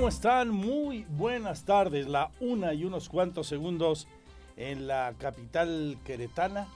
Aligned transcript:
¿Cómo 0.00 0.08
están? 0.08 0.48
Muy 0.48 1.04
buenas 1.10 1.64
tardes. 1.66 2.08
La 2.08 2.30
una 2.40 2.72
y 2.72 2.86
unos 2.86 3.10
cuantos 3.10 3.48
segundos 3.48 4.08
en 4.56 4.86
la 4.86 5.12
capital 5.18 5.98
queretana. 6.06 6.68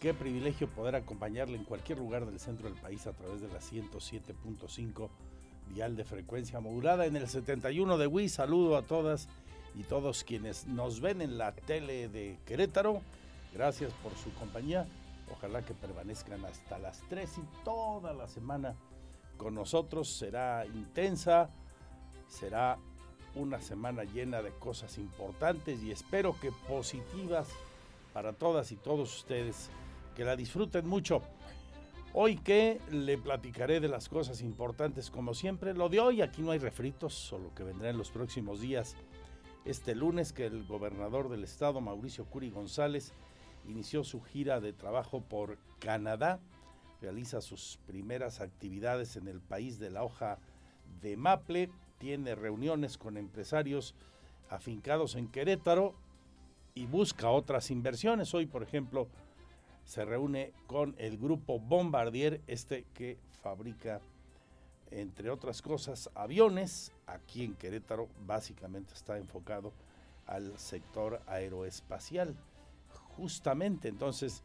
Qué 0.00 0.12
privilegio 0.12 0.68
poder 0.68 0.96
acompañarle 0.96 1.56
en 1.56 1.64
cualquier 1.64 1.96
lugar 1.96 2.26
del 2.26 2.38
centro 2.38 2.68
del 2.68 2.78
país 2.78 3.06
a 3.06 3.14
través 3.14 3.40
de 3.40 3.48
la 3.48 3.60
107.5 3.60 5.08
dial 5.72 5.96
de 5.96 6.04
frecuencia 6.04 6.60
modulada 6.60 7.06
en 7.06 7.16
el 7.16 7.26
71 7.26 7.96
de 7.96 8.06
Wii. 8.06 8.28
Saludo 8.28 8.76
a 8.76 8.82
todas 8.82 9.30
y 9.74 9.84
todos 9.84 10.22
quienes 10.22 10.66
nos 10.66 11.00
ven 11.00 11.22
en 11.22 11.38
la 11.38 11.52
tele 11.52 12.10
de 12.10 12.38
Querétaro. 12.44 13.00
Gracias 13.54 13.94
por 14.02 14.14
su 14.14 14.30
compañía. 14.34 14.86
Ojalá 15.32 15.62
que 15.62 15.72
permanezcan 15.72 16.44
hasta 16.44 16.78
las 16.78 17.00
3 17.08 17.30
y 17.38 17.64
toda 17.64 18.12
la 18.12 18.28
semana 18.28 18.74
con 19.38 19.54
nosotros. 19.54 20.10
Será 20.10 20.66
intensa 20.66 21.48
será 22.28 22.78
una 23.34 23.60
semana 23.60 24.04
llena 24.04 24.42
de 24.42 24.50
cosas 24.50 24.98
importantes 24.98 25.82
y 25.82 25.90
espero 25.92 26.38
que 26.40 26.50
positivas 26.66 27.48
para 28.12 28.32
todas 28.32 28.72
y 28.72 28.76
todos 28.76 29.14
ustedes. 29.14 29.70
Que 30.14 30.24
la 30.24 30.34
disfruten 30.34 30.88
mucho. 30.88 31.20
Hoy 32.14 32.38
que 32.38 32.80
le 32.90 33.18
platicaré 33.18 33.78
de 33.78 33.88
las 33.88 34.08
cosas 34.08 34.40
importantes 34.40 35.10
como 35.10 35.34
siempre. 35.34 35.74
Lo 35.74 35.90
de 35.90 36.00
hoy 36.00 36.22
aquí 36.22 36.40
no 36.40 36.52
hay 36.52 36.58
refritos, 36.58 37.12
solo 37.12 37.54
que 37.54 37.62
vendrá 37.62 37.90
en 37.90 37.98
los 37.98 38.10
próximos 38.10 38.62
días. 38.62 38.96
Este 39.66 39.94
lunes 39.94 40.32
que 40.32 40.46
el 40.46 40.64
gobernador 40.64 41.28
del 41.28 41.44
estado, 41.44 41.82
Mauricio 41.82 42.24
Curi 42.24 42.50
González, 42.50 43.12
inició 43.68 44.02
su 44.02 44.22
gira 44.22 44.60
de 44.60 44.72
trabajo 44.72 45.20
por 45.20 45.58
Canadá. 45.78 46.40
Realiza 47.02 47.42
sus 47.42 47.78
primeras 47.86 48.40
actividades 48.40 49.16
en 49.16 49.28
el 49.28 49.42
país 49.42 49.78
de 49.78 49.90
la 49.90 50.02
hoja 50.02 50.38
de 51.02 51.18
Maple 51.18 51.68
tiene 51.98 52.34
reuniones 52.34 52.98
con 52.98 53.16
empresarios 53.16 53.94
afincados 54.48 55.14
en 55.14 55.28
Querétaro 55.28 55.94
y 56.74 56.86
busca 56.86 57.30
otras 57.30 57.70
inversiones. 57.70 58.34
Hoy, 58.34 58.46
por 58.46 58.62
ejemplo, 58.62 59.08
se 59.84 60.04
reúne 60.04 60.52
con 60.66 60.94
el 60.98 61.16
grupo 61.16 61.58
Bombardier, 61.58 62.40
este 62.46 62.84
que 62.92 63.18
fabrica, 63.42 64.00
entre 64.90 65.30
otras 65.30 65.62
cosas, 65.62 66.10
aviones. 66.14 66.92
Aquí 67.06 67.44
en 67.44 67.54
Querétaro 67.54 68.08
básicamente 68.26 68.94
está 68.94 69.16
enfocado 69.16 69.72
al 70.26 70.58
sector 70.58 71.22
aeroespacial. 71.26 72.36
Justamente 73.16 73.88
entonces 73.88 74.42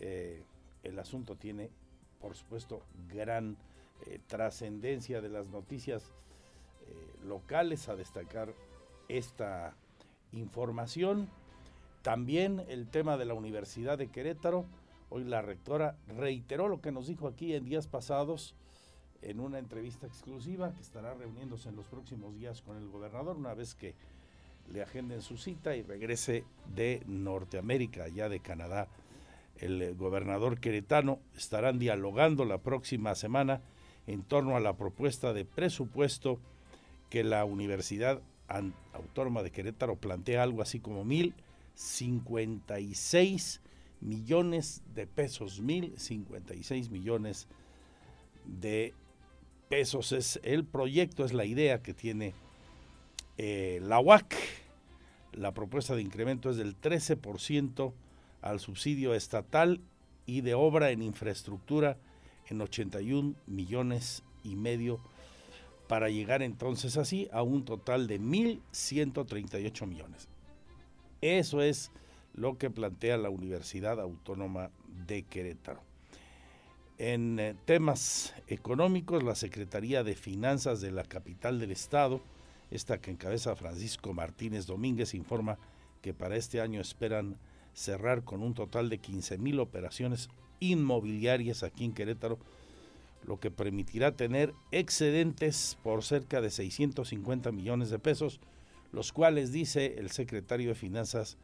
eh, 0.00 0.42
el 0.82 0.98
asunto 0.98 1.36
tiene, 1.36 1.70
por 2.20 2.34
supuesto, 2.34 2.82
gran 3.08 3.56
eh, 4.06 4.18
trascendencia 4.26 5.20
de 5.20 5.30
las 5.30 5.48
noticias 5.48 6.10
eh, 6.86 7.26
locales 7.26 7.88
a 7.88 7.96
destacar 7.96 8.54
esta 9.08 9.76
información. 10.32 11.28
También 12.02 12.62
el 12.68 12.88
tema 12.88 13.16
de 13.16 13.24
la 13.24 13.34
Universidad 13.34 13.98
de 13.98 14.08
Querétaro. 14.08 14.66
Hoy 15.10 15.24
la 15.24 15.42
rectora 15.42 15.96
reiteró 16.08 16.68
lo 16.68 16.80
que 16.80 16.92
nos 16.92 17.06
dijo 17.06 17.28
aquí 17.28 17.54
en 17.54 17.64
días 17.64 17.86
pasados 17.86 18.54
en 19.22 19.40
una 19.40 19.58
entrevista 19.58 20.06
exclusiva 20.06 20.74
que 20.74 20.82
estará 20.82 21.14
reuniéndose 21.14 21.70
en 21.70 21.76
los 21.76 21.86
próximos 21.86 22.34
días 22.34 22.62
con 22.62 22.76
el 22.76 22.88
gobernador 22.88 23.36
una 23.36 23.54
vez 23.54 23.74
que 23.74 23.94
le 24.70 24.82
agenden 24.82 25.22
su 25.22 25.36
cita 25.36 25.76
y 25.76 25.82
regrese 25.82 26.44
de 26.74 27.02
Norteamérica, 27.06 28.08
ya 28.08 28.28
de 28.28 28.40
Canadá. 28.40 28.88
El 29.56 29.94
gobernador 29.94 30.58
queretano 30.58 31.20
estarán 31.36 31.78
dialogando 31.78 32.44
la 32.44 32.58
próxima 32.58 33.14
semana 33.14 33.62
en 34.06 34.22
torno 34.22 34.56
a 34.56 34.60
la 34.60 34.76
propuesta 34.76 35.32
de 35.32 35.44
presupuesto 35.44 36.40
que 37.14 37.22
la 37.22 37.44
Universidad 37.44 38.20
Autónoma 38.92 39.44
de 39.44 39.52
Querétaro 39.52 39.94
plantea 39.94 40.42
algo 40.42 40.62
así 40.62 40.80
como 40.80 41.04
1.056 41.04 43.60
millones 44.00 44.82
de 44.96 45.06
pesos, 45.06 45.62
1.056 45.62 46.90
millones 46.90 47.46
de 48.46 48.94
pesos 49.68 50.10
es 50.10 50.40
el 50.42 50.64
proyecto, 50.64 51.24
es 51.24 51.32
la 51.32 51.44
idea 51.44 51.84
que 51.84 51.94
tiene 51.94 52.34
eh, 53.38 53.78
la 53.80 54.00
UAC. 54.00 54.34
La 55.34 55.54
propuesta 55.54 55.94
de 55.94 56.02
incremento 56.02 56.50
es 56.50 56.56
del 56.56 56.76
13% 56.80 57.92
al 58.42 58.58
subsidio 58.58 59.14
estatal 59.14 59.80
y 60.26 60.40
de 60.40 60.54
obra 60.54 60.90
en 60.90 61.00
infraestructura 61.00 61.96
en 62.48 62.60
81 62.60 63.36
millones 63.46 64.24
y 64.42 64.56
medio 64.56 64.98
para 65.88 66.08
llegar 66.08 66.42
entonces 66.42 66.96
así 66.96 67.28
a 67.32 67.42
un 67.42 67.64
total 67.64 68.06
de 68.06 68.20
1.138 68.20 69.86
millones. 69.86 70.28
Eso 71.20 71.62
es 71.62 71.90
lo 72.34 72.58
que 72.58 72.70
plantea 72.70 73.16
la 73.16 73.30
Universidad 73.30 74.00
Autónoma 74.00 74.70
de 75.06 75.22
Querétaro. 75.22 75.80
En 76.98 77.40
eh, 77.40 77.54
temas 77.64 78.34
económicos, 78.46 79.22
la 79.22 79.34
Secretaría 79.34 80.04
de 80.04 80.14
Finanzas 80.14 80.80
de 80.80 80.92
la 80.92 81.04
capital 81.04 81.58
del 81.58 81.72
estado, 81.72 82.20
esta 82.70 83.00
que 83.00 83.10
encabeza 83.10 83.56
Francisco 83.56 84.12
Martínez 84.14 84.66
Domínguez, 84.66 85.14
informa 85.14 85.58
que 86.02 86.14
para 86.14 86.36
este 86.36 86.60
año 86.60 86.80
esperan 86.80 87.36
cerrar 87.72 88.22
con 88.22 88.42
un 88.42 88.54
total 88.54 88.88
de 88.88 88.98
15 88.98 89.38
mil 89.38 89.58
operaciones 89.58 90.28
inmobiliarias 90.60 91.62
aquí 91.62 91.84
en 91.84 91.92
Querétaro, 91.92 92.38
lo 93.26 93.40
que 93.40 93.50
permitirá 93.50 94.16
tener 94.16 94.54
excedentes 94.70 95.78
por 95.82 96.02
cerca 96.02 96.40
de 96.40 96.50
650 96.50 97.52
millones 97.52 97.90
de 97.90 97.98
pesos, 97.98 98.40
los 98.92 99.12
cuales, 99.12 99.52
dice 99.52 99.96
el 99.98 100.10
secretario 100.10 100.70
de 100.70 100.74
Finanzas, 100.74 101.36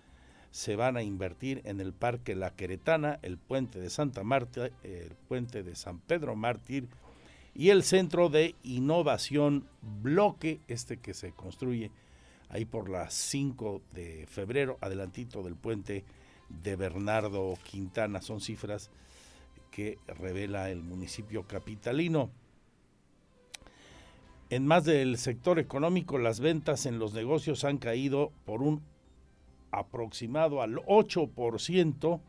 se 0.51 0.77
van 0.77 0.97
a 0.97 1.03
invertir 1.03 1.63
en 1.65 1.81
el 1.81 1.93
Parque 1.93 2.35
La 2.35 2.55
Queretana, 2.55 3.19
el 3.23 3.39
puente 3.39 3.81
de 3.81 3.91
Santa 3.91 4.25
Marta, 4.25 4.71
el 4.83 5.15
puente 5.29 5.63
de 5.63 5.77
San 5.77 6.01
Pedro 6.01 6.35
Mártir 6.35 6.89
y 7.55 7.71
el 7.71 7.83
Centro 7.83 8.29
de 8.29 8.55
Innovación 8.63 9.67
Bloque, 10.03 10.61
este 10.69 10.97
que 10.97 11.15
se 11.15 11.33
construye 11.33 11.91
ahí 12.49 12.65
por 12.65 12.89
las 12.89 13.15
5 13.15 13.81
de 13.93 14.27
febrero, 14.29 14.77
adelantito 14.81 15.43
del 15.43 15.55
puente 15.55 16.05
de 16.49 16.77
Bernardo 16.77 17.57
Quintana. 17.63 18.21
Son 18.21 18.41
cifras 18.41 18.91
que 19.71 19.99
revela 20.07 20.71
el 20.71 20.83
municipio 20.83 21.45
capitalino. 21.45 22.31
En 24.51 24.67
más 24.67 24.85
del 24.85 25.17
sector 25.17 25.59
económico, 25.59 26.19
las 26.19 26.41
ventas 26.41 26.87
en 26.87 26.99
los 26.99 27.15
negocios 27.15 27.65
han 27.65 27.79
caído 27.79 28.33
por 28.45 28.63
un 28.63 28.83
aproximado 29.71 30.63
al 30.63 30.77
8% 30.77 32.21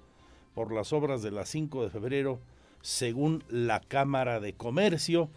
por 0.53 0.71
las 0.71 0.93
obras 0.93 1.23
de 1.23 1.31
la 1.31 1.45
5 1.45 1.83
de 1.83 1.89
febrero, 1.89 2.39
según 2.81 3.43
la 3.49 3.79
Cámara 3.79 4.39
de 4.39 4.53
Comercio. 4.53 5.29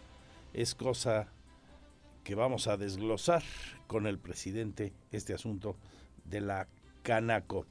Es 0.53 0.75
cosa 0.75 1.29
que 2.23 2.35
vamos 2.35 2.67
a 2.67 2.77
desglosar 2.77 3.43
con 3.87 4.07
el 4.07 4.19
presidente 4.19 4.93
este 5.11 5.33
asunto 5.33 5.77
de 6.25 6.41
la 6.41 6.67
Canaco. 7.03 7.65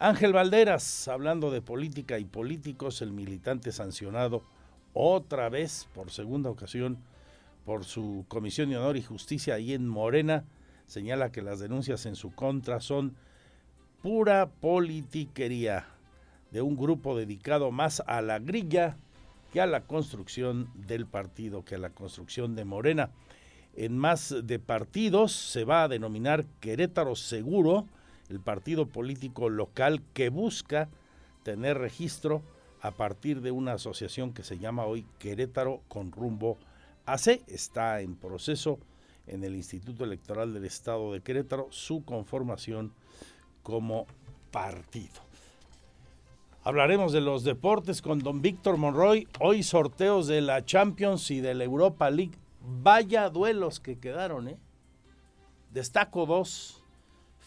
Ángel 0.00 0.32
Valderas, 0.32 1.08
hablando 1.08 1.50
de 1.50 1.60
política 1.60 2.20
y 2.20 2.24
políticos, 2.24 3.02
el 3.02 3.10
militante 3.12 3.72
sancionado 3.72 4.44
otra 4.92 5.48
vez, 5.48 5.88
por 5.92 6.12
segunda 6.12 6.50
ocasión, 6.50 6.98
por 7.64 7.84
su 7.84 8.24
Comisión 8.28 8.70
de 8.70 8.76
Honor 8.76 8.96
y 8.96 9.02
Justicia 9.02 9.54
ahí 9.54 9.72
en 9.72 9.88
Morena, 9.88 10.44
señala 10.86 11.32
que 11.32 11.42
las 11.42 11.58
denuncias 11.58 12.06
en 12.06 12.14
su 12.14 12.30
contra 12.32 12.80
son 12.80 13.16
pura 14.00 14.48
politiquería 14.60 15.86
de 16.52 16.62
un 16.62 16.76
grupo 16.76 17.16
dedicado 17.16 17.72
más 17.72 18.00
a 18.06 18.22
la 18.22 18.38
grilla 18.38 18.96
que 19.52 19.60
a 19.60 19.66
la 19.66 19.80
construcción 19.80 20.70
del 20.76 21.06
partido, 21.06 21.64
que 21.64 21.74
a 21.74 21.78
la 21.78 21.90
construcción 21.90 22.54
de 22.54 22.64
Morena. 22.64 23.10
En 23.74 23.98
más 23.98 24.32
de 24.44 24.60
partidos 24.60 25.32
se 25.32 25.64
va 25.64 25.82
a 25.82 25.88
denominar 25.88 26.44
Querétaro 26.60 27.16
Seguro, 27.16 27.88
el 28.28 28.40
partido 28.40 28.86
político 28.86 29.48
local 29.48 30.02
que 30.12 30.28
busca 30.28 30.88
tener 31.42 31.78
registro 31.78 32.42
a 32.80 32.90
partir 32.92 33.40
de 33.40 33.50
una 33.50 33.72
asociación 33.72 34.32
que 34.32 34.42
se 34.42 34.58
llama 34.58 34.84
hoy 34.84 35.06
Querétaro 35.18 35.82
con 35.88 36.12
rumbo 36.12 36.58
AC. 37.06 37.42
Está 37.46 38.00
en 38.00 38.16
proceso 38.16 38.78
en 39.26 39.44
el 39.44 39.56
Instituto 39.56 40.04
Electoral 40.04 40.54
del 40.54 40.64
Estado 40.64 41.12
de 41.12 41.20
Querétaro 41.20 41.68
su 41.70 42.04
conformación 42.04 42.92
como 43.62 44.06
partido. 44.50 45.20
Hablaremos 46.64 47.12
de 47.12 47.20
los 47.20 47.44
deportes 47.44 48.02
con 48.02 48.18
don 48.18 48.42
Víctor 48.42 48.76
Monroy. 48.76 49.26
Hoy 49.40 49.62
sorteos 49.62 50.26
de 50.26 50.40
la 50.40 50.64
Champions 50.64 51.30
y 51.30 51.40
de 51.40 51.54
la 51.54 51.64
Europa 51.64 52.10
League. 52.10 52.36
Vaya 52.60 53.30
duelos 53.30 53.80
que 53.80 53.98
quedaron, 53.98 54.48
¿eh? 54.48 54.58
Destaco 55.72 56.26
dos 56.26 56.77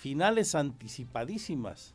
finales 0.01 0.55
anticipadísimas 0.55 1.93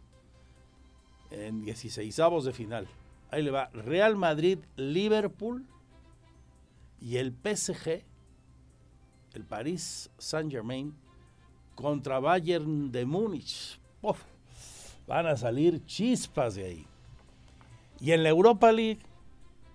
en 1.33 1.65
16 1.65 2.17
de 2.45 2.53
final. 2.53 2.87
Ahí 3.33 3.43
le 3.43 3.51
va 3.51 3.69
Real 3.71 4.15
Madrid, 4.15 4.61
Liverpool 4.77 5.67
y 7.01 7.17
el 7.17 7.33
PSG, 7.33 8.05
el 9.35 9.45
Paris 9.45 10.09
Saint 10.19 10.53
Germain 10.53 10.95
contra 11.75 12.21
Bayern 12.21 12.93
de 12.93 13.05
Múnich. 13.05 13.81
van 15.09 15.27
a 15.27 15.37
salir 15.37 15.85
chispas 15.85 16.55
de 16.55 16.65
ahí. 16.65 16.87
Y 17.99 18.13
en 18.13 18.23
la 18.23 18.29
Europa 18.29 18.71
League, 18.71 19.01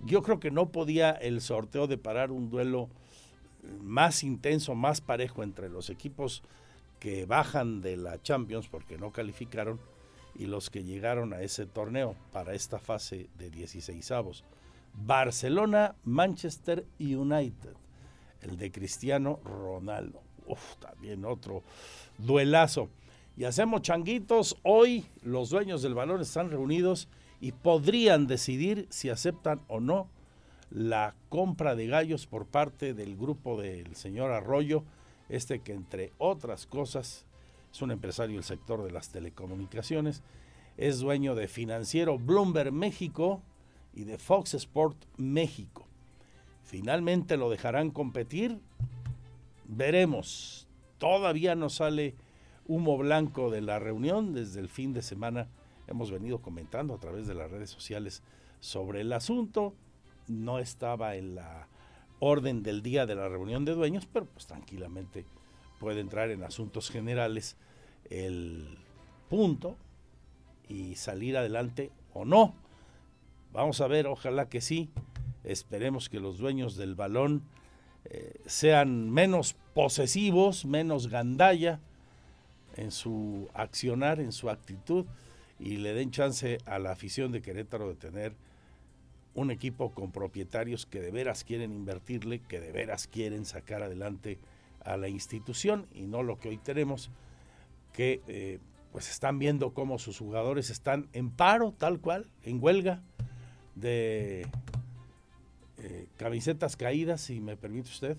yo 0.05 0.23
creo 0.23 0.39
que 0.39 0.51
no 0.51 0.71
podía 0.71 1.11
el 1.11 1.41
sorteo 1.41 1.85
de 1.85 1.97
parar 1.97 2.31
un 2.31 2.49
duelo 2.49 2.87
más 3.81 4.23
intenso, 4.23 4.73
más 4.73 5.01
parejo 5.01 5.43
entre 5.43 5.67
los 5.67 5.89
equipos 5.89 6.43
que 7.01 7.25
bajan 7.25 7.81
de 7.81 7.97
la 7.97 8.21
Champions 8.21 8.67
porque 8.67 8.99
no 8.99 9.11
calificaron 9.11 9.79
y 10.35 10.45
los 10.45 10.69
que 10.69 10.83
llegaron 10.83 11.33
a 11.33 11.41
ese 11.41 11.65
torneo 11.65 12.15
para 12.31 12.53
esta 12.53 12.79
fase 12.79 13.27
de 13.39 13.49
16 13.49 14.11
avos. 14.11 14.45
Barcelona, 14.93 15.95
Manchester 16.03 16.85
United, 16.99 17.73
el 18.41 18.55
de 18.55 18.71
Cristiano 18.71 19.39
Ronaldo. 19.43 20.21
Uf, 20.45 20.75
también 20.75 21.25
otro 21.25 21.63
duelazo. 22.19 22.87
Y 23.35 23.45
hacemos 23.45 23.81
changuitos. 23.81 24.55
Hoy 24.61 25.03
los 25.23 25.49
dueños 25.49 25.81
del 25.81 25.95
balón 25.95 26.21
están 26.21 26.51
reunidos 26.51 27.07
y 27.39 27.51
podrían 27.51 28.27
decidir 28.27 28.85
si 28.91 29.09
aceptan 29.09 29.61
o 29.67 29.79
no 29.79 30.07
la 30.69 31.15
compra 31.29 31.73
de 31.73 31.87
gallos 31.87 32.27
por 32.27 32.45
parte 32.45 32.93
del 32.93 33.17
grupo 33.17 33.59
del 33.59 33.95
señor 33.95 34.31
Arroyo, 34.31 34.83
este 35.31 35.59
que 35.59 35.73
entre 35.73 36.11
otras 36.17 36.65
cosas 36.65 37.25
es 37.71 37.81
un 37.81 37.91
empresario 37.91 38.35
del 38.35 38.43
sector 38.43 38.83
de 38.83 38.91
las 38.91 39.09
telecomunicaciones, 39.09 40.23
es 40.77 40.99
dueño 40.99 41.35
de 41.35 41.47
Financiero 41.47 42.17
Bloomberg 42.17 42.71
México 42.71 43.41
y 43.93 44.03
de 44.03 44.17
Fox 44.17 44.53
Sport 44.53 44.97
México. 45.17 45.85
Finalmente 46.63 47.37
lo 47.37 47.49
dejarán 47.49 47.91
competir, 47.91 48.59
veremos. 49.65 50.67
Todavía 50.97 51.55
no 51.55 51.69
sale 51.69 52.15
humo 52.67 52.97
blanco 52.97 53.49
de 53.49 53.61
la 53.61 53.79
reunión 53.79 54.33
desde 54.33 54.59
el 54.59 54.69
fin 54.69 54.93
de 54.93 55.01
semana 55.01 55.47
hemos 55.91 56.09
venido 56.11 56.41
comentando 56.41 56.93
a 56.93 56.99
través 56.99 57.27
de 57.27 57.35
las 57.35 57.51
redes 57.51 57.69
sociales 57.69 58.23
sobre 58.59 59.01
el 59.01 59.13
asunto. 59.13 59.75
No 60.27 60.59
estaba 60.59 61.15
en 61.15 61.35
la 61.35 61.67
orden 62.21 62.63
del 62.63 62.83
día 62.83 63.05
de 63.05 63.15
la 63.15 63.27
reunión 63.27 63.65
de 63.65 63.73
dueños, 63.73 64.07
pero 64.11 64.25
pues 64.27 64.45
tranquilamente 64.45 65.25
puede 65.79 65.99
entrar 65.99 66.29
en 66.29 66.43
asuntos 66.43 66.89
generales 66.89 67.57
el 68.09 68.77
punto 69.27 69.75
y 70.69 70.95
salir 70.95 71.35
adelante 71.35 71.91
o 72.13 72.23
no. 72.23 72.53
Vamos 73.51 73.81
a 73.81 73.87
ver, 73.87 74.07
ojalá 74.07 74.47
que 74.47 74.61
sí. 74.61 74.91
Esperemos 75.43 76.07
que 76.09 76.19
los 76.19 76.37
dueños 76.37 76.77
del 76.77 76.93
balón 76.93 77.41
eh, 78.05 78.39
sean 78.45 79.09
menos 79.09 79.55
posesivos, 79.73 80.65
menos 80.65 81.07
gandalla 81.07 81.79
en 82.75 82.91
su 82.91 83.49
accionar, 83.55 84.19
en 84.19 84.31
su 84.31 84.51
actitud 84.51 85.05
y 85.59 85.77
le 85.77 85.93
den 85.93 86.11
chance 86.11 86.59
a 86.65 86.77
la 86.77 86.91
afición 86.91 87.31
de 87.31 87.41
Querétaro 87.41 87.89
de 87.89 87.95
tener 87.95 88.35
un 89.33 89.51
equipo 89.51 89.91
con 89.93 90.11
propietarios 90.11 90.85
que 90.85 91.01
de 91.01 91.11
veras 91.11 91.43
quieren 91.43 91.71
invertirle, 91.71 92.39
que 92.39 92.59
de 92.59 92.71
veras 92.71 93.07
quieren 93.07 93.45
sacar 93.45 93.81
adelante 93.83 94.39
a 94.83 94.97
la 94.97 95.07
institución 95.07 95.87
y 95.93 96.01
no 96.01 96.23
lo 96.23 96.39
que 96.39 96.49
hoy 96.49 96.57
tenemos, 96.57 97.11
que 97.93 98.21
eh, 98.27 98.59
pues 98.91 99.09
están 99.09 99.39
viendo 99.39 99.73
cómo 99.73 99.99
sus 99.99 100.17
jugadores 100.19 100.69
están 100.69 101.07
en 101.13 101.29
paro, 101.29 101.71
tal 101.71 101.99
cual, 101.99 102.29
en 102.43 102.61
huelga 102.61 103.01
de 103.75 104.47
eh, 105.77 106.07
camisetas 106.17 106.75
caídas, 106.75 107.21
si 107.21 107.39
me 107.39 107.55
permite 107.55 107.89
usted, 107.89 108.17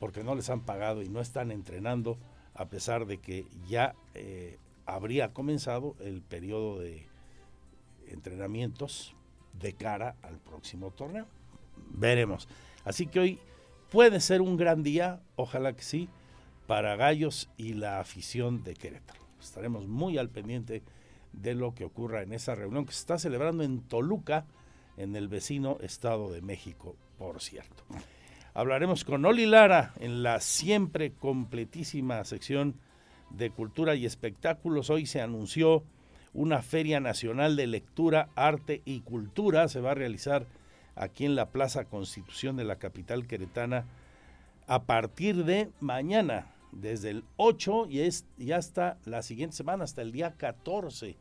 porque 0.00 0.24
no 0.24 0.34
les 0.34 0.50
han 0.50 0.62
pagado 0.62 1.02
y 1.02 1.08
no 1.08 1.20
están 1.20 1.52
entrenando, 1.52 2.18
a 2.54 2.68
pesar 2.68 3.06
de 3.06 3.18
que 3.18 3.46
ya 3.68 3.94
eh, 4.14 4.58
habría 4.84 5.32
comenzado 5.32 5.94
el 6.00 6.22
periodo 6.22 6.80
de 6.80 7.06
entrenamientos 8.08 9.14
de 9.58 9.72
cara 9.74 10.16
al 10.22 10.38
próximo 10.38 10.90
torneo. 10.90 11.26
Veremos. 11.90 12.48
Así 12.84 13.06
que 13.06 13.20
hoy 13.20 13.38
puede 13.90 14.20
ser 14.20 14.40
un 14.40 14.56
gran 14.56 14.82
día, 14.82 15.20
ojalá 15.36 15.74
que 15.74 15.82
sí, 15.82 16.08
para 16.66 16.96
Gallos 16.96 17.48
y 17.56 17.74
la 17.74 18.00
afición 18.00 18.62
de 18.62 18.74
Querétaro. 18.74 19.20
Estaremos 19.40 19.86
muy 19.86 20.18
al 20.18 20.28
pendiente 20.28 20.82
de 21.32 21.54
lo 21.54 21.74
que 21.74 21.84
ocurra 21.84 22.22
en 22.22 22.32
esa 22.32 22.54
reunión 22.54 22.84
que 22.84 22.92
se 22.92 23.00
está 23.00 23.18
celebrando 23.18 23.62
en 23.62 23.80
Toluca, 23.80 24.46
en 24.96 25.14
el 25.16 25.28
vecino 25.28 25.78
Estado 25.80 26.30
de 26.30 26.42
México, 26.42 26.96
por 27.18 27.40
cierto. 27.40 27.84
Hablaremos 28.54 29.04
con 29.04 29.24
Oli 29.24 29.46
Lara 29.46 29.92
en 30.00 30.22
la 30.22 30.40
siempre 30.40 31.12
completísima 31.12 32.24
sección 32.24 32.74
de 33.30 33.50
Cultura 33.50 33.94
y 33.94 34.04
Espectáculos. 34.04 34.90
Hoy 34.90 35.06
se 35.06 35.20
anunció 35.20 35.84
una 36.34 36.62
Feria 36.62 37.00
Nacional 37.00 37.56
de 37.56 37.66
Lectura, 37.66 38.28
Arte 38.34 38.82
y 38.84 39.00
Cultura. 39.00 39.68
Se 39.68 39.80
va 39.80 39.92
a 39.92 39.94
realizar 39.94 40.46
aquí 40.94 41.24
en 41.24 41.34
la 41.34 41.50
Plaza 41.50 41.84
Constitución 41.84 42.56
de 42.56 42.64
la 42.64 42.76
capital 42.76 43.26
queretana 43.26 43.86
a 44.66 44.82
partir 44.82 45.44
de 45.44 45.70
mañana, 45.80 46.52
desde 46.72 47.10
el 47.10 47.24
8 47.36 47.86
y, 47.88 48.00
es, 48.00 48.26
hasta 48.54 48.98
la 49.06 49.22
siguiente 49.22 49.56
semana, 49.56 49.84
hasta 49.84 50.02
el 50.02 50.12
día 50.12 50.34
14, 50.36 51.16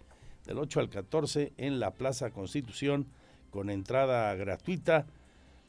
del 0.45 0.57
8 0.57 0.79
al 0.81 0.89
14 0.89 1.53
en 1.57 1.79
la 1.79 1.91
Plaza 1.91 2.31
Constitución, 2.31 3.07
con 3.49 3.69
entrada 3.69 4.33
gratuita. 4.35 5.05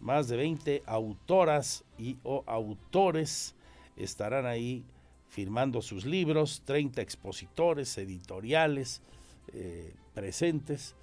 Más 0.01 0.29
de 0.29 0.37
20 0.37 0.83
autoras 0.87 1.85
y 1.99 2.19
o 2.23 2.45
autores 2.47 3.57
estarán 3.97 4.47
ahí 4.47 4.85
firmando 5.29 5.83
sus 5.83 6.05
libros, 6.05 6.63
30 6.65 7.03
expositores, 7.03 7.99
editoriales 7.99 9.03
eh, 9.53 9.95
presentes, 10.15 10.97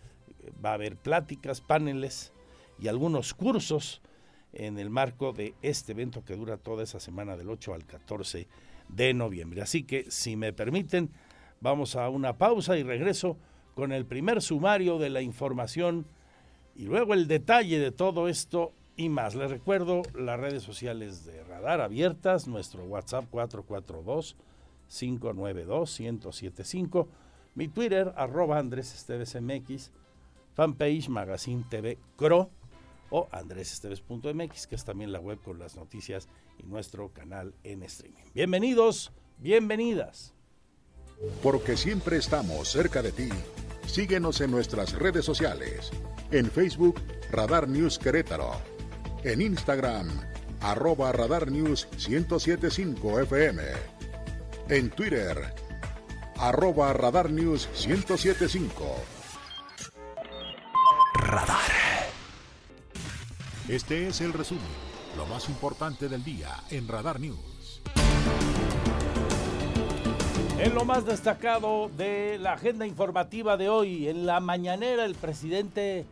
va 0.64 0.72
a 0.72 0.75
haber 0.75 0.98
pláticas, 0.98 1.62
paneles 1.62 2.34
y 2.80 2.88
algunos 2.88 3.34
cursos 3.34 4.02
en 4.54 4.80
el 4.80 4.90
marco 4.90 5.34
de 5.34 5.54
este 5.62 5.92
evento 5.92 6.24
que 6.24 6.36
dura 6.36 6.58
toda 6.58 6.84
esa 6.84 7.00
semana 7.00 7.38
del 7.38 7.50
8 7.50 7.74
al 7.74 7.86
14 7.86 8.48
de 8.90 9.14
noviembre. 9.14 9.62
Así 9.62 9.84
que, 9.84 10.10
si 10.10 10.36
me 10.36 10.54
permiten, 10.54 11.10
vamos 11.62 11.96
a 11.96 12.10
una 12.10 12.38
pausa 12.38 12.78
y 12.78 12.84
regreso 12.84 13.38
con 13.75 13.92
el 13.92 14.06
primer 14.06 14.42
sumario 14.42 14.98
de 14.98 15.10
la 15.10 15.22
información 15.22 16.06
y 16.75 16.86
luego 16.86 17.14
el 17.14 17.28
detalle 17.28 17.80
de 17.80 17.92
todo 17.92 18.28
esto 18.28 18.74
y 18.96 19.10
más. 19.10 19.36
Les 19.36 19.52
recuerdo 19.52 20.02
las 20.14 20.40
redes 20.40 20.64
sociales 20.64 21.25
de 21.25 21.44
Radar 21.44 21.82
abiertas, 21.82 22.48
nuestro 22.48 22.86
WhatsApp 22.86 23.25
442-592-1075, 24.90 27.08
mi 27.55 27.67
Twitter 27.67 28.13
arroba 28.15 28.59
Andrés 28.59 28.93
Esteves 28.93 29.35
MX, 29.39 29.91
fanpage 30.53 31.09
Magazine 31.09 31.65
TV 31.69 31.97
Cro 32.15 32.51
o 33.09 33.27
andresesteves.mx, 33.31 34.67
que 34.67 34.75
es 34.75 34.85
también 34.85 35.12
la 35.12 35.19
web 35.19 35.39
con 35.41 35.59
las 35.59 35.75
noticias 35.75 36.27
y 36.59 36.63
nuestro 36.63 37.09
canal 37.13 37.53
en 37.63 37.83
streaming. 37.83 38.24
Bienvenidos, 38.33 39.12
bienvenidas. 39.38 40.33
Porque 41.41 41.77
siempre 41.77 42.17
estamos 42.17 42.69
cerca 42.69 43.01
de 43.01 43.12
ti. 43.12 43.29
Síguenos 43.85 44.41
en 44.41 44.51
nuestras 44.51 44.93
redes 44.93 45.24
sociales. 45.24 45.91
En 46.31 46.50
Facebook, 46.51 47.00
Radar 47.31 47.69
News 47.69 47.97
Querétaro 47.97 48.75
en 49.25 49.41
Instagram, 49.41 50.07
arroba 50.62 51.12
Radar 51.12 51.51
News 51.51 51.88
1075 52.07 53.21
FM. 53.21 53.63
En 54.69 54.91
Twitter, 54.91 55.51
arroba 56.38 56.94
Radar 56.94 57.30
News 57.30 57.70
1075. 57.88 58.86
Radar. 61.15 61.72
Este 63.68 64.08
es 64.08 64.22
el 64.22 64.34
resumen, 64.34 64.63
lo 65.18 65.25
más 65.25 65.50
importante 65.50 66.08
del 66.08 66.24
día 66.24 66.50
en 66.70 66.88
Radar 66.88 67.20
News. 67.20 67.82
En 70.60 70.74
lo 70.74 70.86
más 70.86 71.06
destacado 71.06 71.89
de 71.89 72.38
la 72.39 72.54
agenda 72.54 72.86
informativa 72.86 73.58
de 73.58 73.70
hoy, 73.70 74.08
en 74.08 74.25
la 74.25 74.39
mañanera 74.39 75.06
el 75.06 75.15
presidente, 75.15 76.06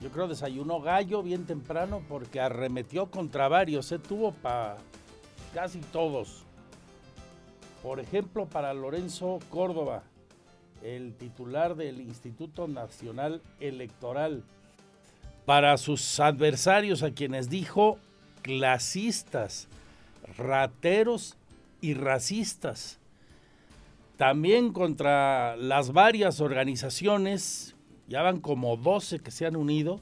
yo 0.00 0.10
creo, 0.10 0.28
desayunó 0.28 0.80
gallo 0.80 1.22
bien 1.22 1.46
temprano 1.46 2.02
porque 2.08 2.40
arremetió 2.40 3.06
contra 3.06 3.48
varios, 3.48 3.86
se 3.86 3.98
tuvo 3.98 4.32
para 4.32 4.76
casi 5.54 5.80
todos. 5.80 6.43
Por 7.84 8.00
ejemplo, 8.00 8.46
para 8.46 8.72
Lorenzo 8.72 9.40
Córdoba, 9.50 10.04
el 10.82 11.12
titular 11.12 11.76
del 11.76 12.00
Instituto 12.00 12.66
Nacional 12.66 13.42
Electoral, 13.60 14.42
para 15.44 15.76
sus 15.76 16.18
adversarios 16.18 17.02
a 17.02 17.10
quienes 17.10 17.50
dijo 17.50 17.98
clasistas, 18.40 19.68
rateros 20.38 21.36
y 21.82 21.92
racistas. 21.92 23.00
También 24.16 24.72
contra 24.72 25.54
las 25.56 25.92
varias 25.92 26.40
organizaciones, 26.40 27.76
ya 28.08 28.22
van 28.22 28.40
como 28.40 28.78
12 28.78 29.18
que 29.18 29.30
se 29.30 29.44
han 29.44 29.56
unido, 29.56 30.00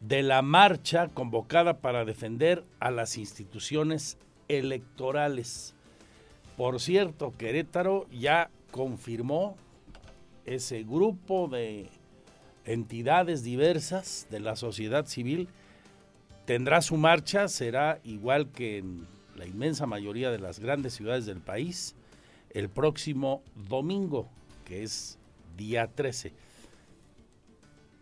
de 0.00 0.24
la 0.24 0.42
marcha 0.42 1.06
convocada 1.06 1.78
para 1.78 2.04
defender 2.04 2.64
a 2.80 2.90
las 2.90 3.16
instituciones 3.16 4.18
electorales. 4.48 5.75
Por 6.56 6.80
cierto, 6.80 7.34
Querétaro 7.36 8.06
ya 8.10 8.50
confirmó 8.70 9.56
ese 10.44 10.84
grupo 10.84 11.48
de 11.48 11.90
entidades 12.64 13.42
diversas 13.42 14.26
de 14.30 14.40
la 14.40 14.56
sociedad 14.56 15.06
civil 15.06 15.48
tendrá 16.46 16.80
su 16.80 16.96
marcha, 16.96 17.48
será 17.48 18.00
igual 18.04 18.50
que 18.50 18.78
en 18.78 19.06
la 19.34 19.46
inmensa 19.46 19.84
mayoría 19.84 20.30
de 20.30 20.38
las 20.38 20.60
grandes 20.60 20.94
ciudades 20.94 21.26
del 21.26 21.40
país, 21.40 21.94
el 22.50 22.70
próximo 22.70 23.42
domingo, 23.68 24.30
que 24.64 24.82
es 24.82 25.18
día 25.56 25.88
13. 25.88 26.32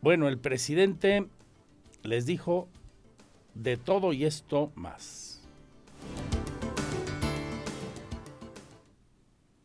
Bueno, 0.00 0.28
el 0.28 0.38
presidente 0.38 1.26
les 2.02 2.26
dijo 2.26 2.68
de 3.54 3.78
todo 3.78 4.12
y 4.12 4.26
esto 4.26 4.70
más. 4.74 5.23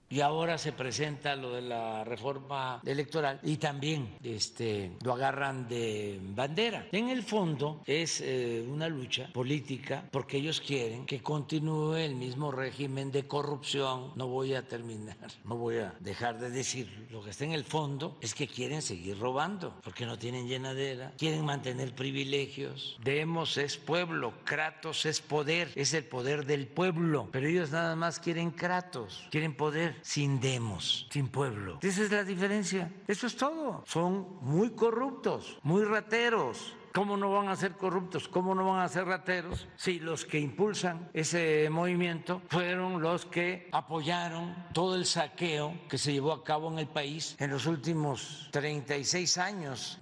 Y 0.10 0.22
ahora 0.22 0.58
se 0.58 0.72
presenta 0.72 1.36
lo 1.36 1.54
de 1.54 1.62
la 1.62 2.04
reforma 2.04 2.82
electoral 2.86 3.40
y 3.44 3.58
también 3.58 4.18
este, 4.24 4.92
lo 5.04 5.14
agarran 5.14 5.68
de 5.68 6.20
bandera. 6.22 6.88
En 6.92 7.10
el 7.10 7.24
fondo 7.24 7.84
es 7.86 8.22
eh, 8.22 8.66
una 8.68 8.90
lucha 8.90 9.30
política 9.32 10.08
porque 10.12 10.38
ellos 10.38 10.62
quieren 10.62 11.06
que 11.06 11.22
continúe 11.22 11.96
el 11.96 12.16
mismo 12.16 12.52
régimen 12.52 13.12
de 13.12 13.28
corrupción. 13.28 14.14
No 14.16 14.28
voy 14.28 14.56
a 14.56 14.68
terminar, 14.68 15.18
no 15.46 15.58
voy 15.58 15.78
a 15.78 15.94
dejar 16.00 16.40
de 16.40 16.50
decir. 16.50 17.08
Lo 17.12 17.24
que 17.24 17.30
está 17.30 17.46
en 17.46 17.54
el 17.54 17.64
fondo 17.64 18.18
es 18.22 18.34
que 18.34 18.48
quieren 18.48 18.82
seguir 18.82 19.20
robando 19.20 19.76
porque 19.84 20.06
no 20.06 20.18
tienen 20.18 20.48
llenadera, 20.48 21.14
quieren 21.18 21.46
mantener 21.46 21.94
privilegios. 21.94 22.98
Demos 23.04 23.58
es 23.58 23.78
pueblo, 23.78 24.34
Kratos 24.44 25.06
es 25.06 25.22
poder, 25.22 25.72
es 25.76 25.94
el 25.94 26.06
poder 26.06 26.46
del 26.46 26.68
pueblo, 26.68 27.30
pero 27.32 27.48
ellos 27.48 27.72
nada 27.72 27.96
más 27.96 28.20
quieren 28.20 28.52
Kratos, 28.52 29.28
quieren 29.30 29.56
poder 29.56 29.99
sin 30.02 30.40
demos, 30.40 31.08
sin 31.12 31.28
pueblo. 31.28 31.80
Esa 31.82 32.04
es 32.04 32.12
la 32.12 32.24
diferencia. 32.24 32.92
Eso 33.08 33.28
es 33.28 33.36
todo. 33.36 33.84
Son 33.86 34.38
muy 34.42 34.72
corruptos, 34.72 35.60
muy 35.64 35.84
rateros. 35.84 36.76
¿Cómo 36.94 37.18
no 37.18 37.32
van 37.32 37.50
a 37.50 37.56
ser 37.56 37.74
corruptos? 37.74 38.28
¿Cómo 38.28 38.56
no 38.56 38.66
van 38.66 38.82
a 38.82 38.90
ser 38.90 39.06
rateros? 39.06 39.68
Si 39.76 40.00
los 40.00 40.26
que 40.26 40.40
impulsan 40.40 41.10
ese 41.14 41.70
movimiento 41.70 42.42
fueron 42.50 43.02
los 43.02 43.26
que 43.26 43.70
apoyaron 43.72 44.56
todo 44.74 44.96
el 44.96 45.06
saqueo 45.06 45.78
que 45.88 46.00
se 46.00 46.14
llevó 46.14 46.34
a 46.34 46.44
cabo 46.44 46.72
en 46.72 46.80
el 46.80 46.88
país 46.88 47.36
en 47.40 47.52
los 47.52 47.68
últimos 47.68 48.50
36 48.52 49.38
años. 49.38 50.00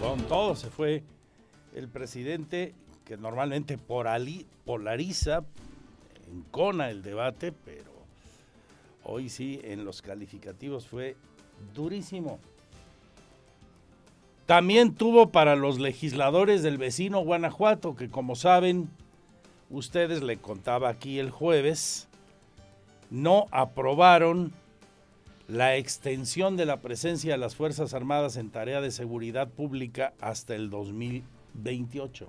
Con 0.00 0.22
todo 0.28 0.54
se 0.54 0.70
fue 0.70 1.02
el 1.74 1.88
presidente 1.88 2.74
que 3.04 3.16
normalmente 3.16 3.78
polariza 3.78 5.44
encona 6.34 6.90
el 6.90 7.02
debate, 7.02 7.52
pero 7.52 7.92
hoy 9.04 9.28
sí 9.28 9.60
en 9.64 9.84
los 9.84 10.02
calificativos 10.02 10.86
fue 10.86 11.16
durísimo. 11.74 12.38
También 14.46 14.94
tuvo 14.94 15.30
para 15.30 15.56
los 15.56 15.78
legisladores 15.78 16.62
del 16.62 16.76
vecino 16.76 17.20
Guanajuato, 17.20 17.96
que 17.96 18.10
como 18.10 18.36
saben, 18.36 18.90
ustedes 19.70 20.22
le 20.22 20.36
contaba 20.36 20.90
aquí 20.90 21.18
el 21.18 21.30
jueves, 21.30 22.08
no 23.10 23.46
aprobaron 23.50 24.52
la 25.48 25.76
extensión 25.76 26.56
de 26.56 26.66
la 26.66 26.80
presencia 26.80 27.32
de 27.32 27.38
las 27.38 27.54
Fuerzas 27.54 27.94
Armadas 27.94 28.36
en 28.36 28.50
tarea 28.50 28.80
de 28.80 28.90
seguridad 28.90 29.48
pública 29.48 30.12
hasta 30.20 30.54
el 30.54 30.68
2028 30.68 32.28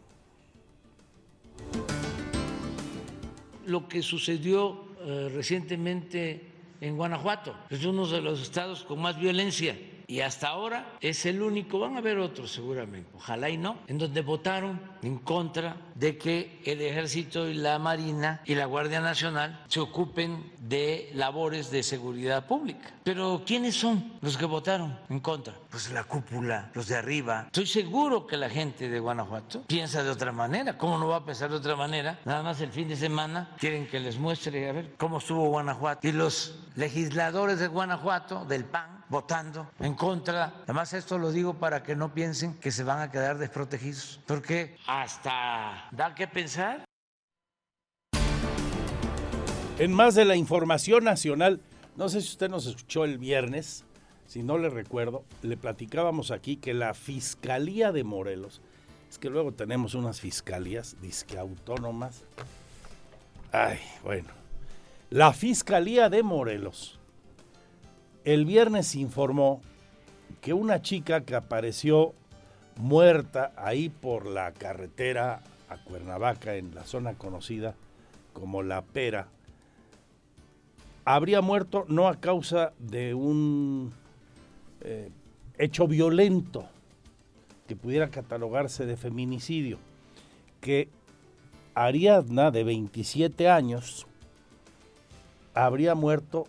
lo 3.65 3.87
que 3.87 4.01
sucedió 4.01 4.85
eh, 4.99 5.31
recientemente 5.33 6.51
en 6.81 6.95
Guanajuato. 6.95 7.55
Es 7.69 7.85
uno 7.85 8.07
de 8.07 8.21
los 8.21 8.41
estados 8.41 8.83
con 8.83 9.01
más 9.01 9.19
violencia 9.19 9.75
y 10.07 10.21
hasta 10.21 10.49
ahora 10.49 10.97
es 11.01 11.25
el 11.25 11.41
único, 11.41 11.79
van 11.79 11.95
a 11.95 11.99
haber 11.99 12.17
otros 12.19 12.51
seguramente, 12.51 13.09
ojalá 13.15 13.49
y 13.49 13.57
no, 13.57 13.77
en 13.87 13.97
donde 13.97 14.21
votaron 14.21 14.79
en 15.01 15.17
contra 15.19 15.77
de 15.95 16.17
que 16.17 16.61
el 16.65 16.81
ejército 16.81 17.47
y 17.47 17.53
la 17.53 17.79
marina 17.79 18.41
y 18.45 18.55
la 18.55 18.65
Guardia 18.65 19.01
Nacional 19.01 19.63
se 19.67 19.79
ocupen 19.79 20.51
de 20.59 21.11
labores 21.13 21.71
de 21.71 21.83
seguridad 21.83 22.47
pública. 22.47 22.93
Pero 23.03 23.43
¿quiénes 23.45 23.75
son 23.75 24.13
los 24.21 24.37
que 24.37 24.45
votaron 24.45 24.99
en 25.09 25.19
contra? 25.19 25.53
Pues 25.69 25.91
la 25.91 26.03
cúpula, 26.03 26.71
los 26.73 26.87
de 26.87 26.95
arriba. 26.95 27.43
Estoy 27.45 27.67
seguro 27.67 28.25
que 28.25 28.37
la 28.37 28.49
gente 28.49 28.89
de 28.89 28.99
Guanajuato 28.99 29.63
piensa 29.67 30.03
de 30.03 30.09
otra 30.09 30.31
manera. 30.31 30.77
¿Cómo 30.77 30.97
no 30.97 31.07
va 31.07 31.17
a 31.17 31.25
pensar 31.25 31.49
de 31.49 31.57
otra 31.57 31.75
manera? 31.75 32.19
Nada 32.25 32.43
más 32.43 32.59
el 32.61 32.71
fin 32.71 32.87
de 32.87 32.95
semana 32.95 33.55
quieren 33.59 33.87
que 33.87 33.99
les 33.99 34.17
muestre 34.17 34.69
a 34.69 34.73
ver 34.73 34.93
cómo 34.97 35.19
estuvo 35.19 35.49
Guanajuato. 35.49 36.07
Y 36.07 36.11
los 36.11 36.57
legisladores 36.75 37.59
de 37.59 37.67
Guanajuato, 37.67 38.45
del 38.45 38.65
PAN, 38.65 38.94
votando 39.09 39.69
en 39.79 39.93
contra. 39.93 40.53
Además, 40.63 40.93
esto 40.93 41.17
lo 41.17 41.31
digo 41.31 41.55
para 41.55 41.83
que 41.83 41.95
no 41.95 42.13
piensen 42.13 42.55
que 42.55 42.71
se 42.71 42.83
van 42.83 43.01
a 43.01 43.11
quedar 43.11 43.37
desprotegidos, 43.37 44.19
porque 44.25 44.77
hasta 44.87 45.87
da 45.91 46.15
que 46.15 46.27
pensar. 46.27 46.85
En 49.77 49.91
más 49.91 50.15
de 50.15 50.25
la 50.25 50.35
información 50.35 51.03
nacional, 51.03 51.61
no 51.97 52.09
sé 52.09 52.21
si 52.21 52.29
usted 52.29 52.49
nos 52.49 52.65
escuchó 52.65 53.03
el 53.03 53.17
viernes, 53.17 53.83
si 54.25 54.41
no 54.41 54.57
le 54.57 54.69
recuerdo, 54.69 55.25
le 55.41 55.57
platicábamos 55.57 56.31
aquí 56.31 56.57
que 56.57 56.73
la 56.73 56.93
Fiscalía 56.93 57.91
de 57.91 58.03
Morelos, 58.03 58.61
es 59.09 59.19
que 59.19 59.29
luego 59.29 59.51
tenemos 59.51 59.93
unas 59.93 60.19
fiscalías 60.19 60.95
disque 61.01 61.37
autónomas. 61.37 62.23
Ay, 63.51 63.79
bueno. 64.03 64.29
La 65.09 65.31
Fiscalía 65.33 66.09
de 66.09 66.23
Morelos 66.23 66.99
el 68.25 68.45
viernes 68.45 68.95
informó 68.95 69.61
que 70.41 70.53
una 70.53 70.81
chica 70.81 71.21
que 71.21 71.35
apareció 71.35 72.13
muerta 72.75 73.53
ahí 73.55 73.89
por 73.89 74.25
la 74.25 74.51
carretera 74.51 75.41
a 75.69 75.77
Cuernavaca, 75.77 76.55
en 76.55 76.73
la 76.73 76.83
zona 76.83 77.13
conocida 77.13 77.75
como 78.33 78.63
La 78.63 78.81
Pera, 78.81 79.27
habría 81.05 81.41
muerto 81.41 81.85
no 81.87 82.07
a 82.07 82.19
causa 82.19 82.73
de 82.79 83.13
un 83.13 83.93
eh, 84.81 85.11
hecho 85.59 85.87
violento 85.87 86.67
que 87.67 87.75
pudiera 87.75 88.09
catalogarse 88.09 88.87
de 88.87 88.97
feminicidio, 88.97 89.77
que 90.61 90.89
Ariadna, 91.75 92.49
de 92.49 92.63
27 92.63 93.49
años, 93.49 94.07
habría 95.53 95.93
muerto 95.93 96.47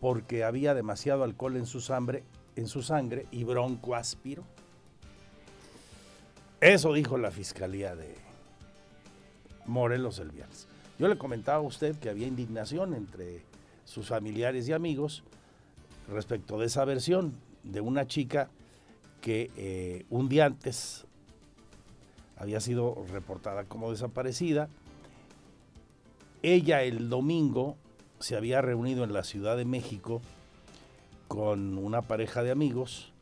porque 0.00 0.44
había 0.44 0.74
demasiado 0.74 1.24
alcohol 1.24 1.56
en 1.56 1.66
su 1.66 1.80
sangre, 1.80 2.24
en 2.56 2.66
su 2.66 2.82
sangre 2.82 3.26
y 3.30 3.44
broncoaspiro. 3.44 4.44
Eso 6.60 6.92
dijo 6.92 7.18
la 7.18 7.30
fiscalía 7.30 7.94
de 7.94 8.14
Morelos 9.66 10.18
el 10.18 10.30
viernes. 10.30 10.66
Yo 10.98 11.08
le 11.08 11.16
comentaba 11.16 11.58
a 11.58 11.62
usted 11.62 11.96
que 11.96 12.10
había 12.10 12.26
indignación 12.26 12.94
entre 12.94 13.42
sus 13.84 14.08
familiares 14.08 14.68
y 14.68 14.72
amigos 14.72 15.22
respecto 16.08 16.58
de 16.58 16.66
esa 16.66 16.84
versión 16.84 17.34
de 17.62 17.80
una 17.80 18.06
chica 18.06 18.50
que 19.20 19.50
eh, 19.56 20.04
un 20.10 20.28
día 20.28 20.46
antes 20.46 21.06
había 22.36 22.60
sido 22.60 23.04
reportada 23.10 23.64
como 23.64 23.90
desaparecida. 23.90 24.68
Ella 26.42 26.82
el 26.82 27.10
domingo 27.10 27.76
se 28.20 28.36
había 28.36 28.60
reunido 28.60 29.02
en 29.02 29.12
la 29.12 29.24
Ciudad 29.24 29.56
de 29.56 29.64
México 29.64 30.20
con 31.26 31.78
una 31.78 32.02
pareja 32.02 32.42
de 32.42 32.50
amigos 32.50 33.12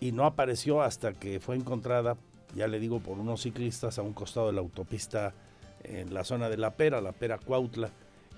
y 0.00 0.12
no 0.12 0.24
apareció 0.24 0.82
hasta 0.82 1.12
que 1.12 1.40
fue 1.40 1.56
encontrada, 1.56 2.16
ya 2.54 2.68
le 2.68 2.78
digo, 2.78 3.00
por 3.00 3.18
unos 3.18 3.42
ciclistas 3.42 3.98
a 3.98 4.02
un 4.02 4.12
costado 4.12 4.46
de 4.46 4.52
la 4.52 4.60
autopista 4.60 5.34
en 5.82 6.14
la 6.14 6.24
zona 6.24 6.48
de 6.48 6.56
La 6.56 6.70
Pera, 6.70 7.00
La 7.00 7.12
Pera 7.12 7.38
Cuautla, 7.38 7.90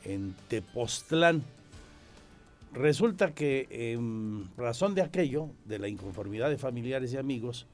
en 0.05 0.35
Tepoztlán. 0.49 1.43
Resulta 2.73 3.35
que 3.35 3.67
en 3.71 4.49
razón 4.57 4.95
de 4.95 5.03
aquello, 5.03 5.51
de 5.65 5.79
la 5.79 5.89
inconformidad 5.89 6.51
de 6.51 6.59
familiares 6.59 7.13
y 7.13 7.17
amigos, 7.17 7.67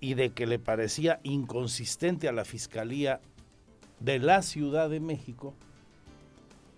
y 0.00 0.14
de 0.14 0.30
que 0.30 0.46
le 0.46 0.58
parecía 0.58 1.20
inconsistente 1.22 2.28
a 2.28 2.32
la 2.32 2.44
Fiscalía 2.44 3.20
de 4.00 4.18
la 4.18 4.42
Ciudad 4.42 4.88
de 4.88 5.00
México, 5.00 5.54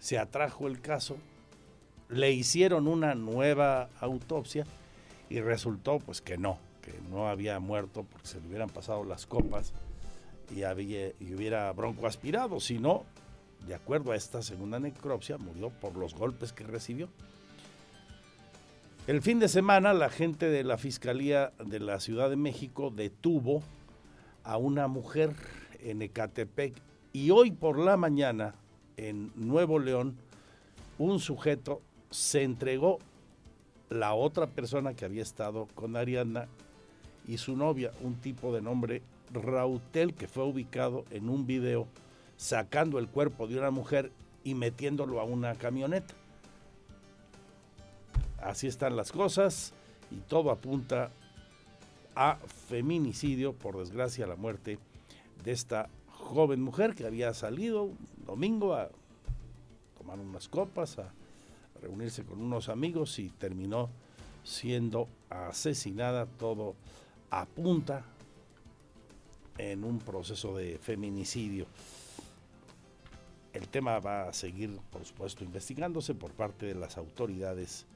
se 0.02 0.18
atrajo 0.18 0.66
el 0.66 0.80
caso, 0.80 1.16
le 2.08 2.32
hicieron 2.32 2.88
una 2.88 3.14
nueva 3.14 3.88
autopsia 4.00 4.66
y 5.30 5.38
resultó 5.40 6.00
pues 6.00 6.20
que 6.20 6.36
no, 6.36 6.58
que 6.82 6.92
no 7.08 7.28
había 7.28 7.60
muerto 7.60 8.04
porque 8.10 8.26
se 8.26 8.40
le 8.40 8.48
hubieran 8.48 8.68
pasado 8.68 9.04
las 9.04 9.26
copas 9.26 9.72
y, 10.50 10.64
hubiera 11.32 11.70
bronco 11.72 12.08
aspirado, 12.08 12.58
sino, 12.58 13.04
de 13.68 13.76
acuerdo 13.76 14.10
a 14.10 14.16
esta 14.16 14.42
segunda 14.42 14.80
necropsia, 14.80 15.38
murió 15.38 15.70
por 15.70 15.94
los 15.94 16.14
golpes 16.14 16.52
que 16.52 16.64
recibió. 16.64 17.08
El 19.06 19.22
fin 19.22 19.38
de 19.38 19.46
semana 19.46 19.94
la 19.94 20.10
gente 20.10 20.46
de 20.46 20.64
la 20.64 20.78
Fiscalía 20.78 21.52
de 21.64 21.78
la 21.78 22.00
Ciudad 22.00 22.28
de 22.28 22.36
México 22.36 22.90
detuvo 22.90 23.62
a 24.42 24.56
una 24.56 24.88
mujer 24.88 25.32
en 25.78 26.02
Ecatepec 26.02 26.74
y 27.12 27.30
hoy 27.30 27.52
por 27.52 27.78
la 27.78 27.96
mañana 27.96 28.56
en 28.96 29.32
Nuevo 29.36 29.78
León 29.78 30.16
un 30.98 31.20
sujeto 31.20 31.80
se 32.10 32.42
entregó 32.42 32.98
la 33.90 34.14
otra 34.14 34.46
persona 34.46 34.94
que 34.94 35.04
había 35.04 35.22
estado 35.22 35.68
con 35.74 35.96
Ariana 35.96 36.48
y 37.26 37.38
su 37.38 37.56
novia, 37.56 37.92
un 38.02 38.14
tipo 38.16 38.54
de 38.54 38.62
nombre 38.62 39.02
Rautel, 39.32 40.14
que 40.14 40.28
fue 40.28 40.44
ubicado 40.44 41.04
en 41.10 41.28
un 41.28 41.46
video 41.46 41.86
sacando 42.36 42.98
el 42.98 43.08
cuerpo 43.08 43.46
de 43.46 43.58
una 43.58 43.70
mujer 43.70 44.10
y 44.44 44.54
metiéndolo 44.54 45.20
a 45.20 45.24
una 45.24 45.54
camioneta. 45.54 46.14
Así 48.38 48.66
están 48.66 48.96
las 48.96 49.12
cosas 49.12 49.72
y 50.10 50.16
todo 50.16 50.50
apunta 50.50 51.10
a 52.14 52.36
feminicidio, 52.68 53.52
por 53.52 53.78
desgracia, 53.78 54.26
la 54.26 54.36
muerte 54.36 54.78
de 55.44 55.52
esta 55.52 55.88
joven 56.08 56.60
mujer 56.60 56.94
que 56.94 57.06
había 57.06 57.32
salido 57.34 57.90
domingo 58.26 58.74
a 58.74 58.90
tomar 59.98 60.18
unas 60.18 60.48
copas, 60.48 60.98
a 60.98 61.12
reunirse 61.80 62.24
con 62.24 62.40
unos 62.40 62.68
amigos 62.68 63.18
y 63.18 63.28
terminó 63.30 63.90
siendo 64.44 65.08
asesinada. 65.30 66.26
Todo 66.26 66.74
apunta 67.30 68.04
en 69.58 69.84
un 69.84 69.98
proceso 69.98 70.56
de 70.56 70.78
feminicidio. 70.78 71.66
El 73.52 73.68
tema 73.68 73.98
va 73.98 74.28
a 74.28 74.32
seguir, 74.32 74.78
por 74.90 75.04
supuesto, 75.04 75.44
investigándose 75.44 76.14
por 76.14 76.32
parte 76.32 76.66
de 76.66 76.74
las 76.74 76.96
autoridades 76.96 77.86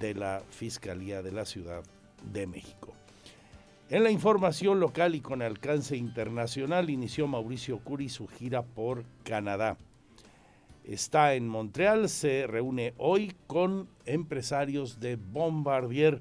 de 0.00 0.14
la 0.14 0.42
Fiscalía 0.50 1.22
de 1.22 1.32
la 1.32 1.44
Ciudad 1.44 1.82
de 2.32 2.46
México. 2.46 2.94
En 3.88 4.02
la 4.02 4.10
información 4.10 4.80
local 4.80 5.14
y 5.14 5.20
con 5.20 5.42
alcance 5.42 5.96
internacional 5.96 6.90
inició 6.90 7.28
Mauricio 7.28 7.78
Curi 7.78 8.08
su 8.08 8.26
gira 8.26 8.62
por 8.62 9.04
Canadá. 9.22 9.76
Está 10.82 11.34
en 11.34 11.46
Montreal, 11.46 12.08
se 12.08 12.48
reúne 12.48 12.94
hoy 12.98 13.36
con 13.46 13.88
empresarios 14.04 14.98
de 14.98 15.14
Bombardier. 15.14 16.20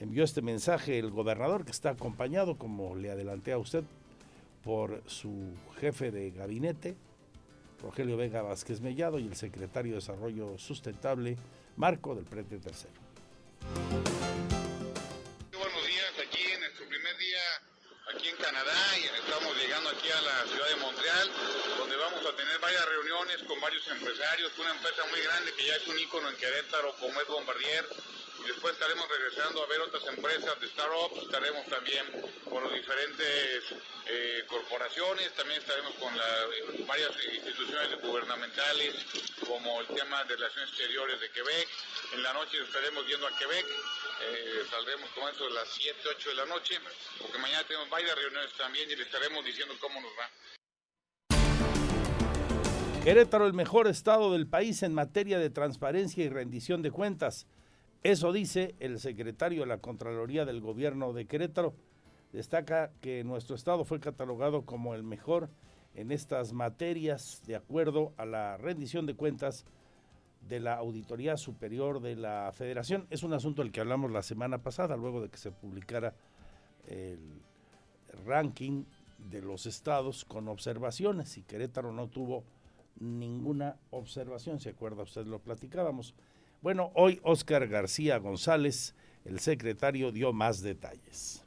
Envió 0.00 0.24
este 0.24 0.42
mensaje 0.42 0.98
el 0.98 1.12
gobernador 1.12 1.64
que 1.64 1.70
está 1.70 1.90
acompañado, 1.90 2.58
como 2.58 2.96
le 2.96 3.12
adelanté 3.12 3.52
a 3.52 3.58
usted, 3.58 3.84
por 4.64 5.00
su 5.06 5.52
jefe 5.76 6.10
de 6.10 6.32
gabinete, 6.32 6.96
Rogelio 7.80 8.16
Vega 8.16 8.42
Vázquez 8.42 8.80
Mellado, 8.80 9.20
y 9.20 9.28
el 9.28 9.36
secretario 9.36 9.92
de 9.92 9.96
Desarrollo 9.98 10.58
Sustentable, 10.58 11.36
Marco 11.76 12.16
del 12.16 12.24
Prete 12.24 12.58
Tercero. 12.58 12.94
Con 23.20 23.60
varios 23.60 23.86
empresarios, 23.88 24.50
una 24.56 24.70
empresa 24.70 25.04
muy 25.10 25.20
grande 25.20 25.52
que 25.52 25.66
ya 25.66 25.76
es 25.76 25.86
un 25.88 25.98
ícono 25.98 26.30
en 26.30 26.36
Querétaro 26.36 26.94
como 26.94 27.20
es 27.20 27.26
Bombardier, 27.28 27.86
y 28.42 28.48
después 28.48 28.72
estaremos 28.72 29.06
regresando 29.10 29.62
a 29.62 29.66
ver 29.66 29.78
otras 29.82 30.06
empresas 30.06 30.58
de 30.58 30.66
startups, 30.68 31.24
estaremos 31.24 31.66
también 31.66 32.06
con 32.48 32.64
las 32.64 32.72
diferentes 32.72 33.64
eh, 34.06 34.44
corporaciones, 34.48 35.34
también 35.34 35.60
estaremos 35.60 35.94
con 35.96 36.16
varias 36.86 37.10
instituciones 37.30 38.00
gubernamentales, 38.00 38.94
como 39.46 39.82
el 39.82 39.88
tema 39.88 40.24
de 40.24 40.36
relaciones 40.36 40.70
exteriores 40.70 41.20
de 41.20 41.30
Quebec. 41.30 41.68
En 42.14 42.22
la 42.22 42.32
noche 42.32 42.56
estaremos 42.62 43.06
yendo 43.06 43.26
a 43.26 43.36
Quebec, 43.36 43.66
eh, 44.22 44.64
saldremos 44.70 45.10
con 45.10 45.28
eso 45.28 45.44
de 45.44 45.50
las 45.50 45.68
7, 45.68 46.08
8 46.08 46.28
de 46.30 46.34
la 46.36 46.46
noche, 46.46 46.80
porque 47.18 47.36
mañana 47.36 47.64
tenemos 47.64 47.90
varias 47.90 48.16
reuniones 48.16 48.50
también 48.54 48.90
y 48.90 48.96
le 48.96 49.02
estaremos 49.02 49.44
diciendo 49.44 49.76
cómo 49.78 50.00
nos 50.00 50.12
va. 50.18 50.30
Querétaro, 53.02 53.46
el 53.46 53.54
mejor 53.54 53.88
estado 53.88 54.30
del 54.30 54.46
país 54.46 54.82
en 54.82 54.92
materia 54.92 55.38
de 55.38 55.48
transparencia 55.48 56.22
y 56.22 56.28
rendición 56.28 56.82
de 56.82 56.90
cuentas. 56.90 57.46
Eso 58.02 58.30
dice 58.30 58.74
el 58.78 59.00
secretario 59.00 59.62
de 59.62 59.68
la 59.68 59.78
Contraloría 59.78 60.44
del 60.44 60.60
Gobierno 60.60 61.14
de 61.14 61.24
Querétaro. 61.24 61.72
Destaca 62.34 62.92
que 63.00 63.24
nuestro 63.24 63.56
estado 63.56 63.86
fue 63.86 64.00
catalogado 64.00 64.66
como 64.66 64.94
el 64.94 65.02
mejor 65.02 65.48
en 65.94 66.12
estas 66.12 66.52
materias 66.52 67.42
de 67.46 67.56
acuerdo 67.56 68.12
a 68.18 68.26
la 68.26 68.58
rendición 68.58 69.06
de 69.06 69.16
cuentas 69.16 69.64
de 70.46 70.60
la 70.60 70.74
Auditoría 70.74 71.38
Superior 71.38 72.02
de 72.02 72.16
la 72.16 72.52
Federación. 72.52 73.06
Es 73.08 73.22
un 73.22 73.32
asunto 73.32 73.62
del 73.62 73.72
que 73.72 73.80
hablamos 73.80 74.10
la 74.10 74.22
semana 74.22 74.58
pasada, 74.58 74.98
luego 74.98 75.22
de 75.22 75.30
que 75.30 75.38
se 75.38 75.50
publicara 75.50 76.14
el 76.86 77.18
ranking 78.26 78.84
de 79.16 79.40
los 79.40 79.64
estados 79.64 80.26
con 80.26 80.48
observaciones 80.48 81.38
y 81.38 81.42
Querétaro 81.42 81.92
no 81.92 82.06
tuvo 82.06 82.44
ninguna 82.98 83.76
observación, 83.90 84.60
¿se 84.60 84.70
acuerda? 84.70 85.02
Usted 85.02 85.26
lo 85.26 85.40
platicábamos. 85.40 86.14
Bueno, 86.62 86.92
hoy 86.94 87.20
Óscar 87.22 87.68
García 87.68 88.18
González, 88.18 88.94
el 89.24 89.40
secretario, 89.40 90.12
dio 90.12 90.32
más 90.32 90.60
detalles. 90.60 91.42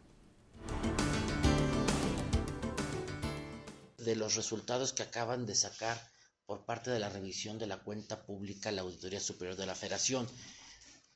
De 3.98 4.16
los 4.16 4.36
resultados 4.36 4.92
que 4.94 5.04
acaban 5.04 5.46
de 5.46 5.56
sacar 5.56 5.98
por 6.46 6.66
parte 6.66 6.92
de 6.92 7.00
la 7.00 7.10
revisión 7.10 7.58
de 7.58 7.68
la 7.68 7.78
cuenta 7.78 8.24
pública 8.24 8.72
la 8.72 8.82
Auditoría 8.82 9.20
Superior 9.20 9.56
de 9.56 9.66
la 9.66 9.76
Federación. 9.76 10.28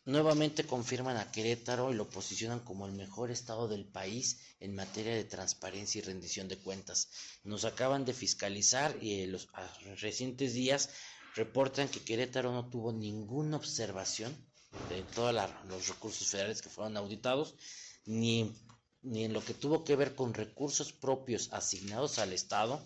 Nuevamente 0.08 0.63
confirman 0.63 1.17
a 1.17 1.30
Querétaro 1.34 1.91
y 1.91 1.93
lo 1.93 2.10
posicionan 2.10 2.62
como 2.62 2.86
el 2.86 2.93
mejor 2.93 3.30
estado 3.30 3.67
del 3.67 3.84
país 3.84 4.39
en 4.62 4.74
materia 4.74 5.13
de 5.13 5.26
transparencia 5.26 6.00
y 6.00 6.02
rendición 6.02 6.48
de 6.48 6.56
cuentas. 6.56 7.10
Nos 7.43 7.65
acaban 7.65 8.06
de 8.06 8.13
fiscalizar 8.13 8.96
y 9.04 9.24
en 9.24 9.34
los 9.34 9.50
recientes 10.00 10.54
días 10.54 10.91
reportan 11.36 11.89
que 11.89 12.06
Querétaro 12.06 12.54
no 12.54 12.70
tuvo 12.70 12.93
ninguna 12.93 13.58
observación 13.58 14.34
de 14.88 15.04
todos 15.13 15.36
los 15.67 15.89
recursos 15.89 16.26
federales 16.26 16.62
que 16.62 16.70
fueron 16.70 16.96
auditados, 16.96 17.56
ni, 18.06 18.56
ni 19.02 19.26
en 19.26 19.34
lo 19.34 19.43
que 19.43 19.54
tuvo 19.54 19.84
que 19.84 19.98
ver 19.98 20.15
con 20.15 20.34
recursos 20.34 20.93
propios 20.93 21.50
asignados 21.52 22.17
al 22.20 22.32
Estado, 22.32 22.82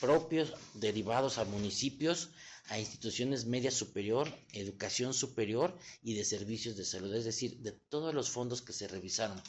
propios 0.00 0.54
derivados 0.74 1.38
a 1.38 1.44
municipios, 1.44 2.30
a 2.70 2.78
instituciones 2.78 3.46
media 3.46 3.72
superior, 3.72 4.32
educación 4.52 5.12
superior 5.12 5.76
y 6.02 6.14
de 6.14 6.24
servicios 6.24 6.76
de 6.76 6.84
salud, 6.84 7.12
es 7.12 7.24
decir, 7.24 7.58
de 7.58 7.72
todos 7.72 8.14
los 8.14 8.30
fondos 8.30 8.62
que 8.62 8.72
se 8.72 8.86
revisaron 8.86 9.42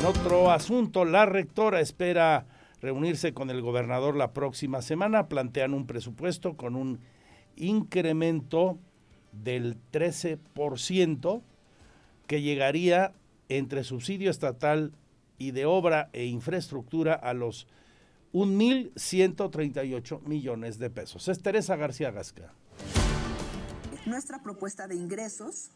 En 0.00 0.06
otro 0.06 0.50
asunto, 0.50 1.04
la 1.04 1.26
rectora 1.26 1.80
espera 1.80 2.46
reunirse 2.80 3.34
con 3.34 3.50
el 3.50 3.60
gobernador 3.60 4.16
la 4.16 4.32
próxima 4.32 4.82
semana. 4.82 5.28
Plantean 5.28 5.74
un 5.74 5.86
presupuesto 5.86 6.56
con 6.56 6.76
un 6.76 7.00
incremento 7.56 8.78
del 9.32 9.76
13% 9.92 11.42
que 12.26 12.42
llegaría 12.42 13.12
entre 13.48 13.84
subsidio 13.84 14.30
estatal 14.30 14.92
y 15.38 15.50
de 15.50 15.66
obra 15.66 16.08
e 16.12 16.26
infraestructura 16.26 17.14
a 17.14 17.34
los 17.34 17.66
1.138 18.32 20.22
millones 20.22 20.78
de 20.78 20.90
pesos. 20.90 21.28
Es 21.28 21.42
Teresa 21.42 21.76
García 21.76 22.10
Gasca. 22.10 22.52
Nuestra 24.06 24.42
propuesta 24.42 24.88
de 24.88 24.96
ingresos 24.96 25.70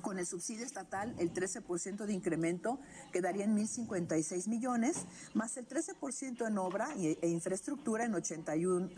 con 0.00 0.18
el 0.18 0.26
subsidio 0.26 0.64
estatal, 0.64 1.14
el 1.18 1.32
13% 1.32 2.06
de 2.06 2.12
incremento 2.12 2.78
quedaría 3.12 3.44
en 3.44 3.56
1.056 3.56 4.48
millones, 4.48 5.04
más 5.34 5.56
el 5.56 5.68
13% 5.68 6.46
en 6.46 6.58
obra 6.58 6.88
e 6.96 7.28
infraestructura 7.28 8.04
en 8.04 8.14
81, 8.14 8.90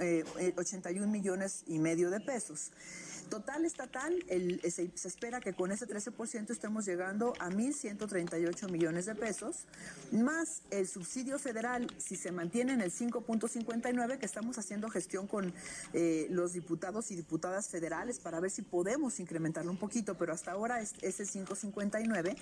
81 0.56 1.04
eh, 1.04 1.08
millones 1.08 1.64
y 1.66 1.78
medio 1.78 2.10
de 2.10 2.20
pesos. 2.20 2.70
Total 3.28 3.64
estatal, 3.64 4.24
el, 4.28 4.60
se, 4.70 4.90
espera 5.04 5.40
que 5.40 5.52
con 5.52 5.70
ese 5.72 5.86
13% 5.86 6.50
estemos 6.50 6.86
llegando 6.86 7.34
a 7.38 7.50
1.138 7.50 8.70
millones 8.70 9.06
de 9.06 9.14
pesos, 9.14 9.66
más 10.12 10.62
el 10.70 10.88
subsidio 10.88 11.38
federal, 11.38 11.86
si 11.98 12.16
se 12.16 12.32
mantiene 12.32 12.72
en 12.72 12.80
el 12.80 12.90
5.59, 12.90 14.18
que 14.18 14.26
estamos 14.26 14.58
haciendo 14.58 14.88
gestión 14.88 15.26
con 15.26 15.52
eh, 15.92 16.26
los 16.30 16.52
diputados 16.52 17.10
y 17.10 17.16
diputadas 17.16 17.68
federales 17.68 18.18
para 18.18 18.40
ver 18.40 18.50
si 18.50 18.62
podemos 18.62 19.20
incrementarlo 19.20 19.70
un 19.70 19.78
poquito, 19.78 20.16
pero 20.16 20.32
hasta 20.32 20.52
ahora 20.52 20.80
es, 20.80 20.94
es 21.02 21.20
el 21.20 21.28
5.59 21.28 22.36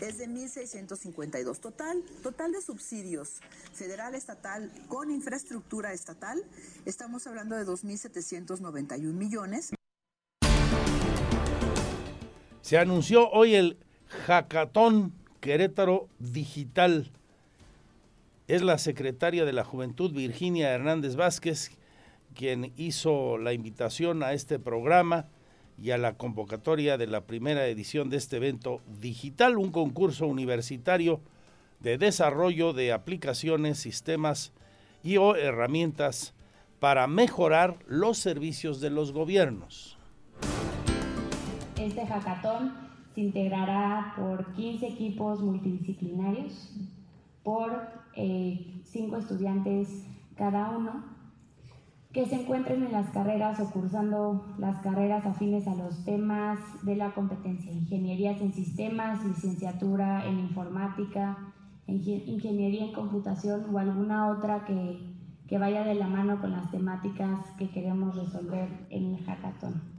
es 0.00 0.18
de 0.18 0.28
1.652. 0.28 1.60
Total, 1.60 2.02
total 2.22 2.52
de 2.52 2.60
subsidios 2.60 3.40
federal, 3.72 4.14
estatal, 4.14 4.72
con 4.88 5.10
infraestructura 5.10 5.92
estatal, 5.92 6.42
estamos 6.84 7.26
hablando 7.26 7.56
de 7.56 7.64
2.791 7.64 9.00
millones. 9.00 9.72
Se 12.62 12.78
anunció 12.78 13.28
hoy 13.30 13.56
el 13.56 13.76
Jacatón 14.24 15.12
Querétaro 15.40 16.08
Digital. 16.20 17.10
Es 18.46 18.62
la 18.62 18.78
secretaria 18.78 19.44
de 19.44 19.52
la 19.52 19.64
Juventud, 19.64 20.12
Virginia 20.12 20.70
Hernández 20.70 21.16
Vázquez, 21.16 21.72
quien 22.36 22.72
hizo 22.76 23.36
la 23.36 23.52
invitación 23.52 24.22
a 24.22 24.32
este 24.32 24.60
programa 24.60 25.26
y 25.76 25.90
a 25.90 25.98
la 25.98 26.16
convocatoria 26.16 26.96
de 26.98 27.08
la 27.08 27.22
primera 27.22 27.66
edición 27.66 28.10
de 28.10 28.18
este 28.18 28.36
evento 28.36 28.80
digital, 29.00 29.58
un 29.58 29.72
concurso 29.72 30.28
universitario 30.28 31.20
de 31.80 31.98
desarrollo 31.98 32.72
de 32.72 32.92
aplicaciones, 32.92 33.78
sistemas 33.78 34.52
y 35.02 35.16
o 35.16 35.34
herramientas 35.34 36.32
para 36.78 37.08
mejorar 37.08 37.80
los 37.88 38.18
servicios 38.18 38.80
de 38.80 38.90
los 38.90 39.10
gobiernos. 39.10 39.98
Este 41.82 42.06
hackathon 42.06 42.74
se 43.12 43.22
integrará 43.22 44.14
por 44.16 44.52
15 44.52 44.86
equipos 44.86 45.42
multidisciplinarios, 45.42 46.72
por 47.42 47.72
5 48.14 48.14
eh, 48.14 49.18
estudiantes 49.18 50.06
cada 50.36 50.70
uno, 50.70 51.02
que 52.12 52.24
se 52.26 52.36
encuentren 52.36 52.84
en 52.84 52.92
las 52.92 53.10
carreras 53.10 53.58
o 53.58 53.68
cursando 53.72 54.54
las 54.58 54.78
carreras 54.78 55.26
afines 55.26 55.66
a 55.66 55.74
los 55.74 56.04
temas 56.04 56.60
de 56.84 56.94
la 56.94 57.14
competencia, 57.14 57.72
ingenierías 57.72 58.40
en 58.40 58.52
sistemas, 58.52 59.24
licenciatura 59.24 60.24
en 60.24 60.38
informática, 60.38 61.52
ingeniería 61.88 62.84
en 62.84 62.92
computación 62.92 63.74
o 63.74 63.78
alguna 63.80 64.28
otra 64.28 64.64
que, 64.66 65.00
que 65.48 65.58
vaya 65.58 65.82
de 65.82 65.96
la 65.96 66.06
mano 66.06 66.40
con 66.40 66.52
las 66.52 66.70
temáticas 66.70 67.40
que 67.58 67.70
queremos 67.70 68.14
resolver 68.14 68.68
en 68.90 69.16
el 69.16 69.24
hackathon. 69.24 69.91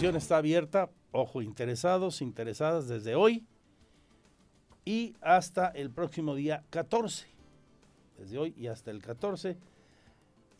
Inscripción 0.00 0.16
está 0.16 0.38
abierta, 0.38 0.88
ojo, 1.12 1.42
interesados, 1.42 2.22
interesadas 2.22 2.88
desde 2.88 3.16
hoy 3.16 3.44
y 4.82 5.14
hasta 5.20 5.68
el 5.68 5.90
próximo 5.90 6.34
día 6.34 6.64
14. 6.70 7.26
Desde 8.16 8.38
hoy 8.38 8.54
y 8.56 8.68
hasta 8.68 8.90
el 8.90 9.02
14 9.02 9.58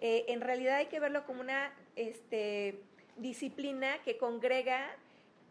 Eh, 0.00 0.24
en 0.28 0.40
realidad 0.40 0.76
hay 0.76 0.86
que 0.86 1.00
verlo 1.00 1.24
como 1.24 1.40
una 1.40 1.72
este, 1.96 2.80
disciplina 3.16 3.98
que 4.04 4.18
congrega 4.18 4.90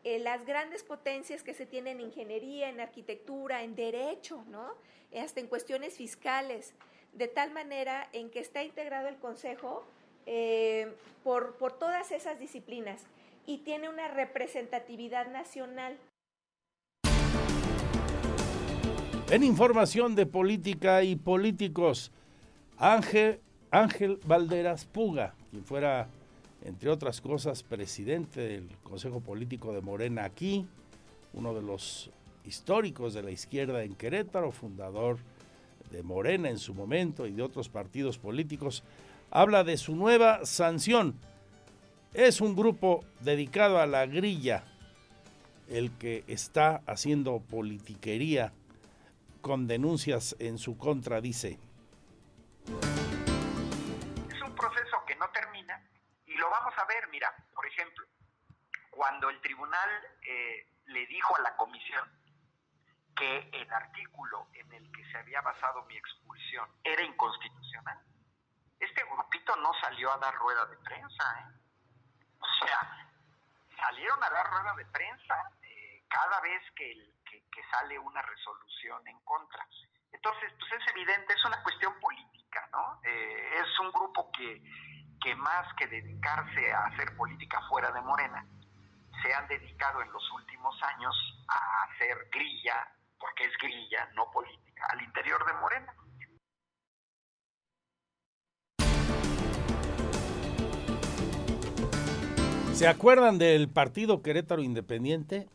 eh, 0.04 0.20
las 0.20 0.46
grandes 0.46 0.84
potencias 0.84 1.44
que 1.44 1.54
se 1.54 1.66
tienen 1.66 2.00
en 2.00 2.08
ingeniería, 2.08 2.70
en 2.70 2.80
arquitectura, 2.80 3.64
en 3.64 3.76
derecho, 3.76 4.44
¿no? 4.50 4.74
hasta 5.18 5.40
en 5.40 5.48
cuestiones 5.48 5.96
fiscales, 5.96 6.74
de 7.14 7.28
tal 7.28 7.52
manera 7.52 8.10
en 8.14 8.30
que 8.32 8.40
está 8.40 8.64
integrado 8.64 9.08
el 9.08 9.18
Consejo 9.18 9.86
eh, 10.26 10.92
por, 11.24 11.56
por 11.58 11.74
todas 11.74 12.12
esas 12.12 12.40
disciplinas 12.40 13.02
y 13.46 13.60
tiene 13.60 13.90
una 13.90 14.08
representatividad 14.08 15.28
nacional. 15.28 15.98
En 19.30 19.44
información 19.44 20.16
de 20.16 20.26
política 20.26 21.04
y 21.04 21.16
políticos, 21.16 22.12
Ángel 22.78 23.40
Ángel 23.74 24.20
Valderas 24.28 24.86
Puga, 24.86 25.34
quien 25.50 25.66
fuera, 25.66 26.08
entre 26.64 26.92
otras 26.92 27.20
cosas, 27.22 27.64
presidente 27.64 28.40
del 28.42 28.70
Consejo 28.84 29.20
Político 29.20 29.74
de 29.74 29.82
Morena 29.82 30.26
aquí, 30.26 30.68
uno 31.34 31.56
de 31.56 31.64
los 31.64 32.12
históricos 32.46 33.16
de 33.16 33.24
la 33.24 33.32
izquierda 33.32 33.84
en 33.84 33.96
Querétaro, 33.96 34.52
fundador 34.52 35.18
de 35.92 36.04
Morena 36.04 36.52
en 36.52 36.60
su 36.60 36.76
momento 36.76 37.26
y 37.26 37.32
de 37.32 37.42
otros 37.42 37.68
partidos 37.68 38.20
políticos, 38.20 38.84
habla 39.32 39.64
de 39.64 39.78
su 39.78 39.96
nueva 39.96 40.46
sanción. 40.46 41.16
Es 42.14 42.42
un 42.42 42.56
grupo 42.56 43.04
dedicado 43.22 43.80
a 43.80 43.88
la 43.88 44.06
grilla, 44.06 44.66
el 45.68 45.90
que 45.94 46.24
está 46.28 46.84
haciendo 46.86 47.40
politiquería 47.40 48.54
con 49.42 49.66
denuncias 49.66 50.36
en 50.38 50.60
su 50.60 50.78
contra, 50.78 51.22
dice. 51.22 51.58
Cuando 59.04 59.30
el 59.30 59.42
tribunal 59.42 59.90
eh, 60.22 60.68
le 60.86 61.06
dijo 61.08 61.36
a 61.36 61.42
la 61.42 61.56
comisión 61.56 62.10
que 63.16 63.50
el 63.52 63.72
artículo 63.72 64.48
en 64.54 64.72
el 64.72 64.92
que 64.92 65.06
se 65.12 65.18
había 65.18 65.42
basado 65.42 65.84
mi 65.86 65.98
expulsión 65.98 66.70
era 66.84 67.02
inconstitucional, 67.02 68.00
este 68.80 69.04
grupito 69.04 69.56
no 69.58 69.72
salió 69.82 70.12
a 70.12 70.18
dar 70.18 70.34
rueda 70.36 70.66
de 70.66 70.78
prensa. 70.78 71.40
¿eh? 71.40 71.60
O 72.40 72.66
sea, 72.66 73.10
salieron 73.78 74.24
a 74.24 74.30
dar 74.30 74.50
rueda 74.52 74.74
de 74.76 74.86
prensa 74.86 75.52
eh, 75.62 76.04
cada 76.10 76.40
vez 76.42 76.62
que, 76.76 77.12
sale 77.72 77.98
una 77.98 78.22
resolución 78.22 79.08
en 79.08 79.20
contra. 79.22 79.68
Entonces, 80.12 80.54
pues 80.60 80.72
es 80.74 80.88
evidente, 80.90 81.34
es 81.34 81.46
una 81.46 81.62
cuestión 81.64 82.00
política, 82.00 82.70
¿no? 82.72 83.00
es 83.04 83.80
un 83.80 83.92
grupo 83.92 84.32
que, 84.32 84.62
que 85.24 85.36
más 85.36 85.66
que 85.78 85.88
dedicarse 85.88 86.72
a 86.74 86.86
hacer 86.88 87.16
política 87.16 87.62
fuera 87.70 87.92
de 87.92 88.02
Morena, 88.02 88.46
se 89.22 89.34
han 89.34 89.48
dedicado 89.48 90.02
en 90.02 90.12
los 90.12 90.32
últimos 90.32 90.76
años 90.84 91.16
a 91.48 91.84
hacer 91.86 92.28
grilla, 92.30 92.90
porque 93.18 93.46
es 93.46 93.58
grilla, 93.62 94.10
no 94.16 94.30
política, 94.32 94.86
al 94.90 95.02
interior 95.02 95.46
de 95.46 95.54
Morena. 95.54 95.94
¿Se 102.74 102.88
acuerdan 102.88 103.38
del 103.38 103.70
partido 103.70 104.22
Querétaro 104.22 104.62
Independiente? 104.62 105.48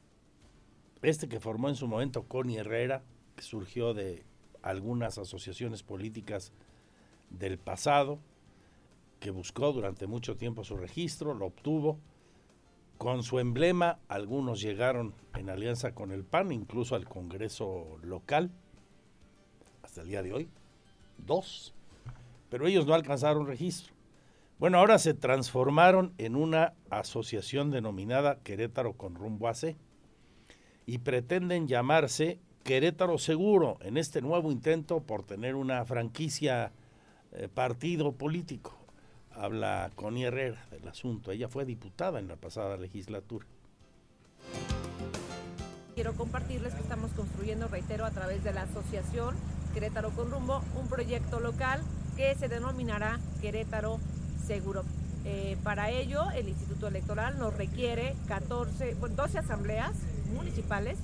Este 1.03 1.29
que 1.29 1.41
formó 1.41 1.69
en 1.69 1.77
su 1.77 1.87
momento 1.87 2.27
Connie 2.27 2.59
Herrera, 2.59 3.03
que 3.37 3.43
surgió 3.43 3.93
de 3.93 4.25
algunas 4.63 5.19
asociaciones 5.19 5.83
políticas 5.83 6.53
del 7.29 7.59
pasado, 7.59 8.19
que 9.21 9.31
buscó 9.31 9.73
durante 9.73 10.07
mucho 10.07 10.37
tiempo 10.37 10.65
su 10.65 10.77
registro, 10.77 11.35
lo 11.35 11.47
obtuvo. 11.47 11.99
Con 12.99 13.23
su 13.23 13.39
emblema, 13.39 13.99
algunos 14.09 14.61
llegaron 14.61 15.15
en 15.35 15.51
alianza 15.51 15.95
con 15.95 16.11
el 16.11 16.25
PAN, 16.25 16.51
incluso 16.53 16.97
al 16.97 17.09
Congreso 17.09 17.99
local, 18.03 18.51
hasta 19.83 20.03
el 20.03 20.09
día 20.09 20.23
de 20.23 20.33
hoy, 20.33 20.49
dos, 21.17 21.75
pero 22.51 22.67
ellos 22.67 22.87
no 22.87 22.95
alcanzaron 22.95 23.47
registro. 23.47 23.95
Bueno, 24.59 24.79
ahora 24.79 24.99
se 24.99 25.15
transformaron 25.15 26.13
en 26.19 26.35
una 26.35 26.75
asociación 26.91 27.71
denominada 27.71 28.41
Querétaro 28.43 28.95
con 28.95 29.15
rumbo 29.15 29.47
a 29.47 29.55
C 29.55 29.77
y 30.85 30.99
pretenden 30.99 31.69
llamarse 31.69 32.41
Querétaro 32.65 33.19
Seguro 33.19 33.79
en 33.83 33.97
este 33.97 34.21
nuevo 34.21 34.51
intento 34.51 35.01
por 35.01 35.23
tener 35.23 35.55
una 35.55 35.85
franquicia 35.85 36.73
eh, 37.33 37.49
partido 37.49 38.13
político. 38.13 38.77
Habla 39.39 39.91
Connie 39.95 40.25
Herrera 40.25 40.67
del 40.71 40.87
asunto. 40.89 41.31
Ella 41.31 41.49
fue 41.49 41.65
diputada 41.65 42.19
en 42.19 42.29
la 42.29 42.37
pasada 42.37 42.77
legislatura. 42.77 43.47
Quiero 45.95 46.15
compartirles 46.15 46.75
que 46.75 46.81
estamos 46.81 47.11
construyendo, 47.13 47.69
reitero, 47.69 48.05
a 48.05 48.11
través 48.11 48.43
de 48.45 48.53
la 48.53 48.63
asociación 48.63 49.37
Querétaro 49.75 50.11
con 50.11 50.31
Rumbo, 50.31 50.63
un 50.81 50.89
proyecto 50.89 51.41
local 51.41 51.83
que 52.17 52.35
se 52.35 52.49
denominará 52.49 53.21
Querétaro 53.41 53.99
seguro. 54.45 54.85
Eh, 55.25 55.57
para 55.63 55.91
ello, 55.91 56.31
el 56.33 56.49
Instituto 56.49 56.89
Electoral 56.89 57.39
nos 57.39 57.57
requiere 57.57 58.15
14, 58.27 58.95
12 58.95 59.39
asambleas 59.39 59.93
municipales. 60.35 60.99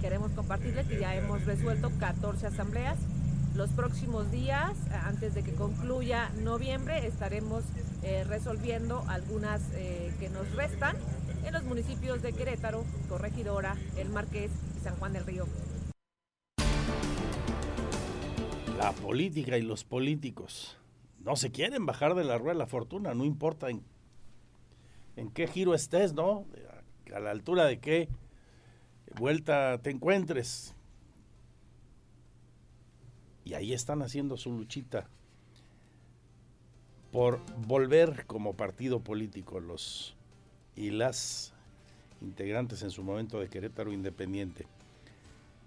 Queremos 0.00 0.30
compartirles 0.32 0.86
que 0.86 1.00
ya 1.00 1.14
hemos 1.14 1.44
resuelto 1.44 1.90
14 1.98 2.48
asambleas. 2.48 2.98
Los 3.60 3.72
próximos 3.72 4.30
días, 4.30 4.74
antes 5.04 5.34
de 5.34 5.42
que 5.42 5.52
concluya 5.52 6.30
noviembre, 6.42 7.06
estaremos 7.06 7.62
eh, 8.02 8.24
resolviendo 8.24 9.04
algunas 9.06 9.60
eh, 9.74 10.14
que 10.18 10.30
nos 10.30 10.50
restan 10.54 10.96
en 11.44 11.52
los 11.52 11.62
municipios 11.64 12.22
de 12.22 12.32
Querétaro, 12.32 12.86
Corregidora, 13.10 13.76
El 13.98 14.08
Marqués 14.08 14.50
y 14.78 14.80
San 14.80 14.96
Juan 14.96 15.12
del 15.12 15.26
Río. 15.26 15.46
La 18.78 18.92
política 18.92 19.58
y 19.58 19.62
los 19.62 19.84
políticos 19.84 20.78
no 21.18 21.36
se 21.36 21.50
quieren 21.50 21.84
bajar 21.84 22.14
de 22.14 22.24
la 22.24 22.38
rueda 22.38 22.54
de 22.54 22.60
la 22.60 22.66
fortuna, 22.66 23.12
no 23.12 23.26
importa 23.26 23.68
en, 23.68 23.82
en 25.16 25.30
qué 25.30 25.46
giro 25.46 25.74
estés, 25.74 26.14
¿no? 26.14 26.46
A 27.14 27.20
la 27.20 27.30
altura 27.30 27.66
de 27.66 27.78
qué 27.78 28.08
vuelta 29.16 29.76
te 29.82 29.90
encuentres. 29.90 30.74
Y 33.50 33.54
ahí 33.54 33.72
están 33.72 34.00
haciendo 34.02 34.36
su 34.36 34.52
luchita 34.52 35.08
por 37.10 37.40
volver 37.66 38.24
como 38.26 38.54
partido 38.54 39.00
político 39.00 39.58
los 39.58 40.14
y 40.76 40.90
las 40.90 41.52
integrantes 42.20 42.82
en 42.84 42.92
su 42.92 43.02
momento 43.02 43.40
de 43.40 43.48
Querétaro 43.48 43.92
Independiente. 43.92 44.66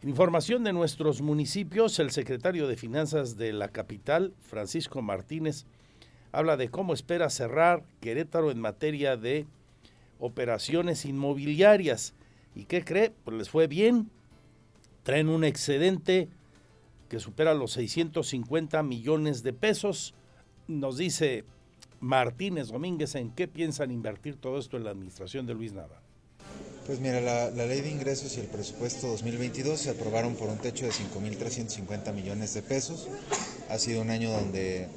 Información 0.01 0.63
de 0.63 0.71
nuestros 0.71 1.21
municipios, 1.21 1.99
el 1.99 2.11
secretario 2.11 2.69
de 2.69 2.77
Finanzas 2.77 3.35
de 3.35 3.51
la 3.51 3.67
capital, 3.67 4.33
Francisco 4.39 5.01
Martínez, 5.01 5.65
habla 6.31 6.55
de 6.55 6.69
cómo 6.69 6.93
espera 6.93 7.29
cerrar 7.29 7.83
Querétaro 7.99 8.49
en 8.49 8.61
materia 8.61 9.17
de 9.17 9.45
operaciones 10.19 11.03
inmobiliarias. 11.03 12.13
¿Y 12.55 12.63
qué 12.63 12.85
cree? 12.85 13.11
Pues 13.25 13.35
les 13.35 13.49
fue 13.49 13.67
bien. 13.67 14.09
Traen 15.03 15.27
un 15.27 15.43
excedente 15.43 16.29
que 17.13 17.19
supera 17.19 17.53
los 17.53 17.73
650 17.73 18.81
millones 18.81 19.43
de 19.43 19.53
pesos. 19.53 20.15
Nos 20.67 20.97
dice 20.97 21.43
Martínez 21.99 22.69
Domínguez 22.69 23.13
en 23.13 23.29
qué 23.29 23.47
piensan 23.47 23.91
invertir 23.91 24.35
todo 24.37 24.57
esto 24.57 24.77
en 24.77 24.85
la 24.85 24.89
administración 24.89 25.45
de 25.45 25.53
Luis 25.53 25.73
Nava. 25.73 26.01
Pues 26.87 26.99
mira, 26.99 27.21
la, 27.21 27.51
ley 27.51 27.81
de 27.81 27.91
ingresos 27.91 28.35
y 28.37 28.39
el 28.39 28.47
presupuesto 28.47 29.09
2022 29.09 29.79
se 29.79 29.91
aprobaron 29.91 30.33
por 30.33 30.49
un 30.49 30.57
techo 30.57 30.85
de 30.85 30.91
5.350 30.91 32.11
millones 32.15 32.55
de 32.55 32.63
pesos. 32.63 33.07
Ha 33.69 33.77
sido 33.77 34.01
un 34.01 34.09
año 34.09 34.31
donde 34.31 34.87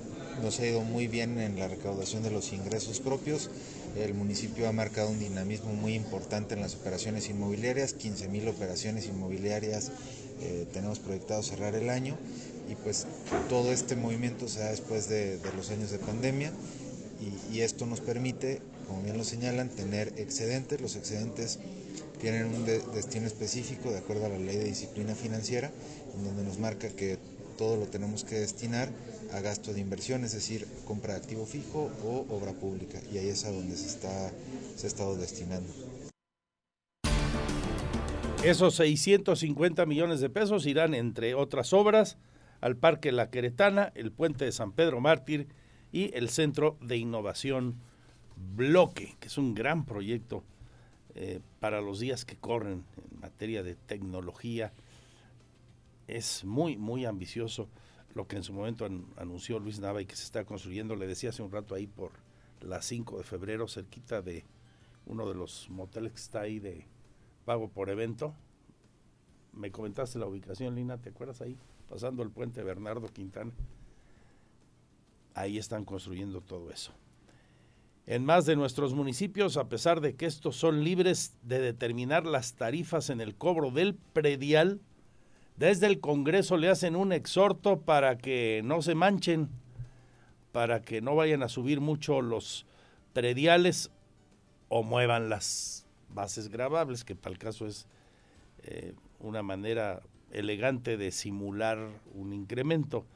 nos 0.42 0.58
ha 0.60 0.66
ido 0.66 0.80
muy 0.80 1.08
bien 1.08 1.38
en 1.38 1.58
la 1.58 1.68
recaudación 1.68 2.22
de 2.22 2.30
los 2.30 2.50
ingresos 2.54 3.00
propios. 3.00 3.50
El 3.94 4.14
municipio 4.14 4.66
ha 4.66 4.72
marcado 4.72 5.10
un 5.10 5.18
dinamismo 5.18 5.74
muy 5.74 5.92
importante 5.92 6.54
en 6.54 6.62
las 6.62 6.76
operaciones 6.76 7.28
inmobiliarias, 7.28 7.94
15.000 7.94 8.48
operaciones 8.48 9.06
inmobiliarias 9.06 9.92
eh, 10.40 10.66
tenemos 10.72 10.98
proyectado 10.98 11.42
cerrar 11.42 11.74
el 11.74 11.90
año 11.90 12.16
y 12.70 12.74
pues 12.74 13.06
todo 13.48 13.72
este 13.72 13.96
movimiento 13.96 14.48
se 14.48 14.60
da 14.60 14.70
después 14.70 15.08
de, 15.08 15.38
los 15.56 15.70
años 15.70 15.90
de 15.90 15.98
pandemia 15.98 16.52
y, 17.50 17.60
esto 17.60 17.86
nos 17.86 18.00
permite 18.00 18.60
como 18.86 19.02
bien 19.02 19.16
lo 19.16 19.24
señalan, 19.24 19.68
tener 19.68 20.12
excedentes. 20.16 20.80
Los 20.80 20.96
excedentes 20.96 21.58
tienen 22.20 22.46
un 22.46 22.64
destino 22.64 23.26
específico 23.26 23.90
de 23.90 23.98
acuerdo 23.98 24.26
a 24.26 24.28
la 24.28 24.38
ley 24.38 24.56
de 24.56 24.64
disciplina 24.64 25.14
financiera, 25.14 25.70
en 26.14 26.24
donde 26.24 26.44
nos 26.44 26.58
marca 26.58 26.88
que 26.88 27.18
todo 27.58 27.76
lo 27.76 27.86
tenemos 27.86 28.24
que 28.24 28.38
destinar 28.38 28.90
a 29.32 29.40
gasto 29.40 29.72
de 29.72 29.80
inversión, 29.80 30.24
es 30.24 30.32
decir, 30.32 30.66
compra 30.84 31.14
de 31.14 31.20
activo 31.20 31.46
fijo 31.46 31.90
o 32.04 32.26
obra 32.34 32.52
pública, 32.52 33.00
y 33.12 33.18
ahí 33.18 33.28
es 33.28 33.44
a 33.44 33.50
donde 33.50 33.76
se, 33.76 33.86
está, 33.86 34.30
se 34.76 34.86
ha 34.86 34.88
estado 34.88 35.16
destinando. 35.16 35.72
Esos 38.46 38.76
650 38.76 39.86
millones 39.86 40.20
de 40.20 40.30
pesos 40.30 40.66
irán, 40.66 40.94
entre 40.94 41.34
otras 41.34 41.72
obras, 41.72 42.16
al 42.60 42.76
Parque 42.76 43.10
La 43.10 43.28
Queretana, 43.28 43.90
el 43.96 44.12
Puente 44.12 44.44
de 44.44 44.52
San 44.52 44.70
Pedro 44.70 45.00
Mártir 45.00 45.48
y 45.90 46.16
el 46.16 46.28
Centro 46.28 46.78
de 46.80 46.96
Innovación 46.96 47.80
Bloque, 48.54 49.16
que 49.18 49.26
es 49.26 49.36
un 49.36 49.52
gran 49.52 49.84
proyecto 49.84 50.44
eh, 51.16 51.40
para 51.58 51.80
los 51.80 51.98
días 51.98 52.24
que 52.24 52.36
corren 52.36 52.84
en 52.96 53.20
materia 53.20 53.64
de 53.64 53.74
tecnología. 53.74 54.72
Es 56.06 56.44
muy, 56.44 56.76
muy 56.76 57.04
ambicioso 57.04 57.68
lo 58.14 58.28
que 58.28 58.36
en 58.36 58.44
su 58.44 58.52
momento 58.52 58.88
anunció 59.16 59.58
Luis 59.58 59.80
Nava 59.80 60.02
y 60.02 60.06
que 60.06 60.14
se 60.14 60.22
está 60.22 60.44
construyendo. 60.44 60.94
Le 60.94 61.08
decía 61.08 61.30
hace 61.30 61.42
un 61.42 61.50
rato 61.50 61.74
ahí 61.74 61.88
por 61.88 62.12
las 62.60 62.86
5 62.86 63.18
de 63.18 63.24
febrero, 63.24 63.66
cerquita 63.66 64.22
de 64.22 64.44
uno 65.04 65.28
de 65.28 65.34
los 65.34 65.68
moteles 65.68 66.12
que 66.12 66.20
está 66.20 66.42
ahí 66.42 66.60
de 66.60 66.86
pago 67.46 67.68
por 67.68 67.88
evento. 67.88 68.34
Me 69.54 69.72
comentaste 69.72 70.18
la 70.18 70.26
ubicación, 70.26 70.74
Lina, 70.74 70.98
¿te 70.98 71.08
acuerdas 71.08 71.40
ahí? 71.40 71.56
Pasando 71.88 72.22
el 72.22 72.30
puente 72.30 72.62
Bernardo 72.62 73.08
Quintana. 73.08 73.52
Ahí 75.32 75.56
están 75.56 75.86
construyendo 75.86 76.42
todo 76.42 76.70
eso 76.70 76.92
en 78.06 78.24
más 78.24 78.46
de 78.46 78.54
nuestros 78.54 78.94
municipios, 78.94 79.56
a 79.56 79.68
pesar 79.68 80.00
de 80.00 80.14
que 80.14 80.26
estos 80.26 80.56
son 80.56 80.84
libres 80.84 81.36
de 81.42 81.58
determinar 81.58 82.24
las 82.24 82.54
tarifas 82.54 83.10
en 83.10 83.20
el 83.20 83.34
cobro 83.34 83.72
del 83.72 83.94
predial, 83.94 84.80
desde 85.56 85.86
el 85.86 86.00
Congreso 86.00 86.56
le 86.56 86.68
hacen 86.68 86.94
un 86.94 87.12
exhorto 87.12 87.80
para 87.80 88.16
que 88.16 88.60
no 88.64 88.80
se 88.80 88.94
manchen, 88.94 89.48
para 90.52 90.82
que 90.82 91.00
no 91.00 91.16
vayan 91.16 91.42
a 91.42 91.48
subir 91.48 91.80
mucho 91.80 92.22
los 92.22 92.66
prediales 93.12 93.90
o 94.68 94.84
muevan 94.84 95.28
las 95.28 95.85
bases 96.08 96.48
grabables, 96.48 97.04
que 97.04 97.14
para 97.14 97.32
el 97.32 97.38
caso 97.38 97.66
es 97.66 97.86
eh, 98.62 98.94
una 99.20 99.42
manera 99.42 100.02
elegante 100.30 100.96
de 100.96 101.10
simular 101.10 101.78
un 102.14 102.32
incremento. 102.32 103.06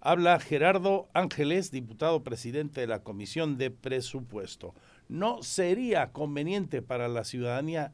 Habla 0.00 0.38
Gerardo 0.38 1.08
Ángeles, 1.14 1.70
diputado 1.70 2.24
presidente 2.24 2.80
de 2.82 2.86
la 2.86 3.02
Comisión 3.02 3.56
de 3.56 3.70
Presupuesto. 3.70 4.74
¿No 5.08 5.42
sería 5.42 6.12
conveniente 6.12 6.82
para 6.82 7.08
la 7.08 7.24
ciudadanía 7.24 7.92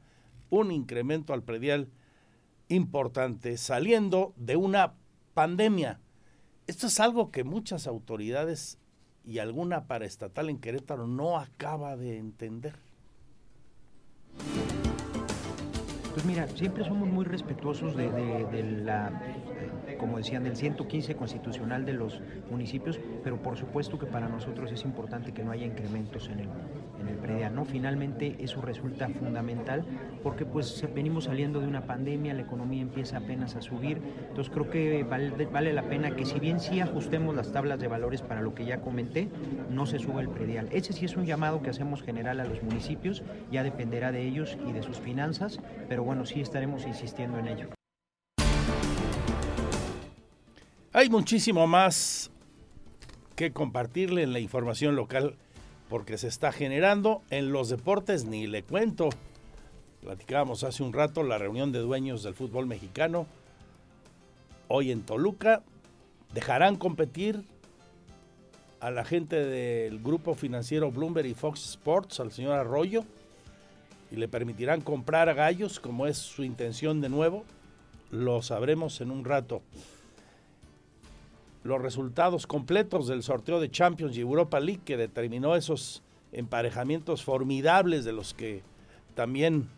un 0.49 0.73
incremento 0.73 1.33
al 1.33 1.43
predial 1.43 1.89
importante 2.69 3.57
saliendo 3.57 4.35
de 4.37 4.57
una 4.57 4.95
pandemia? 5.35 6.01
Esto 6.67 6.89
es 6.89 7.01
algo 7.01 7.31
que 7.31 7.45
muchas 7.45 7.87
autoridades 7.87 8.79
y 9.25 9.39
alguna 9.39 9.87
paraestatal 9.87 10.51
en 10.51 10.59
Querétaro 10.59 11.07
no 11.07 11.39
acaba 11.39 11.97
de 11.97 12.19
entender. 12.19 12.77
Pues 16.13 16.25
mira, 16.25 16.49
siempre 16.49 16.85
somos 16.85 17.09
muy 17.09 17.25
respetuosos 17.25 17.95
de, 17.97 18.63
la, 18.83 19.13
como 20.01 20.17
decían, 20.17 20.43
del 20.45 20.57
115 20.57 21.15
constitucional 21.15 21.85
de 21.85 21.93
los 21.93 22.23
municipios, 22.51 22.99
pero 23.23 23.37
por 23.37 23.59
supuesto 23.59 23.99
que 23.99 24.07
para 24.07 24.29
nosotros 24.29 24.73
es 24.73 24.85
importante 24.85 25.33
que 25.33 25.45
no 25.45 25.51
haya 25.51 25.67
incrementos 25.67 26.29
en 26.31 26.41
el, 26.41 26.49
en 27.01 27.09
el 27.09 27.17
predial, 27.17 27.55
¿no? 27.55 27.67
Finalmente 27.67 28.37
eso 28.39 28.63
resulta 28.63 29.09
fundamental 29.11 29.85
porque 30.23 30.47
pues 30.47 30.89
venimos 30.95 31.25
saliendo 31.25 31.61
de 31.61 31.67
una 31.67 31.87
pandemia, 31.87 32.33
la 32.33 32.43
economía 32.43 32.81
empieza 32.81 33.19
apenas 33.19 33.57
a 33.57 33.61
subir, 33.61 34.01
entonces 34.29 34.51
creo 34.53 34.71
que 34.71 35.05
vale, 35.05 35.31
vale 35.47 35.73
la 35.75 35.83
pena 35.83 36.17
que 36.17 36.25
si 36.25 36.41
bien 36.41 36.61
sí 36.61 36.81
ajustemos 36.81 37.37
las 37.37 37.53
tablas 37.53 37.79
de 37.79 37.89
valores 37.89 38.23
para 38.23 38.41
lo 38.41 38.55
que 38.55 38.65
ya 38.65 38.81
comenté, 38.81 39.29
no 39.69 39.85
se 39.85 39.99
suba 39.99 40.23
el 40.23 40.31
predial. 40.31 40.69
Ese 40.73 40.95
sí 40.95 41.05
es 41.05 41.17
un 41.17 41.27
llamado 41.27 41.61
que 41.61 41.69
hacemos 41.69 42.03
general 42.03 42.41
a 42.41 42.45
los 42.45 42.63
municipios, 42.63 43.23
ya 43.53 43.63
dependerá 43.63 44.13
de 44.13 44.27
ellos 44.27 44.57
y 44.67 44.73
de 44.73 44.83
sus 44.83 44.99
finanzas, 44.99 45.61
pero 45.89 46.03
bueno, 46.05 46.25
sí 46.25 46.41
estaremos 46.41 46.87
insistiendo 46.87 47.39
en 47.39 47.49
ello. 47.49 47.80
Hay 50.93 51.09
muchísimo 51.09 51.69
más 51.69 52.33
que 53.37 53.53
compartirle 53.53 54.25
en 54.25 54.33
la 54.33 54.41
información 54.41 54.97
local 54.97 55.37
porque 55.89 56.19
se 56.19 56.27
está 56.27 56.51
generando 56.51 57.23
en 57.31 57.53
los 57.53 57.69
deportes, 57.69 58.25
ni 58.25 58.49
le 58.49 58.65
cuento. 58.65 59.09
Platicábamos 60.01 60.65
hace 60.65 60.83
un 60.83 60.93
rato 60.93 61.23
la 61.23 61.39
reunión 61.39 61.71
de 61.71 61.79
dueños 61.79 62.25
del 62.25 62.35
fútbol 62.35 62.67
mexicano. 62.67 63.29
Hoy 64.67 64.91
en 64.91 65.03
Toluca 65.03 65.63
dejarán 66.35 66.75
competir 66.75 67.45
a 68.81 68.91
la 68.91 69.05
gente 69.05 69.37
del 69.45 70.01
grupo 70.01 70.35
financiero 70.35 70.91
Bloomberg 70.91 71.29
y 71.29 71.35
Fox 71.35 71.71
Sports, 71.71 72.19
al 72.19 72.33
señor 72.33 72.55
Arroyo, 72.55 73.05
y 74.11 74.17
le 74.17 74.27
permitirán 74.27 74.81
comprar 74.81 75.29
a 75.29 75.35
gallos, 75.35 75.79
como 75.79 76.09
es 76.09 76.19
su 76.19 76.43
intención 76.43 77.01
de 77.01 77.11
nuevo. 77.11 77.45
Lo 78.11 78.43
sabremos 78.43 79.01
en 79.01 79.13
un 79.13 79.25
rato. 79.25 79.63
Los 81.63 81.83
resultados 81.83 82.47
completos 82.47 83.07
del 83.07 83.23
sorteo 83.23 83.61
de 83.61 83.71
Champions 83.71 84.17
y 84.17 84.21
Europa 84.21 84.61
League 84.61 84.83
que 84.85 84.97
determinó 84.97 85.57
esos 85.57 86.03
emparejamientos 86.33 87.23
formidables 87.23 88.05
de 88.05 88.13
los 88.13 88.33
que 88.33 88.63
también 89.15 89.69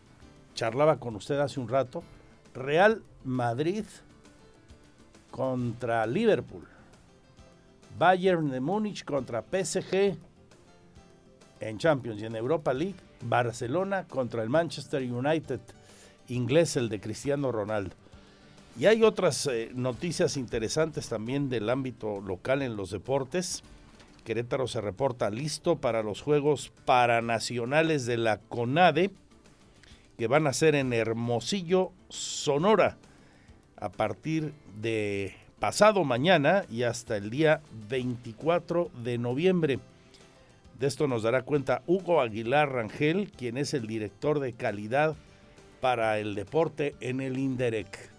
charlaba 0.55 0.99
con 0.99 1.15
usted 1.15 1.39
hace 1.39 1.59
un 1.59 1.67
rato. 1.67 2.03
Real 2.53 3.03
Madrid 3.23 3.85
contra 5.31 6.05
Liverpool. 6.05 6.67
Bayern 7.97 8.49
de 8.49 8.59
Múnich 8.59 9.03
contra 9.03 9.41
PSG 9.41 10.15
en 11.59 11.77
Champions 11.77 12.21
y 12.21 12.25
en 12.25 12.35
Europa 12.35 12.73
League. 12.73 12.95
Barcelona 13.21 14.05
contra 14.07 14.43
el 14.43 14.49
Manchester 14.49 15.01
United, 15.01 15.59
inglés 16.27 16.75
el 16.75 16.89
de 16.89 16.99
Cristiano 16.99 17.51
Ronaldo. 17.51 17.95
Y 18.77 18.87
hay 18.87 19.03
otras 19.03 19.45
eh, 19.45 19.69
noticias 19.75 20.35
interesantes 20.35 21.07
también 21.07 21.47
del 21.49 21.69
ámbito 21.69 22.21
local 22.21 22.63
en 22.63 22.75
los 22.75 22.89
deportes. 22.89 23.63
Querétaro 24.23 24.67
se 24.67 24.81
reporta 24.81 25.29
listo 25.29 25.77
para 25.77 26.01
los 26.01 26.21
Juegos 26.21 26.71
Paranacionales 26.85 28.05
de 28.05 28.17
la 28.17 28.39
CONADE, 28.39 29.11
que 30.17 30.27
van 30.27 30.47
a 30.47 30.53
ser 30.53 30.73
en 30.75 30.91
Hermosillo, 30.91 31.91
Sonora, 32.09 32.97
a 33.77 33.89
partir 33.89 34.53
de 34.81 35.35
pasado 35.59 36.03
mañana 36.03 36.65
y 36.69 36.83
hasta 36.83 37.15
el 37.17 37.29
día 37.29 37.61
24 37.89 38.89
de 39.03 39.17
noviembre. 39.17 39.79
De 40.79 40.87
esto 40.87 41.07
nos 41.07 41.23
dará 41.23 41.43
cuenta 41.43 41.83
Hugo 41.85 42.21
Aguilar 42.21 42.71
Rangel, 42.71 43.29
quien 43.31 43.57
es 43.57 43.73
el 43.73 43.85
director 43.85 44.39
de 44.39 44.53
calidad 44.53 45.15
para 45.79 46.17
el 46.17 46.33
deporte 46.33 46.95
en 47.01 47.21
el 47.21 47.37
INDEREC. 47.37 48.12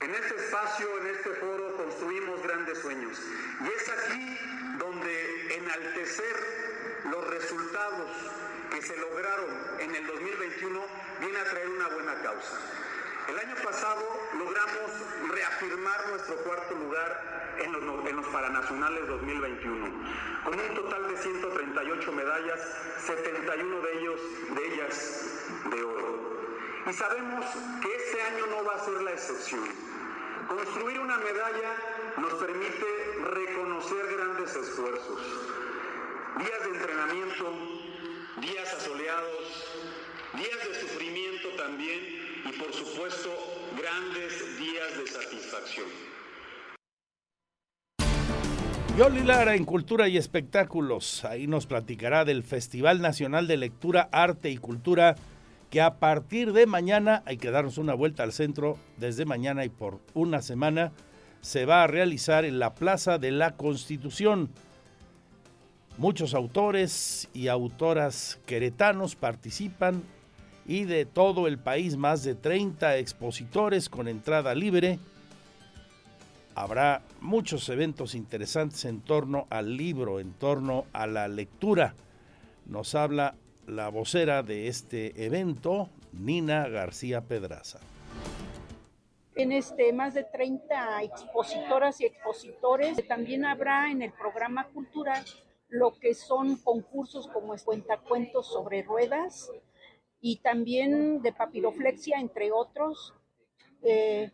En 0.00 0.14
este 0.14 0.36
espacio, 0.36 0.86
en 1.00 1.06
este 1.08 1.30
foro, 1.40 1.76
construimos 1.76 2.42
grandes 2.42 2.78
sueños. 2.78 3.18
Y 3.60 3.66
es 3.66 3.88
aquí 3.88 4.38
donde 4.78 5.56
enaltecer 5.56 6.36
los 7.10 7.26
resultados 7.28 8.10
que 8.70 8.82
se 8.82 8.96
lograron 8.96 9.50
en 9.80 9.94
el 9.94 10.06
2021 10.06 10.80
viene 11.20 11.38
a 11.38 11.44
traer 11.44 11.68
una 11.68 11.88
buena 11.88 12.14
causa. 12.22 12.58
El 13.28 13.38
año 13.38 13.54
pasado 13.62 14.02
logramos 14.38 14.90
reafirmar 15.32 16.08
nuestro 16.10 16.36
cuarto 16.44 16.74
lugar 16.74 17.54
en 17.58 17.72
los, 17.72 18.06
en 18.06 18.16
los, 18.16 18.26
Paranacionales 18.26 19.06
2021, 19.06 19.86
con 20.44 20.60
un 20.60 20.74
total 20.74 21.08
de 21.08 21.16
138 21.16 22.12
medallas, 22.12 22.60
71 23.06 23.80
de, 23.80 23.98
ellos, 23.98 24.20
de 24.56 24.74
ellas 24.74 25.48
de 25.70 25.82
oro. 25.84 26.13
Y 26.86 26.92
sabemos 26.92 27.46
que 27.80 27.88
este 27.96 28.20
año 28.20 28.46
no 28.46 28.62
va 28.62 28.74
a 28.74 28.84
ser 28.84 29.00
la 29.02 29.12
excepción. 29.12 29.64
Construir 30.46 31.00
una 31.00 31.16
medalla 31.16 31.72
nos 32.18 32.34
permite 32.34 32.86
reconocer 33.24 34.06
grandes 34.14 34.54
esfuerzos. 34.54 35.20
Días 36.36 36.62
de 36.62 36.76
entrenamiento, 36.76 37.52
días 38.42 38.74
asoleados, 38.74 39.80
días 40.34 40.68
de 40.68 40.80
sufrimiento 40.80 41.48
también 41.56 42.00
y 42.44 42.52
por 42.52 42.70
supuesto 42.74 43.30
grandes 43.78 44.58
días 44.58 44.98
de 44.98 45.06
satisfacción. 45.06 45.86
Yoli 48.98 49.22
Lara 49.22 49.56
en 49.56 49.64
Cultura 49.64 50.06
y 50.08 50.18
Espectáculos. 50.18 51.24
Ahí 51.24 51.46
nos 51.46 51.66
platicará 51.66 52.26
del 52.26 52.42
Festival 52.42 53.00
Nacional 53.00 53.46
de 53.46 53.56
Lectura, 53.56 54.10
Arte 54.12 54.50
y 54.50 54.58
Cultura 54.58 55.16
que 55.70 55.80
a 55.80 55.98
partir 55.98 56.52
de 56.52 56.66
mañana, 56.66 57.22
hay 57.26 57.36
que 57.36 57.50
darnos 57.50 57.78
una 57.78 57.94
vuelta 57.94 58.22
al 58.22 58.32
centro 58.32 58.78
desde 58.96 59.24
mañana 59.24 59.64
y 59.64 59.68
por 59.68 60.00
una 60.14 60.42
semana, 60.42 60.92
se 61.40 61.66
va 61.66 61.82
a 61.82 61.86
realizar 61.86 62.44
en 62.44 62.58
la 62.58 62.74
Plaza 62.74 63.18
de 63.18 63.30
la 63.30 63.56
Constitución. 63.56 64.50
Muchos 65.98 66.34
autores 66.34 67.28
y 67.34 67.48
autoras 67.48 68.40
queretanos 68.46 69.14
participan 69.14 70.02
y 70.66 70.84
de 70.84 71.04
todo 71.04 71.46
el 71.46 71.58
país 71.58 71.96
más 71.96 72.24
de 72.24 72.34
30 72.34 72.96
expositores 72.96 73.88
con 73.88 74.08
entrada 74.08 74.54
libre. 74.54 74.98
Habrá 76.54 77.02
muchos 77.20 77.68
eventos 77.68 78.14
interesantes 78.14 78.84
en 78.84 79.00
torno 79.00 79.46
al 79.50 79.76
libro, 79.76 80.20
en 80.20 80.32
torno 80.32 80.86
a 80.92 81.06
la 81.06 81.28
lectura. 81.28 81.94
Nos 82.66 82.94
habla 82.94 83.34
la 83.66 83.88
vocera 83.88 84.42
de 84.42 84.68
este 84.68 85.24
evento, 85.24 85.88
Nina 86.12 86.68
García 86.68 87.22
Pedraza. 87.22 87.80
En 89.34 89.52
este, 89.52 89.92
más 89.92 90.14
de 90.14 90.24
30 90.24 91.02
expositoras 91.02 92.00
y 92.00 92.06
expositores. 92.06 93.06
También 93.08 93.44
habrá 93.44 93.90
en 93.90 94.02
el 94.02 94.12
programa 94.12 94.68
cultural 94.68 95.24
lo 95.68 95.98
que 95.98 96.14
son 96.14 96.56
concursos 96.56 97.26
como 97.28 97.56
cuentacuentos 97.56 98.46
sobre 98.46 98.82
ruedas, 98.82 99.50
y 100.20 100.36
también 100.36 101.20
de 101.20 101.32
papiroflexia, 101.32 102.18
entre 102.18 102.50
otros. 102.52 103.12
Eh, 103.82 104.30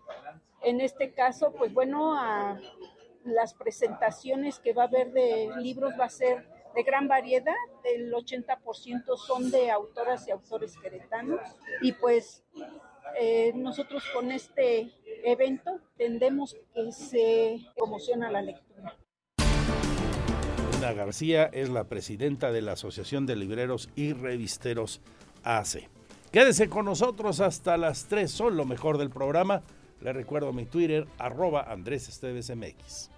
en 0.62 0.80
este 0.80 1.12
caso, 1.12 1.52
pues 1.52 1.72
bueno, 1.74 2.14
las 3.24 3.54
presentaciones 3.54 4.60
que 4.60 4.72
va 4.72 4.84
a 4.84 4.86
haber 4.86 5.12
de 5.12 5.50
libros 5.58 5.94
va 5.98 6.04
a 6.04 6.10
ser 6.10 6.46
de 6.74 6.82
gran 6.82 7.08
variedad, 7.08 7.54
el 7.84 8.12
80% 8.12 9.16
son 9.16 9.50
de 9.50 9.70
autoras 9.70 10.26
y 10.28 10.30
autores 10.30 10.76
queretanos 10.76 11.40
y 11.82 11.92
pues 11.92 12.44
eh, 13.18 13.52
nosotros 13.54 14.04
con 14.14 14.30
este 14.30 14.92
evento 15.24 15.80
tendemos 15.96 16.56
que 16.74 16.92
se 16.92 17.60
promociona 17.76 18.30
la 18.30 18.42
lectura. 18.42 18.96
Ana 20.76 20.92
García 20.92 21.50
es 21.52 21.68
la 21.68 21.84
presidenta 21.84 22.52
de 22.52 22.62
la 22.62 22.72
Asociación 22.72 23.26
de 23.26 23.36
Libreros 23.36 23.90
y 23.96 24.14
Revisteros 24.14 25.02
hace. 25.42 25.88
Quédese 26.32 26.68
con 26.68 26.84
nosotros 26.84 27.40
hasta 27.40 27.76
las 27.76 28.06
3, 28.06 28.30
son 28.30 28.56
lo 28.56 28.64
mejor 28.64 28.96
del 28.96 29.10
programa. 29.10 29.62
Le 30.00 30.12
recuerdo 30.12 30.52
mi 30.52 30.64
Twitter, 30.64 31.06
arroba 31.18 31.70
Andrés 31.70 32.08
Esteves 32.08 32.54
MX. 32.54 33.10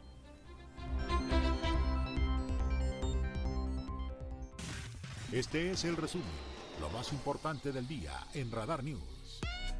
Este 5.33 5.71
es 5.71 5.85
el 5.85 5.97
resumen, 5.97 6.27
lo 6.79 6.91
más 6.91 7.11
importante 7.11 7.73
del 7.73 7.89
día 7.89 8.13
en 8.35 8.53
Radar 8.53 8.85
News. 8.85 9.01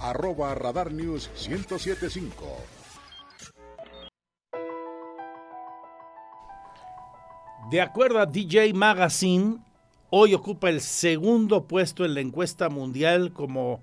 arroba 0.00 0.54
Radar 0.54 0.92
News 0.92 1.30
1075. 1.48 2.44
De 7.70 7.80
acuerdo 7.80 8.18
a 8.20 8.26
DJ 8.26 8.74
Magazine, 8.74 9.58
hoy 10.10 10.34
ocupa 10.34 10.68
el 10.68 10.80
segundo 10.80 11.66
puesto 11.66 12.04
en 12.04 12.14
la 12.14 12.20
encuesta 12.20 12.68
mundial 12.68 13.32
como 13.32 13.80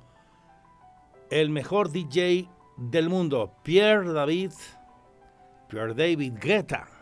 el 1.31 1.49
mejor 1.49 1.91
DJ 1.91 2.47
del 2.77 3.09
mundo, 3.09 3.53
Pierre 3.63 4.13
David, 4.13 4.51
Pierre 5.67 5.93
David 5.93 6.33
Guetta. 6.39 7.00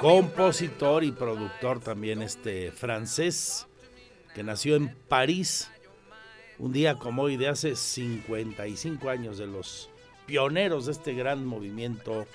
Compositor 0.00 1.04
y 1.04 1.12
productor 1.12 1.78
también 1.78 2.22
este 2.22 2.72
francés 2.72 3.68
que 4.34 4.42
nació 4.42 4.74
en 4.74 4.92
París 5.08 5.70
un 6.58 6.72
día 6.72 6.96
como 6.96 7.22
hoy 7.22 7.36
de 7.36 7.46
hace 7.46 7.76
55 7.76 9.10
años 9.10 9.38
de 9.38 9.46
los 9.46 9.90
pioneros 10.26 10.86
de 10.86 10.92
este 10.92 11.14
gran 11.14 11.46
movimiento 11.46 12.26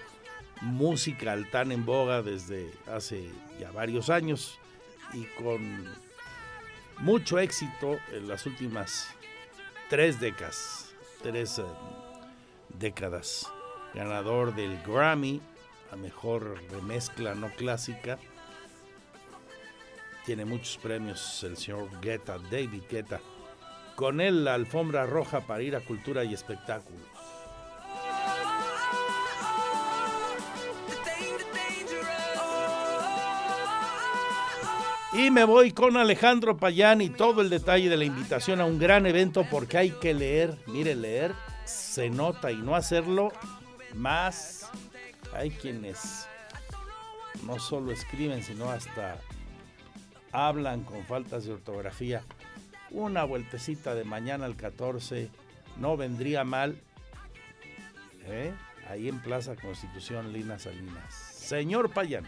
musical 0.62 1.50
tan 1.52 1.74
en 1.74 1.86
boga 1.86 2.22
desde 2.22 2.72
hace 2.88 3.30
ya 3.60 3.70
varios 3.72 4.10
años 4.10 4.60
y 5.12 5.26
con 5.44 5.94
mucho 7.00 7.38
éxito 7.38 7.98
en 8.14 8.30
las 8.30 8.46
últimas 8.46 9.10
tres 9.90 10.22
décadas, 10.22 10.96
tres 11.22 11.60
eh, 11.60 11.64
décadas 12.80 13.52
ganador 13.94 14.56
del 14.56 14.82
Grammy 14.84 15.42
a 15.92 15.96
mejor 15.96 16.60
remezcla 16.72 17.36
no 17.36 17.50
clásica. 17.52 18.18
Tiene 20.26 20.46
muchos 20.46 20.78
premios 20.78 21.44
el 21.44 21.58
señor 21.58 21.90
Guetta, 22.02 22.38
David 22.38 22.84
Guetta. 22.90 23.20
Con 23.96 24.22
él 24.22 24.44
la 24.44 24.56
alfombra 24.56 25.06
roja 25.06 25.42
para 25.42 25.62
ir 25.62 25.76
a 25.76 25.82
cultura 25.82 26.24
y 26.24 26.34
espectáculos. 26.34 27.02
Y 35.14 35.30
me 35.30 35.44
voy 35.44 35.72
con 35.72 35.96
Alejandro 35.96 36.58
Payán 36.58 37.02
y 37.02 37.10
todo 37.10 37.42
el 37.42 37.52
detalle 37.52 37.88
de 37.88 37.98
la 37.98 38.06
invitación 38.06 38.60
a 38.62 38.66
un 38.66 38.80
gran 38.80 39.06
evento 39.06 39.46
porque 39.52 39.78
hay 39.78 39.92
que 39.92 40.16
leer, 40.16 40.58
mire, 40.66 40.96
leer 40.96 41.36
se 41.66 42.10
nota 42.10 42.52
y 42.52 42.58
no 42.58 42.76
hacerlo 42.76 43.32
más 43.94 44.70
hay 45.34 45.52
quienes 45.52 46.28
no 47.46 47.60
solo 47.60 47.92
escriben, 47.92 48.44
sino 48.44 48.70
hasta 48.70 49.18
hablan 50.32 50.84
con 50.84 51.04
faltas 51.06 51.46
de 51.46 51.54
ortografía. 51.54 52.24
Una 52.92 53.24
vueltecita 53.24 53.96
de 53.96 54.04
mañana 54.04 54.46
al 54.46 54.56
14 54.56 55.30
no 55.78 55.98
vendría 55.98 56.44
mal. 56.44 56.80
¿eh? 58.26 58.54
Ahí 58.90 59.10
en 59.10 59.20
Plaza 59.22 59.56
Constitución, 59.56 60.34
Lina 60.34 60.60
Salinas. 60.60 61.14
Señor 61.14 61.92
Payán. 61.92 62.26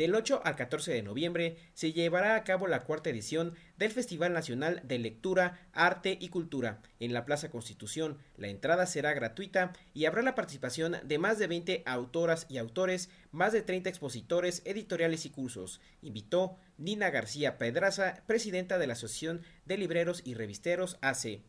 Del 0.00 0.14
8 0.14 0.40
al 0.44 0.56
14 0.56 0.94
de 0.94 1.02
noviembre 1.02 1.58
se 1.74 1.92
llevará 1.92 2.34
a 2.34 2.42
cabo 2.42 2.66
la 2.66 2.84
cuarta 2.84 3.10
edición 3.10 3.52
del 3.76 3.90
Festival 3.90 4.32
Nacional 4.32 4.80
de 4.82 4.98
Lectura, 4.98 5.68
Arte 5.74 6.16
y 6.18 6.30
Cultura 6.30 6.80
en 7.00 7.12
la 7.12 7.26
Plaza 7.26 7.50
Constitución. 7.50 8.16
La 8.38 8.48
entrada 8.48 8.86
será 8.86 9.12
gratuita 9.12 9.74
y 9.92 10.06
habrá 10.06 10.22
la 10.22 10.34
participación 10.34 10.96
de 11.04 11.18
más 11.18 11.38
de 11.38 11.48
20 11.48 11.82
autoras 11.84 12.46
y 12.48 12.56
autores, 12.56 13.10
más 13.30 13.52
de 13.52 13.60
30 13.60 13.90
expositores, 13.90 14.62
editoriales 14.64 15.26
y 15.26 15.30
cursos. 15.30 15.82
Invitó 16.00 16.56
Nina 16.78 17.10
García 17.10 17.58
Pedraza, 17.58 18.22
presidenta 18.26 18.78
de 18.78 18.86
la 18.86 18.94
Asociación 18.94 19.42
de 19.66 19.76
Libreros 19.76 20.22
y 20.24 20.32
Revisteros 20.32 20.96
AC. 21.02 21.42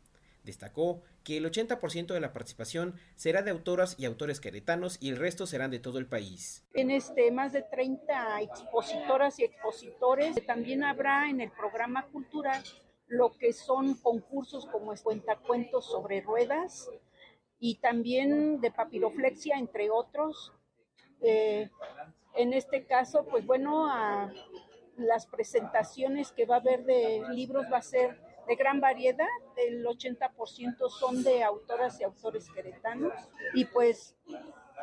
Destacó 0.43 1.01
que 1.23 1.37
el 1.37 1.45
80% 1.45 2.13
de 2.13 2.19
la 2.19 2.33
participación 2.33 2.95
será 3.15 3.43
de 3.43 3.51
autoras 3.51 3.95
y 3.99 4.05
autores 4.05 4.39
queretanos 4.39 4.97
y 4.99 5.09
el 5.09 5.17
resto 5.17 5.45
serán 5.45 5.69
de 5.69 5.79
todo 5.79 5.99
el 5.99 6.07
país. 6.07 6.65
En 6.73 6.89
este, 6.89 7.31
más 7.31 7.53
de 7.53 7.61
30 7.61 8.41
expositoras 8.41 9.39
y 9.39 9.43
expositores. 9.43 10.43
También 10.45 10.83
habrá 10.83 11.29
en 11.29 11.41
el 11.41 11.51
programa 11.51 12.07
cultural 12.07 12.63
lo 13.07 13.37
que 13.37 13.53
son 13.53 13.95
concursos 13.95 14.65
como 14.65 14.95
cuentacuentos 14.95 15.85
sobre 15.85 16.21
ruedas 16.21 16.89
y 17.59 17.75
también 17.75 18.59
de 18.61 18.71
papiroflexia, 18.71 19.57
entre 19.57 19.89
otros. 19.91 20.53
Eh, 21.21 21.69
en 22.35 22.53
este 22.53 22.85
caso, 22.85 23.25
pues 23.25 23.45
bueno, 23.45 23.87
las 24.97 25.27
presentaciones 25.27 26.31
que 26.31 26.45
va 26.45 26.55
a 26.55 26.59
haber 26.59 26.85
de 26.85 27.21
libros 27.29 27.65
va 27.71 27.77
a 27.77 27.83
ser 27.83 28.17
de 28.51 28.57
gran 28.57 28.81
variedad, 28.81 29.29
el 29.55 29.85
80% 29.85 30.89
son 30.89 31.23
de 31.23 31.41
autoras 31.41 32.01
y 32.01 32.03
autores 32.03 32.49
queretanos 32.49 33.13
y 33.53 33.63
pues 33.63 34.17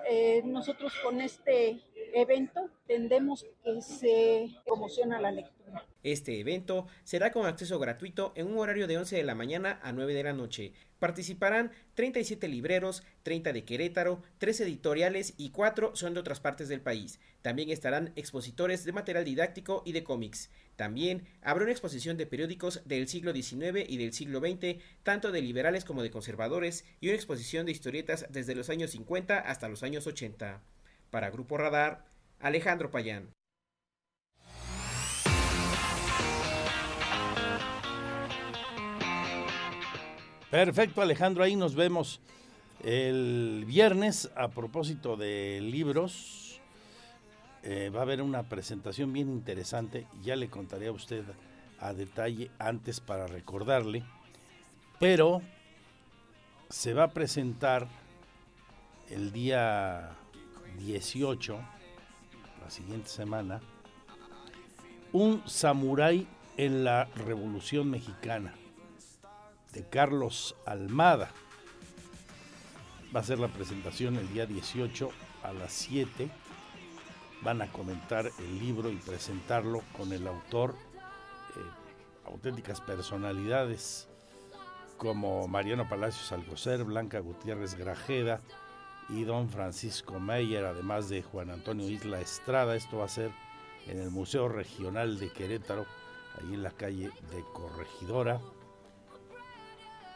eh, 0.09 0.41
nosotros 0.47 0.95
con 1.05 1.21
este 1.21 1.79
evento 2.15 2.71
tendemos 2.87 3.45
que 3.63 3.83
se 3.83 4.49
promociona 4.65 5.21
la 5.21 5.33
lectura. 5.33 5.85
Este 6.03 6.41
evento 6.41 6.87
será 7.05 7.31
con 7.31 7.45
acceso 7.45 7.79
gratuito 7.79 8.33
en 8.37 8.47
un 8.47 8.59
horario 8.59 8.87
de 8.87 8.97
11 8.97 9.17
de 9.17 9.25
la 9.25 9.35
mañana 9.35 9.79
a 9.83 9.93
9 9.93 10.15
de 10.15 10.23
la 10.23 10.33
noche. 10.33 10.73
Participarán 10.99 11.71
37 11.93 12.49
libreros, 12.49 13.03
30 13.23 13.53
de 13.53 13.65
Querétaro, 13.65 14.23
3 14.39 14.63
editoriales 14.63 15.35
y 15.37 15.51
4 15.51 15.95
son 15.95 16.15
de 16.15 16.21
otras 16.21 16.41
partes 16.41 16.69
del 16.69 16.81
país. 16.81 17.21
También 17.43 17.69
estarán 17.69 18.13
expositores 18.17 18.85
de 18.85 18.93
material 18.93 19.27
didáctico 19.27 19.83
y 19.85 19.93
de 19.93 20.05
cómics. 20.05 20.51
También 20.79 21.27
habrá 21.43 21.65
una 21.65 21.73
exposición 21.73 22.17
de 22.17 22.27
periódicos 22.27 22.83
del 22.85 23.09
siglo 23.09 23.33
XIX 23.33 23.85
y 23.89 23.97
del 23.97 24.13
siglo 24.13 24.39
XX, 24.39 24.81
tanto 25.03 25.33
de 25.33 25.43
liberales 25.43 25.85
como 25.85 26.05
de 26.05 26.13
conservadores, 26.13 26.85
y 27.01 27.09
una 27.09 27.17
exposición 27.17 27.67
de 27.67 27.73
historietas 27.73 28.27
desde 28.31 28.55
los 28.55 28.71
años 28.71 28.93
50 28.93 29.41
hasta 29.41 29.69
los 29.69 29.83
años 29.83 30.07
80. 30.07 30.63
Para 31.11 31.31
Grupo 31.31 31.59
Radar, 31.59 32.05
Alejandro 32.39 32.93
Payán. 32.93 33.33
Perfecto, 40.49 41.03
Alejandro, 41.03 41.43
ahí 41.43 41.57
nos 41.57 41.75
vemos 41.75 42.21
el 42.85 43.65
viernes 43.67 44.31
a 44.37 44.47
propósito 44.47 45.17
de 45.17 45.59
libros. 45.61 46.48
Eh, 47.63 47.91
va 47.95 48.01
a 48.01 48.03
haber 48.03 48.23
una 48.23 48.45
presentación 48.45 49.13
bien 49.13 49.29
interesante, 49.29 50.07
ya 50.23 50.37
le 50.37 50.49
contaré 50.49 50.89
a 50.89 50.93
usted 50.93 51.25
a 51.81 51.93
detalle 51.93 52.51
antes 52.59 53.01
para 53.01 53.27
recordarle, 53.27 54.05
pero 54.99 55.43
se 56.69 56.95
va 56.95 57.05
a 57.05 57.11
presentar 57.11 57.89
el 59.11 59.33
día 59.33 60.11
18, 60.79 61.59
la 62.63 62.71
siguiente 62.71 63.09
semana, 63.09 63.61
un 65.13 65.43
samurái 65.47 66.27
en 66.57 66.85
la 66.85 67.05
Revolución 67.17 67.91
Mexicana 67.91 68.55
de 69.73 69.85
Carlos 69.85 70.55
Almada. 70.67 71.31
Va 73.15 73.21
a 73.21 73.25
ser 73.25 73.39
la 73.39 73.49
presentación 73.49 74.17
el 74.17 74.33
día 74.33 74.45
18 74.45 75.11
a 75.43 75.53
las 75.53 75.73
7. 75.73 76.31
Van 77.43 77.63
a 77.63 77.71
comentar 77.71 78.31
el 78.39 78.59
libro 78.59 78.91
y 78.91 78.97
presentarlo 78.97 79.83
con 79.97 80.13
el 80.13 80.27
autor, 80.27 80.75
eh, 81.57 82.27
auténticas 82.27 82.81
personalidades 82.81 84.09
como 84.97 85.47
Mariano 85.47 85.89
Palacios 85.89 86.33
Alcocer, 86.33 86.85
Blanca 86.85 87.21
Gutiérrez 87.21 87.75
Grajeda 87.77 88.41
y 89.09 89.25
don 89.25 89.49
Francisco 89.49 90.19
Meyer, 90.19 90.65
además 90.65 91.09
de 91.09 91.23
Juan 91.23 91.51
Antonio 91.51 91.89
Isla 91.89 92.21
Estrada. 92.21 92.75
Esto 92.75 92.99
va 92.99 93.05
a 93.05 93.09
ser 93.09 93.31
en 93.87 94.01
el 94.01 94.11
Museo 94.11 94.49
Regional 94.49 95.19
de 95.19 95.31
Querétaro, 95.31 95.87
ahí 96.39 96.55
en 96.55 96.63
la 96.63 96.73
calle 96.73 97.11
de 97.31 97.45
Corregidora 97.53 98.41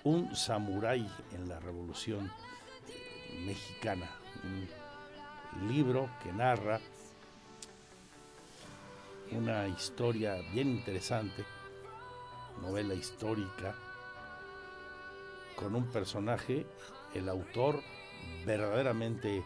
un 0.04 0.34
samurái 0.34 1.08
en 1.32 1.48
la 1.48 1.60
Revolución 1.60 2.30
Mexicana. 3.46 4.08
Un 4.44 5.68
libro 5.68 6.08
que 6.22 6.32
narra 6.32 6.80
una 9.36 9.66
historia 9.68 10.36
bien 10.52 10.68
interesante, 10.68 11.44
novela 12.60 12.94
histórica, 12.94 13.74
con 15.56 15.74
un 15.74 15.86
personaje, 15.86 16.66
el 17.14 17.28
autor 17.28 17.82
verdaderamente 18.44 19.44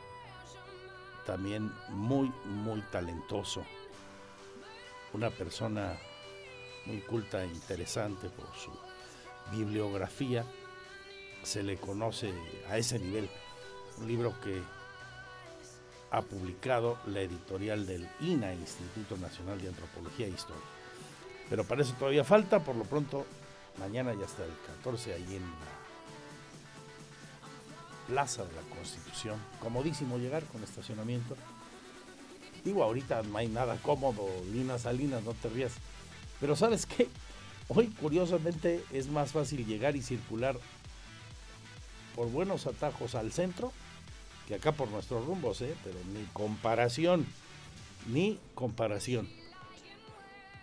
también 1.25 1.73
muy, 1.89 2.33
muy 2.45 2.81
talentoso, 2.93 3.65
una 5.13 5.31
persona 5.31 5.99
muy 6.87 7.01
culta 7.01 7.43
e 7.43 7.47
interesante 7.47 8.29
por 8.29 8.47
su 8.55 8.71
bibliografía, 9.51 10.45
se 11.43 11.63
le 11.63 11.77
conoce 11.77 12.33
a 12.69 12.79
ese 12.79 12.99
nivel. 12.99 13.29
Un 13.99 14.09
libro 14.09 14.39
que 14.41 14.63
ha 16.11 16.23
publicado 16.23 16.99
la 17.07 17.21
editorial 17.21 17.87
del 17.87 18.09
INA, 18.21 18.55
Instituto 18.55 19.17
Nacional 19.17 19.61
de 19.61 19.69
Antropología 19.69 20.27
e 20.27 20.31
Historia. 20.31 20.63
Pero 21.49 21.65
para 21.65 21.83
eso 21.83 21.95
todavía 21.95 22.25
falta, 22.25 22.61
por 22.61 22.77
lo 22.77 22.85
pronto, 22.85 23.27
mañana 23.79 24.15
ya 24.15 24.25
está 24.25 24.45
el 24.45 24.53
14 24.79 25.15
ahí 25.15 25.37
en 25.37 25.43
la 25.43 25.77
Plaza 28.09 28.45
de 28.45 28.55
la 28.55 28.63
Constitución. 28.75 29.39
Comodísimo 29.61 30.19
llegar 30.19 30.45
con 30.45 30.63
estacionamiento. 30.63 31.37
Digo, 32.65 32.83
ahorita 32.85 33.23
no 33.23 33.39
hay 33.39 33.49
nada 33.49 33.77
cómodo, 33.83 34.29
ni 34.53 34.61
unas 34.61 34.83
salinas, 34.83 35.23
no 35.25 35.35
te 35.35 35.49
rías. 35.49 35.73
Pero 36.41 36.55
¿sabes 36.57 36.87
qué? 36.87 37.09
Hoy 37.69 37.89
curiosamente 37.89 38.85
es 38.93 39.09
más 39.09 39.33
fácil 39.33 39.67
llegar 39.67 39.97
y 39.97 40.03
circular 40.03 40.57
por 42.15 42.31
buenos 42.31 42.67
atajos 42.67 43.15
al 43.15 43.33
centro 43.33 43.73
que 44.47 44.55
acá 44.55 44.73
por 44.73 44.89
nuestros 44.89 45.25
rumbos, 45.27 45.61
¿eh? 45.61 45.75
pero 45.83 45.99
ni 46.13 46.25
comparación, 46.33 47.27
ni 48.07 48.39
comparación. 48.55 49.29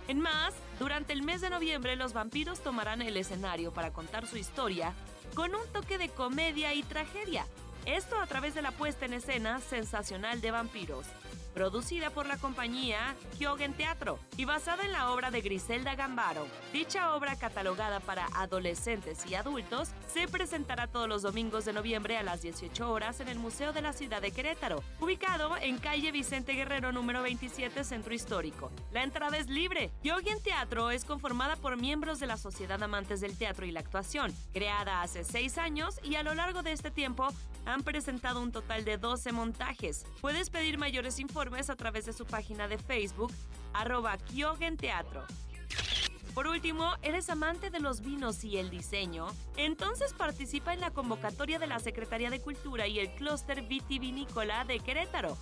En 0.08 0.20
más, 0.20 0.52
durante 0.78 1.12
el 1.12 1.22
mes 1.22 1.40
de 1.40 1.50
noviembre 1.50 1.94
los 1.96 2.12
vampiros 2.12 2.60
tomarán 2.60 3.02
el 3.02 3.16
escenario 3.16 3.72
para 3.72 3.92
contar 3.92 4.26
su 4.26 4.36
historia 4.36 4.92
con 5.34 5.54
un 5.54 5.66
toque 5.72 5.96
de 5.96 6.08
comedia 6.08 6.74
y 6.74 6.82
tragedia. 6.82 7.46
Esto 7.86 8.20
a 8.20 8.26
través 8.26 8.54
de 8.54 8.62
la 8.62 8.72
puesta 8.72 9.06
en 9.06 9.14
escena 9.14 9.60
sensacional 9.60 10.40
de 10.40 10.50
vampiros 10.50 11.06
producida 11.54 12.10
por 12.10 12.26
la 12.26 12.36
compañía 12.36 13.14
Kyogen 13.38 13.74
Teatro 13.74 14.18
y 14.36 14.44
basada 14.44 14.84
en 14.84 14.92
la 14.92 15.10
obra 15.10 15.30
de 15.30 15.40
Griselda 15.40 15.94
Gambaro. 15.94 16.46
Dicha 16.72 17.14
obra, 17.14 17.36
catalogada 17.36 18.00
para 18.00 18.26
adolescentes 18.34 19.24
y 19.28 19.34
adultos, 19.34 19.90
se 20.12 20.28
presentará 20.28 20.86
todos 20.86 21.08
los 21.08 21.22
domingos 21.22 21.64
de 21.64 21.72
noviembre 21.72 22.16
a 22.16 22.22
las 22.22 22.42
18 22.42 22.90
horas 22.90 23.20
en 23.20 23.28
el 23.28 23.38
Museo 23.38 23.72
de 23.72 23.82
la 23.82 23.92
Ciudad 23.92 24.22
de 24.22 24.30
Querétaro, 24.30 24.82
ubicado 25.00 25.56
en 25.56 25.78
calle 25.78 26.12
Vicente 26.12 26.52
Guerrero 26.52 26.92
número 26.92 27.22
27, 27.22 27.84
Centro 27.84 28.14
Histórico. 28.14 28.70
La 28.92 29.02
entrada 29.02 29.36
es 29.36 29.48
libre. 29.48 29.90
Kyogen 30.02 30.42
Teatro 30.42 30.90
es 30.90 31.04
conformada 31.04 31.56
por 31.56 31.76
miembros 31.76 32.20
de 32.20 32.26
la 32.26 32.36
Sociedad 32.36 32.82
Amantes 32.82 33.20
del 33.20 33.36
Teatro 33.36 33.66
y 33.66 33.72
la 33.72 33.80
Actuación, 33.80 34.32
creada 34.52 35.02
hace 35.02 35.24
seis 35.24 35.58
años 35.58 35.98
y 36.02 36.14
a 36.14 36.22
lo 36.22 36.34
largo 36.34 36.62
de 36.62 36.72
este 36.72 36.90
tiempo 36.90 37.28
han 37.64 37.82
presentado 37.82 38.40
un 38.40 38.52
total 38.52 38.84
de 38.84 38.98
12 38.98 39.32
montajes. 39.32 40.04
Puedes 40.20 40.50
pedir 40.50 40.78
mayores 40.78 41.18
informes 41.18 41.70
a 41.70 41.76
través 41.76 42.06
de 42.06 42.12
su 42.12 42.24
página 42.24 42.68
de 42.68 42.78
Facebook, 42.78 43.32
arroba 43.72 44.16
Kyogen 44.18 44.76
Teatro. 44.76 45.24
Por 46.34 46.46
último, 46.46 46.94
¿eres 47.02 47.28
amante 47.28 47.68
de 47.68 47.78
los 47.78 48.00
vinos 48.00 48.42
y 48.42 48.56
el 48.56 48.70
diseño? 48.70 49.26
Entonces 49.58 50.14
participa 50.14 50.72
en 50.72 50.80
la 50.80 50.90
convocatoria 50.90 51.58
de 51.58 51.66
la 51.66 51.78
Secretaría 51.78 52.30
de 52.30 52.40
Cultura 52.40 52.86
y 52.86 53.00
el 53.00 53.10
Clúster 53.14 53.62
Vitivinícola 53.62 54.64
de 54.64 54.80
Querétaro, 54.80 55.36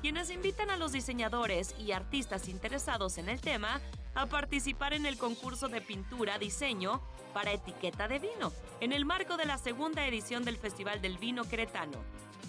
quienes 0.00 0.30
invitan 0.30 0.70
a 0.70 0.76
los 0.76 0.92
diseñadores 0.92 1.74
y 1.78 1.92
artistas 1.92 2.48
interesados 2.48 3.18
en 3.18 3.28
el 3.28 3.40
tema 3.40 3.80
a 4.14 4.26
participar 4.26 4.94
en 4.94 5.06
el 5.06 5.18
concurso 5.18 5.68
de 5.68 5.80
pintura 5.80 6.38
diseño 6.38 7.02
para 7.34 7.52
etiqueta 7.52 8.08
de 8.08 8.18
vino, 8.18 8.52
en 8.80 8.92
el 8.92 9.04
marco 9.04 9.36
de 9.36 9.44
la 9.44 9.58
segunda 9.58 10.06
edición 10.06 10.42
del 10.44 10.56
Festival 10.56 11.02
del 11.02 11.18
Vino 11.18 11.44
Queretano. 11.44 11.98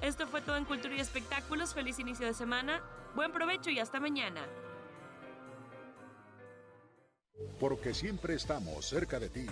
Esto 0.00 0.26
fue 0.26 0.40
todo 0.40 0.56
en 0.56 0.64
Cultura 0.64 0.94
y 0.94 1.00
Espectáculos. 1.00 1.74
Feliz 1.74 1.98
inicio 1.98 2.26
de 2.26 2.34
semana, 2.34 2.80
buen 3.14 3.32
provecho 3.32 3.70
y 3.70 3.78
hasta 3.78 4.00
mañana. 4.00 4.46
Porque 7.60 7.94
siempre 7.94 8.34
estamos 8.34 8.86
cerca 8.86 9.18
de 9.18 9.28
ti. 9.28 9.46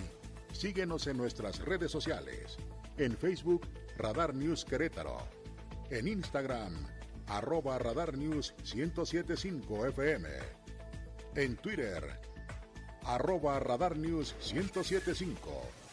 Síguenos 0.51 1.07
en 1.07 1.17
nuestras 1.17 1.59
redes 1.59 1.91
sociales. 1.91 2.57
En 2.97 3.17
Facebook, 3.17 3.67
Radar 3.97 4.33
News 4.33 4.65
Querétaro. 4.65 5.17
En 5.89 6.07
Instagram, 6.07 6.73
arroba 7.27 7.79
Radar 7.79 8.17
News 8.17 8.53
1075 8.73 9.87
FM. 9.87 10.29
En 11.35 11.55
Twitter, 11.57 12.19
arroba 13.05 13.59
Radar 13.59 13.97
News 13.97 14.35
1075. 14.53 15.83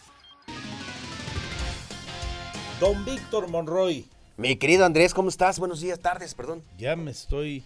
Don 2.80 3.04
Víctor 3.04 3.48
Monroy. 3.48 4.06
Mi 4.40 4.56
querido 4.56 4.86
Andrés, 4.86 5.12
¿cómo 5.12 5.28
estás? 5.28 5.58
Buenos 5.58 5.82
días, 5.82 6.00
tardes, 6.00 6.32
perdón. 6.32 6.64
Ya 6.78 6.96
me 6.96 7.10
estoy. 7.10 7.62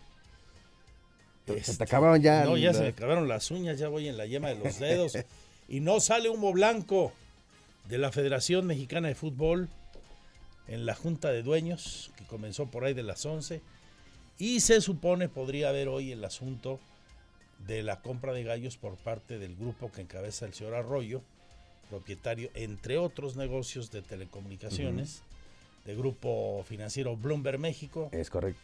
Se 1.62 1.76
te 1.76 1.84
acabaron 1.84 2.20
ya. 2.20 2.44
No, 2.44 2.56
ya 2.56 2.74
se 2.74 2.80
me 2.80 2.88
acabaron 2.88 3.28
las 3.28 3.52
uñas, 3.52 3.78
ya 3.78 3.88
voy 3.88 4.08
en 4.08 4.16
la 4.16 4.26
yema 4.26 4.48
de 4.48 4.56
los 4.56 4.80
dedos. 4.80 5.12
y 5.68 5.78
no 5.78 6.00
sale 6.00 6.30
humo 6.30 6.52
blanco 6.52 7.12
de 7.84 7.98
la 7.98 8.10
Federación 8.10 8.66
Mexicana 8.66 9.06
de 9.06 9.14
Fútbol 9.14 9.68
en 10.66 10.84
la 10.84 10.96
Junta 10.96 11.30
de 11.30 11.44
Dueños, 11.44 12.10
que 12.16 12.24
comenzó 12.24 12.66
por 12.66 12.84
ahí 12.84 12.92
de 12.92 13.04
las 13.04 13.24
11. 13.24 13.62
Y 14.38 14.58
se 14.58 14.80
supone 14.80 15.28
podría 15.28 15.68
haber 15.68 15.86
hoy 15.86 16.10
el 16.10 16.24
asunto 16.24 16.80
de 17.68 17.84
la 17.84 18.00
compra 18.00 18.32
de 18.32 18.42
gallos 18.42 18.78
por 18.78 18.96
parte 18.96 19.38
del 19.38 19.54
grupo 19.54 19.92
que 19.92 20.00
encabeza 20.00 20.44
el 20.44 20.54
señor 20.54 20.74
Arroyo, 20.74 21.22
propietario, 21.88 22.50
entre 22.54 22.98
otros 22.98 23.36
negocios 23.36 23.92
de 23.92 24.02
telecomunicaciones, 24.02 25.22
de 25.84 25.94
grupo 25.94 26.64
financiero 26.66 27.16
Bloomberg 27.16 27.58
México. 27.58 28.08
Es 28.12 28.30
correcto. 28.30 28.60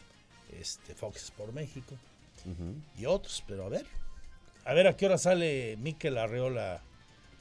Este, 0.58 0.94
Fox 0.94 1.24
Sport 1.24 1.52
México 1.52 1.94
y 2.98 3.06
otros, 3.06 3.44
pero 3.46 3.64
a 3.66 3.68
ver. 3.68 3.86
A 4.64 4.74
ver 4.74 4.86
a 4.86 4.96
qué 4.96 5.06
hora 5.06 5.18
sale 5.18 5.76
Miquel 5.78 6.18
Arreola 6.18 6.82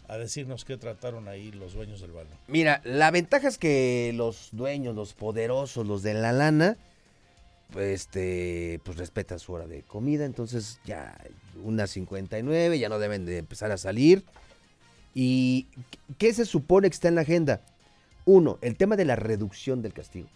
a 0.07 0.17
decirnos 0.17 0.65
qué 0.65 0.77
trataron 0.77 1.27
ahí 1.27 1.51
los 1.51 1.73
dueños 1.73 2.01
del 2.01 2.11
balón. 2.11 2.34
Mira, 2.47 2.82
la 2.84 3.11
ventaja 3.11 3.47
es 3.47 3.57
que 3.57 4.11
los 4.15 4.49
dueños, 4.51 4.95
los 4.95 5.13
poderosos, 5.13 5.86
los 5.86 6.01
de 6.01 6.15
la 6.15 6.32
lana, 6.32 6.77
pues, 7.71 8.01
este, 8.01 8.80
pues 8.84 8.97
respetan 8.97 9.38
su 9.38 9.53
hora 9.53 9.67
de 9.67 9.84
comida, 9.84 10.25
entonces 10.25 10.80
ya 10.84 11.15
unas 11.63 11.91
59, 11.91 12.80
ya 12.80 12.89
no 12.89 12.97
deben 12.97 13.25
de 13.25 13.38
empezar 13.38 13.71
a 13.71 13.77
salir. 13.77 14.23
¿Y 15.13 15.67
qué 16.17 16.34
se 16.34 16.45
supone 16.45 16.89
que 16.89 16.95
está 16.95 17.07
en 17.07 17.15
la 17.15 17.21
agenda? 17.21 17.61
Uno, 18.32 18.59
el 18.61 18.75
tema 18.75 18.95
de 18.95 19.05
la 19.05 19.15
reducción 19.15 19.82
del 19.82 19.91
castigo, 19.91 20.27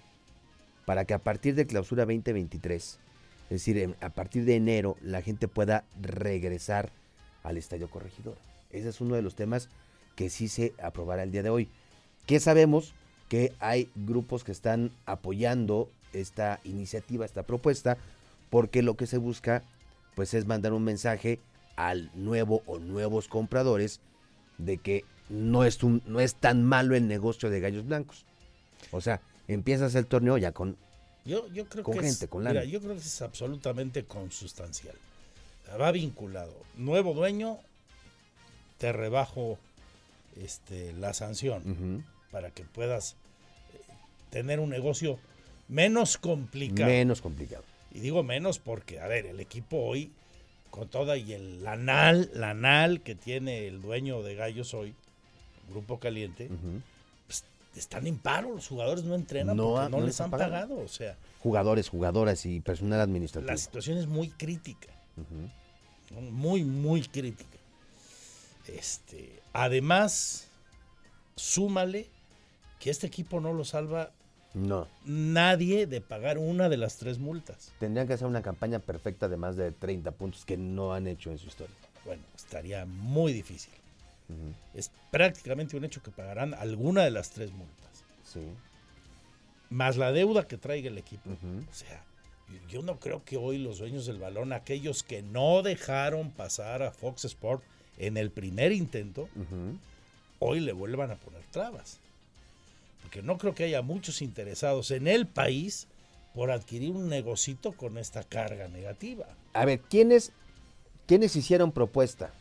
para 0.84 1.06
que 1.06 1.14
a 1.14 1.20
partir 1.20 1.54
de 1.54 1.68
clausura 1.68 2.06
2023, 2.06 2.84
es 2.84 3.50
decir, 3.52 3.96
a 4.02 4.10
partir 4.10 4.46
de 4.46 4.56
enero, 4.56 4.98
la 5.04 5.22
gente 5.22 5.48
pueda 5.48 5.84
regresar 6.02 6.90
al 7.44 7.56
estadio 7.56 7.92
corregidor. 7.92 8.36
Ese 8.72 8.90
es 8.90 9.00
uno 9.00 9.14
de 9.14 9.22
los 9.22 9.36
temas 9.36 9.70
que 10.16 10.32
sí 10.32 10.48
se 10.48 10.74
aprobará 10.82 11.22
el 11.22 11.32
día 11.32 11.44
de 11.44 11.52
hoy. 11.52 11.70
¿Qué 12.26 12.40
sabemos? 12.40 12.96
Que 13.30 13.54
hay 13.60 13.92
grupos 13.94 14.44
que 14.44 14.54
están 14.54 14.90
apoyando 15.06 15.88
esta 16.14 16.62
iniciativa, 16.64 17.26
esta 17.26 17.44
propuesta, 17.44 18.00
porque 18.50 18.82
lo 18.82 18.96
que 18.96 19.06
se 19.06 19.20
busca 19.20 19.62
pues 20.16 20.34
es 20.34 20.48
mandar 20.48 20.74
un 20.74 20.84
mensaje 20.84 21.40
al 21.76 22.10
nuevo 22.16 22.64
o 22.66 22.80
nuevos 22.80 23.28
compradores 23.28 24.02
de 24.58 24.80
que 24.80 25.06
no 25.30 25.64
es, 25.64 25.82
un, 25.84 26.02
no 26.06 26.20
es 26.20 26.36
tan 26.36 26.64
malo 26.64 26.96
el 26.96 27.08
negocio 27.08 27.50
de 27.50 27.60
gallos 27.60 27.86
blancos. 27.86 28.26
O 28.92 29.02
sea, 29.02 29.22
empiezas 29.48 29.96
el 29.96 30.06
torneo 30.06 30.38
ya 30.38 30.52
con, 30.52 30.78
yo, 31.26 31.48
yo 31.54 31.66
creo 31.66 31.84
con 31.84 31.96
que 31.96 32.02
gente, 32.02 32.26
es, 32.26 32.30
con 32.30 32.42
mira, 32.42 32.54
lana. 32.54 32.66
yo 32.66 32.80
creo 32.82 32.94
que 32.94 33.00
es 33.00 33.22
absolutamente 33.22 34.04
consustancial. 34.06 34.96
Va 35.80 35.92
vinculado. 35.92 36.54
Nuevo 36.76 37.14
dueño, 37.14 37.58
te 38.78 38.92
rebajo 38.92 39.58
este, 40.42 40.94
la 40.94 41.14
sanción 41.14 42.06
para 42.32 42.52
que 42.52 42.64
puedas 42.64 43.14
eh, 43.74 43.80
tener 44.30 44.60
un 44.60 44.70
negocio 44.70 45.20
menos 45.68 46.18
complicado. 46.18 46.90
Menos 46.90 47.22
complicado. 47.22 47.64
Y 47.92 48.00
digo 48.00 48.24
menos 48.24 48.60
porque, 48.60 49.00
a 49.00 49.08
ver, 49.08 49.26
el 49.26 49.40
equipo 49.40 49.78
hoy, 49.78 50.12
con 50.70 50.90
toda 50.90 51.16
y 51.18 51.34
el 51.34 51.64
lanal, 51.64 52.30
lanal 52.34 53.02
que 53.02 53.16
tiene 53.16 53.68
el 53.68 53.82
dueño 53.82 54.22
de 54.24 54.36
Gallos 54.36 54.74
hoy, 54.74 54.96
Grupo 55.70 56.00
Caliente, 56.00 56.50
pues, 57.28 57.44
están 57.76 58.06
en 58.08 58.18
paro, 58.18 58.54
los 58.56 58.68
jugadores 58.68 59.04
no 59.04 59.16
entrenan 59.16 59.58
No 59.58 59.74
porque 59.74 59.90
no, 59.92 60.00
no 60.00 60.06
les 60.06 60.20
han 60.22 60.30
pagado. 60.32 60.78
O 60.80 60.88
sea, 60.88 61.18
Jugadores, 61.42 61.90
jugadoras 61.90 62.46
y 62.46 62.60
personal 62.62 63.02
administrativo. 63.02 63.52
la 63.52 63.58
situación 63.58 63.98
es 63.98 64.08
muy 64.08 64.30
crítica. 64.30 64.88
Muy, 66.32 66.64
muy 66.64 67.02
crítica. 67.04 67.58
Este, 68.68 69.42
además, 69.52 70.48
súmale 71.36 72.08
que 72.80 72.90
este 72.90 73.08
equipo 73.08 73.40
no 73.42 73.54
lo 73.54 73.66
salva 73.66 74.12
No. 74.54 74.88
nadie 75.06 75.88
de 75.88 76.00
pagar 76.02 76.38
una 76.38 76.70
de 76.70 76.78
las 76.78 76.98
tres 76.98 77.18
multas. 77.20 77.72
Tendrían 77.80 78.08
que 78.08 78.14
hacer 78.14 78.28
una 78.28 78.42
campaña 78.42 78.80
perfecta 78.80 79.28
de 79.28 79.38
más 79.38 79.56
de 79.56 79.72
30 79.72 80.12
puntos 80.12 80.46
que 80.46 80.56
no 80.58 80.94
han 80.94 81.08
hecho 81.08 81.32
en 81.32 81.38
su 81.40 81.48
historia. 81.48 81.76
Bueno, 82.06 82.22
estaría 82.36 82.86
muy 82.86 83.34
difícil. 83.34 83.74
Es 84.74 84.92
prácticamente 85.12 85.78
un 85.78 85.86
hecho 85.86 86.02
que 86.02 86.12
pagarán 86.12 86.54
alguna 86.54 87.04
de 87.04 87.12
las 87.12 87.30
tres 87.32 87.52
multas. 87.52 88.04
Sí. 88.24 88.42
Más 89.70 89.98
la 89.98 90.12
deuda 90.12 90.48
que 90.48 90.58
traiga 90.58 90.90
el 90.90 90.98
equipo. 90.98 91.30
O 91.30 91.74
sea, 91.74 92.04
yo- 92.70 92.82
no 92.82 93.00
creo 93.00 93.24
que 93.24 93.38
hoy 93.38 93.58
los 93.58 93.80
dueños 93.80 94.06
del 94.06 94.20
balón, 94.20 94.54
aquellos 94.54 95.04
que 95.04 95.22
no 95.22 95.62
dejaron 95.62 96.32
pasar 96.32 96.84
a 96.84 96.92
Fox 96.92 97.26
Sport 97.26 97.64
en 97.98 98.18
el 98.18 98.32
primer 98.32 98.72
intento, 98.72 99.30
hoy 100.40 100.60
le 100.60 100.74
vuelvan 100.74 101.12
a 101.12 101.16
poner 101.16 101.42
trabas. 101.52 102.00
Porque 103.02 103.22
no 103.22 103.38
creo 103.38 103.54
que 103.54 103.66
haya 103.66 103.82
muchos 103.82 104.22
interesados 104.22 104.90
en 104.92 105.08
el 105.08 105.28
país 105.28 105.88
por 106.34 106.50
adquirir 106.50 106.92
un 106.92 107.10
negocito 107.10 107.74
con 107.74 107.98
esta 108.00 108.24
carga 108.24 108.68
negativa. 108.68 109.26
A 109.54 109.66
ver, 109.66 109.82
¿quiénes, 109.82 110.32
¿quiénes 111.06 111.36
hicieron 111.36 111.72
propuesta? 111.72 112.34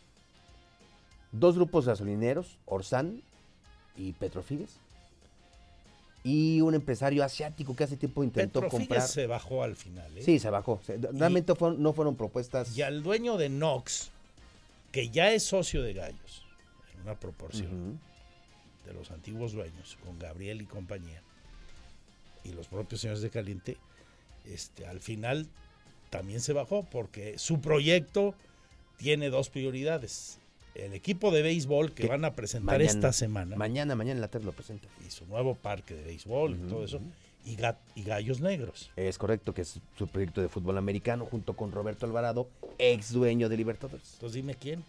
Dos 1.33 1.55
grupos 1.55 1.85
gasolineros, 1.85 2.57
Orsan 2.65 3.21
y 3.97 4.13
Petrofides. 4.13 4.77
Y 6.23 6.61
un 6.61 6.73
empresario 6.73 7.21
asiático 7.23 7.75
que 7.75 7.83
hace 7.83 7.97
tiempo 7.97 8.23
intentó 8.23 8.61
comprar. 8.69 9.01
se 9.01 9.27
bajó 9.27 9.61
al 9.63 9.75
final. 9.75 10.17
¿eh? 10.17 10.21
Sí, 10.23 10.39
se 10.39 10.49
bajó. 10.49 10.79
Realmente 11.11 11.53
fueron- 11.55 11.81
no 11.83 11.91
fueron 11.91 12.15
propuestas. 12.15 12.77
Y 12.77 12.81
al 12.81 13.03
dueño 13.03 13.35
de 13.35 13.49
Nox, 13.49 14.09
que 14.93 15.09
ya 15.09 15.31
es 15.33 15.43
socio 15.43 15.81
de 15.83 15.93
Gallos, 15.93 16.45
en 16.95 17.01
una 17.01 17.19
proporción 17.19 17.99
de 18.85 18.93
los 18.93 19.11
antiguos 19.11 19.51
dueños, 19.51 19.97
con 20.05 20.17
Gabriel 20.17 20.61
y 20.61 20.65
compañía, 20.65 21.21
y 22.45 22.53
los 22.53 22.67
propios 22.67 23.01
señores 23.01 23.21
de 23.21 23.29
Caliente, 23.29 23.77
este, 24.45 24.85
al 24.85 24.99
final 25.01 25.47
también 26.09 26.39
se 26.41 26.53
bajó 26.53 26.83
porque 26.89 27.37
su 27.37 27.59
proyecto 27.59 28.33
tiene 28.97 29.29
dos 29.29 29.49
prioridades. 29.49 30.37
El 30.75 30.93
equipo 30.93 31.29
de 31.31 31.41
béisbol 31.43 31.93
que 31.93 32.03
Que 32.03 32.09
van 32.09 32.25
a 32.25 32.33
presentar 32.35 32.77
mañana- 32.79 32.91
esta 32.91 33.13
semana 33.13 33.55
Mañana, 33.55 33.95
mañana 33.95 34.15
en 34.17 34.21
la 34.21 34.27
tarde 34.27 34.45
lo 34.45 34.53
presenta. 34.53 34.87
y 35.05 35.11
su 35.11 35.25
nuevo 35.27 35.53
parque 35.55 35.93
de 35.93 36.03
béisbol 36.03 36.55
y 36.55 36.69
todo 36.69 36.83
eso, 36.83 36.99
y, 37.45 37.55
ga- 37.57 37.77
y 37.93 38.03
Gallos 38.03 38.41
Negros. 38.41 38.89
Es 38.95 39.17
correcto, 39.19 39.53
que 39.53 39.61
es 39.61 39.79
su 39.97 40.07
proyecto 40.07 40.41
de 40.41 40.49
fútbol 40.49 40.77
americano 40.77 41.25
junto 41.25 41.55
con 41.55 41.71
Roberto 41.71 42.05
Alvarado, 42.07 42.49
ex 42.79 43.11
dueño 43.13 43.49
de 43.49 43.57
Libertadores. 43.57 44.13
Entonces 44.13 44.33
dime 44.35 44.55
quién. 44.55 44.83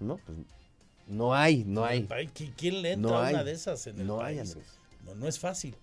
No, 0.00 0.16
pues 0.24 0.38
no 1.06 1.34
hay, 1.34 1.64
no 1.66 1.84
hay. 1.84 2.06
¿Qui- 2.06 2.52
¿Quién 2.56 2.80
le 2.82 2.92
entra 2.92 3.10
No 3.10 3.18
a 3.18 3.26
hay. 3.26 3.34
una 3.34 3.44
de 3.44 3.52
esas 3.52 3.86
en 3.88 4.00
el 4.00 4.06
No 4.06 4.22
hay, 4.22 4.36
país? 4.36 4.50
Andrés. 4.52 4.78
No, 5.04 5.14
no 5.16 5.26
es 5.28 5.38
fácil. 5.38 5.74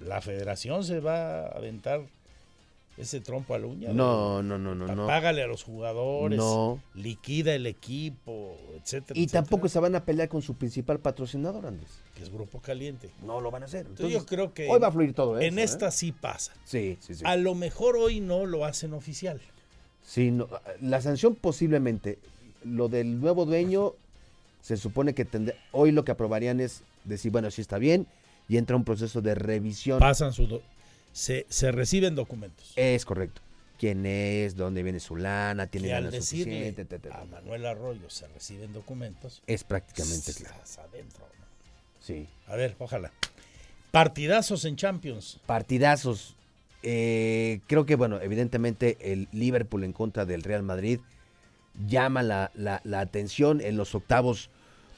La 0.00 0.20
federación 0.20 0.84
se 0.84 1.00
va 1.00 1.46
a 1.46 1.48
aventar 1.48 2.02
ese 2.98 3.20
trompo 3.20 3.54
a 3.54 3.58
la 3.58 3.66
uña. 3.66 3.92
No, 3.92 4.42
no, 4.42 4.58
no, 4.58 4.74
no, 4.74 4.86
no. 4.86 5.06
Págale 5.06 5.42
a 5.42 5.46
los 5.46 5.62
jugadores, 5.62 6.36
No. 6.36 6.82
liquida 6.94 7.54
el 7.54 7.66
equipo, 7.66 8.56
etcétera. 8.74 9.18
Y 9.18 9.24
etcétera, 9.24 9.42
tampoco 9.42 9.68
se 9.68 9.78
van 9.78 9.94
a 9.94 10.04
pelear 10.04 10.28
con 10.28 10.42
su 10.42 10.54
principal 10.54 10.98
patrocinador, 10.98 11.64
Andrés. 11.66 11.88
Que 12.14 12.24
es 12.24 12.30
Grupo 12.30 12.60
Caliente. 12.60 13.10
No 13.24 13.40
lo 13.40 13.50
van 13.50 13.62
a 13.62 13.66
hacer. 13.66 13.86
Entonces, 13.86 14.12
yo 14.12 14.26
creo 14.26 14.52
que 14.52 14.68
hoy 14.68 14.80
va 14.80 14.88
a 14.88 14.92
fluir 14.92 15.14
todo 15.14 15.38
En 15.38 15.58
eso, 15.58 15.60
¿eh? 15.60 15.64
esta 15.64 15.90
sí 15.92 16.10
pasa. 16.12 16.52
Sí, 16.64 16.98
sí, 17.00 17.14
sí. 17.14 17.22
A 17.24 17.36
lo 17.36 17.54
mejor 17.54 17.96
hoy 17.96 18.20
no 18.20 18.46
lo 18.46 18.64
hacen 18.64 18.92
oficial. 18.92 19.40
Sí, 20.02 20.30
no, 20.30 20.48
la 20.80 21.00
sanción 21.00 21.34
posiblemente, 21.34 22.18
lo 22.64 22.88
del 22.88 23.20
nuevo 23.20 23.44
dueño, 23.44 23.92
se 24.60 24.76
supone 24.76 25.14
que 25.14 25.24
tendrá, 25.24 25.54
hoy 25.70 25.92
lo 25.92 26.04
que 26.04 26.12
aprobarían 26.12 26.60
es 26.60 26.82
decir, 27.04 27.30
bueno, 27.30 27.50
sí 27.50 27.60
está 27.60 27.78
bien, 27.78 28.06
y 28.48 28.56
entra 28.56 28.74
un 28.74 28.84
proceso 28.84 29.20
de 29.20 29.34
revisión. 29.34 29.98
Pasan 30.00 30.32
su... 30.32 30.60
se, 31.12 31.46
se 31.48 31.72
reciben 31.72 32.14
documentos. 32.14 32.72
Es 32.76 33.04
correcto. 33.04 33.40
¿Quién 33.78 34.04
es? 34.06 34.56
¿Dónde 34.56 34.82
viene 34.82 34.98
su 34.98 35.14
lana? 35.16 35.66
¿Tiene 35.68 35.88
lana 35.88 36.10
decirle 36.10 36.74
suficiente? 36.74 37.10
A 37.12 37.24
Manuel 37.24 37.64
Arroyo 37.66 38.10
se 38.10 38.26
reciben 38.28 38.72
documentos. 38.72 39.40
Es 39.46 39.62
prácticamente 39.64 40.34
claro. 40.34 40.56
Adentro, 40.88 41.20
¿no? 41.38 41.44
Sí. 42.00 42.26
A 42.48 42.56
ver, 42.56 42.74
ojalá. 42.80 43.12
Partidazos 43.92 44.64
en 44.64 44.76
Champions. 44.76 45.38
Partidazos. 45.46 46.34
Eh, 46.82 47.60
creo 47.66 47.86
que, 47.86 47.94
bueno, 47.96 48.20
evidentemente 48.20 48.96
el 49.00 49.28
Liverpool 49.32 49.84
en 49.84 49.92
contra 49.92 50.24
del 50.26 50.42
Real 50.42 50.62
Madrid 50.62 51.00
llama 51.86 52.22
la, 52.22 52.50
la- 52.54 52.80
la 52.84 53.00
atención 53.00 53.60
en 53.60 53.76
los 53.76 53.94
octavos 53.94 54.50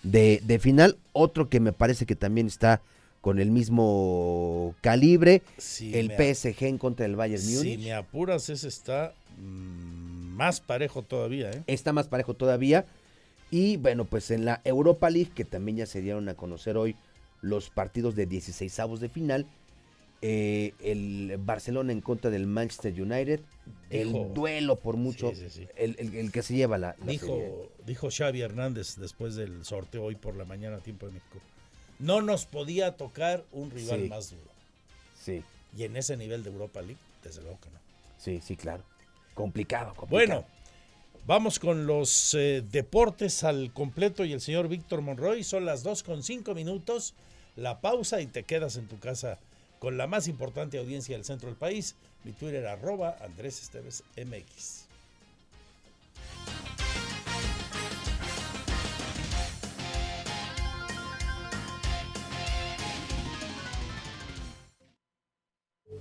de, 0.02 0.40
de 0.44 0.58
final. 0.58 0.96
Otro 1.12 1.48
que 1.50 1.61
me 1.61 1.72
parece 1.72 2.06
que 2.06 2.16
también 2.16 2.46
está 2.46 2.80
con 3.20 3.38
el 3.38 3.50
mismo 3.50 4.74
calibre, 4.80 5.42
Sí, 5.58 5.92
el 5.94 6.10
PSG 6.10 6.64
en 6.64 6.78
contra 6.78 7.04
del 7.06 7.16
Bayern 7.16 7.42
Si 7.42 7.56
Múnich. 7.56 7.80
me 7.80 7.92
apuras, 7.92 8.48
ese 8.48 8.68
está 8.68 9.14
mm, 9.38 9.42
más 10.36 10.60
parejo 10.60 11.02
todavía, 11.02 11.50
¿eh? 11.50 11.62
Está 11.66 11.92
más 11.92 12.08
parejo 12.08 12.34
todavía. 12.34 12.86
Y 13.50 13.76
bueno, 13.76 14.04
pues 14.04 14.30
en 14.30 14.44
la 14.44 14.60
Europa 14.64 15.10
League, 15.10 15.32
que 15.34 15.44
también 15.44 15.76
ya 15.78 15.86
se 15.86 16.00
dieron 16.00 16.28
a 16.28 16.34
conocer 16.34 16.76
hoy 16.76 16.96
los 17.42 17.68
partidos 17.70 18.14
de 18.14 18.26
16 18.26 18.78
avos 18.80 19.00
de 19.00 19.08
final. 19.08 19.46
eh, 20.22 20.74
el 20.80 21.38
Barcelona 21.38 21.92
en 21.92 22.02
contra 22.02 22.30
del 22.30 22.46
Manchester 22.46 22.92
United. 23.00 23.40
Dijo- 23.90 24.26
el 24.26 24.34
duelo 24.34 24.78
por 24.78 24.98
mucho. 24.98 25.30
Sí, 25.30 25.36
sí, 25.48 25.50
sí. 25.50 25.68
El, 25.76 25.96
el- 25.98 26.14
el 26.14 26.30
que 26.30 26.42
se 26.42 26.54
lleva 26.54 26.76
la, 26.76 26.88
la 26.88 27.06
serie. 27.06 27.12
Dijo, 27.14 27.68
dijo 27.86 28.08
Xavi 28.10 28.42
Hernández 28.42 28.96
después 28.96 29.34
del 29.34 29.64
sorteo 29.64 30.04
hoy 30.04 30.16
por 30.16 30.36
la 30.36 30.44
mañana 30.44 30.76
a 30.76 30.80
tiempo 30.80 31.06
de 31.06 31.12
México. 31.12 31.38
No 32.01 32.20
nos 32.22 32.46
podía 32.46 32.96
tocar 32.96 33.44
un 33.53 33.70
rival 33.70 34.01
Sí. 34.03 34.09
más 34.09 34.30
duro. 34.30 34.42
Sí, 35.22 35.42
Y 35.76 35.84
en 35.84 35.96
ese 35.96 36.16
nivel 36.16 36.42
de 36.42 36.51
Europa 36.51 36.80
League, 36.82 36.98
desde 37.22 37.42
luego 37.42 37.61
que 37.61 37.70
no. 37.70 37.78
sí, 38.18 38.40
sí, 38.42 38.57
claro. 38.57 38.82
complicado, 39.34 39.94
complicado. 39.94 40.40
Bueno, 40.40 40.46
vamos 41.26 41.59
con 41.59 41.86
los 41.86 42.34
eh, 42.34 42.62
deportes 42.70 43.44
al 43.44 43.72
completo 43.72 44.24
y 44.24 44.32
el 44.32 44.40
señor 44.40 44.66
Víctor 44.68 45.01
Monroy. 45.03 45.44
Son 45.44 45.64
las 45.64 45.82
2 45.82 46.03
con 46.03 46.22
5 46.22 46.55
minutos. 46.55 47.14
La 47.57 47.80
pausa 47.80 48.20
y 48.20 48.26
te 48.26 48.42
quedas 48.44 48.76
en 48.76 48.88
tu 48.88 48.98
casa 48.98 49.38
con 49.78 49.96
la 49.96 50.07
más 50.07 50.26
importante 50.28 50.78
audiencia 50.78 51.16
del 51.16 51.24
centro 51.24 51.48
del 51.48 51.57
país. 51.57 51.94
Mi 52.24 52.32
Twitter 52.32 52.66
arroba 52.66 53.16
Andrés 53.20 53.62
Esteves 53.62 54.03
MX. 54.16 54.86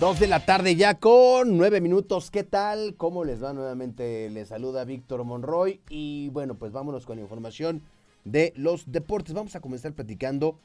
Dos 0.00 0.20
de 0.20 0.28
la 0.28 0.44
tarde 0.44 0.76
ya 0.76 0.94
con 0.94 1.56
nueve 1.56 1.80
minutos. 1.80 2.30
¿Qué 2.30 2.44
tal? 2.44 2.94
¿Cómo 2.96 3.24
les 3.24 3.42
va? 3.42 3.52
Nuevamente 3.52 4.30
les 4.30 4.46
saluda 4.46 4.84
Víctor 4.84 5.24
Monroy. 5.24 5.80
Y 5.90 6.28
bueno, 6.28 6.54
pues 6.54 6.70
vámonos 6.70 7.04
con 7.04 7.16
la 7.16 7.22
información 7.22 7.82
de 8.24 8.52
los 8.54 8.92
deportes. 8.92 9.34
Vamos 9.34 9.56
a 9.56 9.60
comenzar 9.60 9.94
platicando 9.94 10.60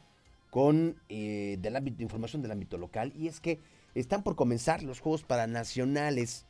con 0.52 1.02
eh, 1.10 1.58
del 1.60 1.76
ámbito, 1.76 2.04
información 2.04 2.44
del 2.44 2.52
ámbito 2.52 2.78
local. 2.78 3.12
Y 3.16 3.28
es 3.28 3.40
que 3.40 3.58
están 3.96 4.22
por 4.22 4.36
comenzar 4.36 4.84
los 4.84 5.00
Juegos 5.00 5.24
Paranacionales 5.24 6.46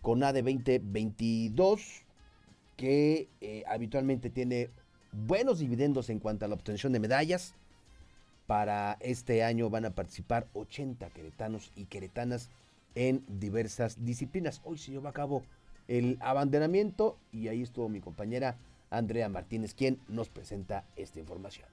con 0.00 0.22
AD 0.22 0.34
2022, 0.34 2.04
que 2.76 3.28
eh, 3.40 3.64
habitualmente 3.66 4.30
tiene 4.30 4.70
buenos 5.10 5.58
dividendos 5.58 6.10
en 6.10 6.20
cuanto 6.20 6.44
a 6.44 6.48
la 6.48 6.54
obtención 6.54 6.92
de 6.92 7.00
medallas. 7.00 7.56
Para 8.48 8.96
este 9.00 9.44
año 9.44 9.68
van 9.68 9.84
a 9.84 9.90
participar 9.90 10.46
80 10.54 11.10
queretanos 11.10 11.70
y 11.76 11.84
queretanas 11.84 12.48
en 12.94 13.22
diversas 13.28 14.06
disciplinas. 14.06 14.62
Hoy 14.64 14.78
se 14.78 14.90
llevó 14.90 15.08
a 15.08 15.12
cabo 15.12 15.42
el 15.86 16.16
abanderamiento 16.22 17.18
y 17.30 17.48
ahí 17.48 17.60
estuvo 17.60 17.90
mi 17.90 18.00
compañera 18.00 18.56
Andrea 18.88 19.28
Martínez, 19.28 19.74
quien 19.74 20.00
nos 20.08 20.30
presenta 20.30 20.86
esta 20.96 21.20
información. 21.20 21.68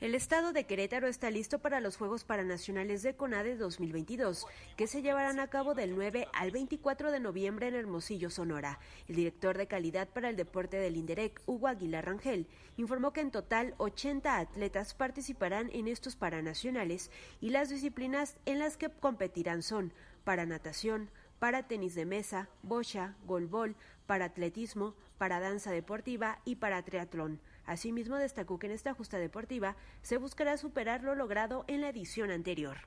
El 0.00 0.14
estado 0.14 0.52
de 0.52 0.64
Querétaro 0.64 1.08
está 1.08 1.28
listo 1.28 1.58
para 1.58 1.80
los 1.80 1.96
Juegos 1.96 2.22
Paranacionales 2.22 3.02
de 3.02 3.16
CONADE 3.16 3.56
2022, 3.56 4.46
que 4.76 4.86
se 4.86 5.02
llevarán 5.02 5.40
a 5.40 5.48
cabo 5.48 5.74
del 5.74 5.96
9 5.96 6.28
al 6.32 6.52
24 6.52 7.10
de 7.10 7.18
noviembre 7.18 7.66
en 7.66 7.74
Hermosillo, 7.74 8.30
Sonora. 8.30 8.78
El 9.08 9.16
director 9.16 9.58
de 9.58 9.66
calidad 9.66 10.08
para 10.08 10.28
el 10.28 10.36
deporte 10.36 10.76
del 10.76 10.96
INDEREC, 10.96 11.42
Hugo 11.46 11.66
Aguilar 11.66 12.06
Rangel, 12.06 12.46
informó 12.76 13.12
que 13.12 13.22
en 13.22 13.32
total 13.32 13.74
80 13.78 14.38
atletas 14.38 14.94
participarán 14.94 15.68
en 15.72 15.88
estos 15.88 16.14
Paranacionales 16.14 17.10
y 17.40 17.50
las 17.50 17.68
disciplinas 17.68 18.36
en 18.46 18.60
las 18.60 18.76
que 18.76 18.90
competirán 18.90 19.64
son 19.64 19.92
para 20.22 20.46
natación, 20.46 21.10
para 21.40 21.66
tenis 21.66 21.96
de 21.96 22.06
mesa, 22.06 22.48
bocha, 22.62 23.16
golbol, 23.26 23.74
para 24.06 24.26
atletismo, 24.26 24.94
para 25.18 25.40
danza 25.40 25.72
deportiva 25.72 26.38
y 26.44 26.54
para 26.54 26.84
triatlón. 26.84 27.40
Asimismo, 27.68 28.16
destacó 28.16 28.58
que 28.58 28.66
en 28.66 28.72
esta 28.72 28.94
justa 28.94 29.18
deportiva 29.18 29.76
se 30.00 30.16
buscará 30.16 30.56
superar 30.56 31.02
lo 31.02 31.14
logrado 31.14 31.66
en 31.68 31.82
la 31.82 31.90
edición 31.90 32.30
anterior. 32.30 32.78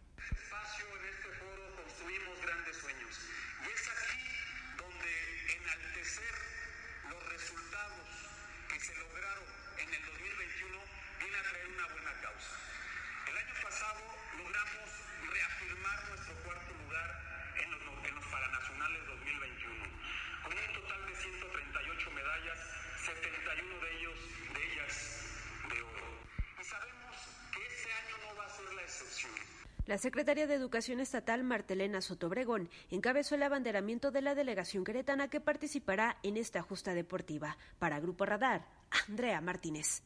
Secretaria 30.02 30.48
de 30.48 30.56
Educación 30.56 31.00
Estatal, 31.00 31.44
Martelena 31.44 32.02
Sotobregón, 32.02 32.70
encabezó 32.90 33.36
el 33.36 33.44
abanderamiento 33.44 34.10
de 34.12 34.24
la 34.24 34.34
delegación 34.34 34.84
queretana 34.84 35.30
que 35.30 35.40
participará 35.40 36.18
en 36.24 36.38
esta 36.38 36.62
justa 36.64 36.94
deportiva. 36.96 37.58
Para 37.78 38.00
Grupo 38.00 38.26
Radar, 38.26 38.66
Andrea 39.08 39.40
Martínez. 39.42 40.02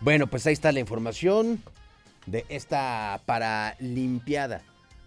Bueno, 0.00 0.26
pues 0.26 0.46
ahí 0.46 0.54
está 0.54 0.72
la 0.72 0.80
información 0.80 1.62
de 2.26 2.44
esta 2.48 3.20
Paralimpiada 3.26 4.62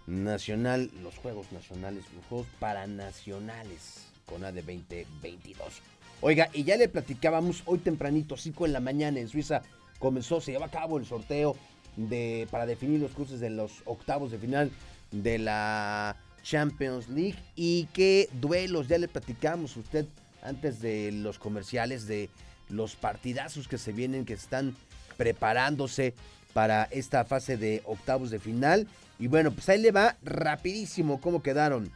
Nacional, 0.06 0.90
los 1.02 1.16
Juegos 1.18 1.52
Nacionales, 1.52 2.04
los 2.14 2.24
Juegos 2.26 2.46
Paranacionales 2.58 4.06
con 4.24 4.44
AD 4.44 4.54
2022. 4.54 5.82
Oiga, 6.20 6.48
y 6.52 6.64
ya 6.64 6.76
le 6.76 6.88
platicábamos 6.88 7.62
hoy 7.66 7.78
tempranito, 7.78 8.36
5 8.36 8.66
en 8.66 8.72
la 8.72 8.80
mañana 8.80 9.20
en 9.20 9.28
Suiza, 9.28 9.62
comenzó, 9.98 10.40
se 10.40 10.52
lleva 10.52 10.66
a 10.66 10.70
cabo 10.70 10.98
el 10.98 11.06
sorteo 11.06 11.56
de, 11.96 12.48
para 12.50 12.66
definir 12.66 13.00
los 13.00 13.12
cruces 13.12 13.40
de 13.40 13.50
los 13.50 13.82
octavos 13.84 14.30
de 14.30 14.38
final 14.38 14.70
de 15.10 15.38
la 15.38 16.16
Champions 16.42 17.08
League 17.08 17.38
y 17.56 17.88
qué 17.92 18.28
duelos, 18.40 18.88
ya 18.88 18.98
le 18.98 19.08
platicamos 19.08 19.76
usted 19.76 20.06
antes 20.42 20.80
de 20.80 21.10
los 21.12 21.38
comerciales, 21.38 22.06
de 22.06 22.28
los 22.68 22.96
partidazos 22.96 23.68
que 23.68 23.78
se 23.78 23.92
vienen, 23.92 24.24
que 24.24 24.34
están 24.34 24.76
preparándose 25.16 26.14
para 26.52 26.84
esta 26.84 27.24
fase 27.24 27.56
de 27.56 27.82
octavos 27.84 28.30
de 28.30 28.38
final. 28.38 28.86
Y 29.18 29.26
bueno, 29.26 29.52
pues 29.52 29.68
ahí 29.68 29.80
le 29.80 29.90
va 29.90 30.16
rapidísimo 30.22 31.20
cómo 31.20 31.42
quedaron. 31.42 31.90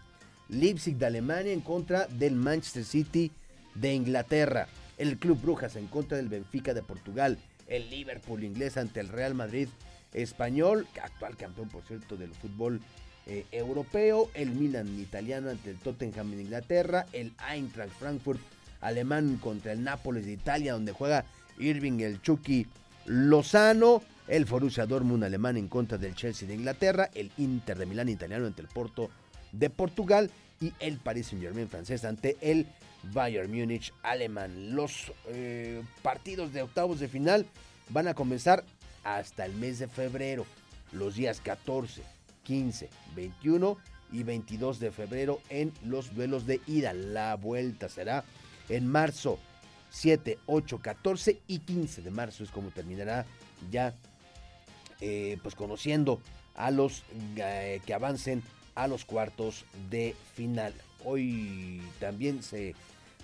Leipzig 0.48 0.96
de 0.96 1.06
Alemania 1.06 1.52
en 1.52 1.60
contra 1.60 2.06
del 2.06 2.34
Manchester 2.34 2.84
City 2.84 3.30
de 3.74 3.94
Inglaterra. 3.94 4.68
El 4.96 5.18
Club 5.18 5.40
Brujas 5.40 5.76
en 5.76 5.86
contra 5.86 6.16
del 6.16 6.28
Benfica 6.28 6.74
de 6.74 6.82
Portugal. 6.82 7.38
El 7.66 7.88
Liverpool 7.90 8.44
inglés 8.44 8.76
ante 8.76 9.00
el 9.00 9.08
Real 9.08 9.34
Madrid 9.34 9.68
español, 10.12 10.86
actual 11.02 11.36
campeón 11.36 11.68
por 11.68 11.82
cierto 11.84 12.16
del 12.16 12.34
fútbol 12.34 12.80
eh, 13.26 13.44
europeo. 13.52 14.30
El 14.34 14.50
Milan 14.50 14.98
italiano 14.98 15.50
ante 15.50 15.70
el 15.70 15.76
Tottenham 15.76 16.32
en 16.32 16.40
Inglaterra. 16.40 17.06
El 17.12 17.32
Eintracht 17.48 17.92
Frankfurt 17.98 18.40
alemán 18.80 19.38
contra 19.40 19.72
el 19.72 19.84
Nápoles 19.84 20.24
de 20.24 20.32
Italia 20.32 20.72
donde 20.72 20.92
juega 20.92 21.24
Irving 21.58 22.00
el 22.00 22.22
Chucky 22.22 22.66
Lozano. 23.06 24.02
El 24.26 24.44
Borussia 24.44 24.86
Dortmund 24.86 25.24
alemán 25.24 25.56
en 25.56 25.68
contra 25.68 25.96
del 25.96 26.14
Chelsea 26.14 26.48
de 26.48 26.54
Inglaterra. 26.54 27.10
El 27.14 27.30
Inter 27.38 27.78
de 27.78 27.86
Milán 27.86 28.08
italiano 28.08 28.46
ante 28.46 28.62
el 28.62 28.68
Porto 28.68 29.10
de 29.52 29.70
Portugal 29.70 30.30
y 30.60 30.72
el 30.80 30.98
Paris 30.98 31.28
Saint 31.28 31.42
Germain 31.42 31.68
francés 31.68 32.04
ante 32.04 32.36
el 32.40 32.66
Bayern 33.05 33.51
Múnich 33.51 33.92
alemán. 34.03 34.74
Los 34.74 35.12
eh, 35.28 35.82
partidos 36.03 36.53
de 36.53 36.62
octavos 36.62 37.01
de 37.01 37.09
final 37.09 37.46
van 37.90 38.09
a 38.09 38.14
comenzar 38.14 38.64
hasta 39.05 39.44
el 39.44 39.55
mes 39.55 39.78
de 39.78 39.88
febrero, 39.88 40.44
los 40.92 41.14
días 41.14 41.40
14, 41.40 42.03
15, 42.44 42.88
21 43.14 43.76
y 44.12 44.22
22 44.22 44.78
de 44.80 44.90
febrero 44.90 45.40
en 45.49 45.72
los 45.84 46.14
duelos 46.14 46.46
de 46.46 46.61
ida. 46.66 46.92
La 46.92 47.36
vuelta 47.36 47.88
será 47.88 48.24
en 48.68 48.86
marzo 48.86 49.38
7, 49.90 50.38
8, 50.46 50.78
14 50.82 51.40
y 51.46 51.59
15 51.61 52.03
de 52.03 52.11
marzo 52.11 52.44
es 52.44 52.51
como 52.51 52.70
terminará 52.70 53.24
ya 53.70 53.94
eh, 55.01 55.38
pues 55.42 55.55
conociendo 55.55 56.20
a 56.55 56.70
los 56.70 57.05
eh, 57.36 57.80
que 57.86 57.94
avancen 57.94 58.42
a 58.74 58.86
los 58.86 59.05
cuartos 59.05 59.64
de 59.90 60.14
final. 60.34 60.74
Hoy 61.05 61.80
también 62.01 62.42
se 62.42 62.74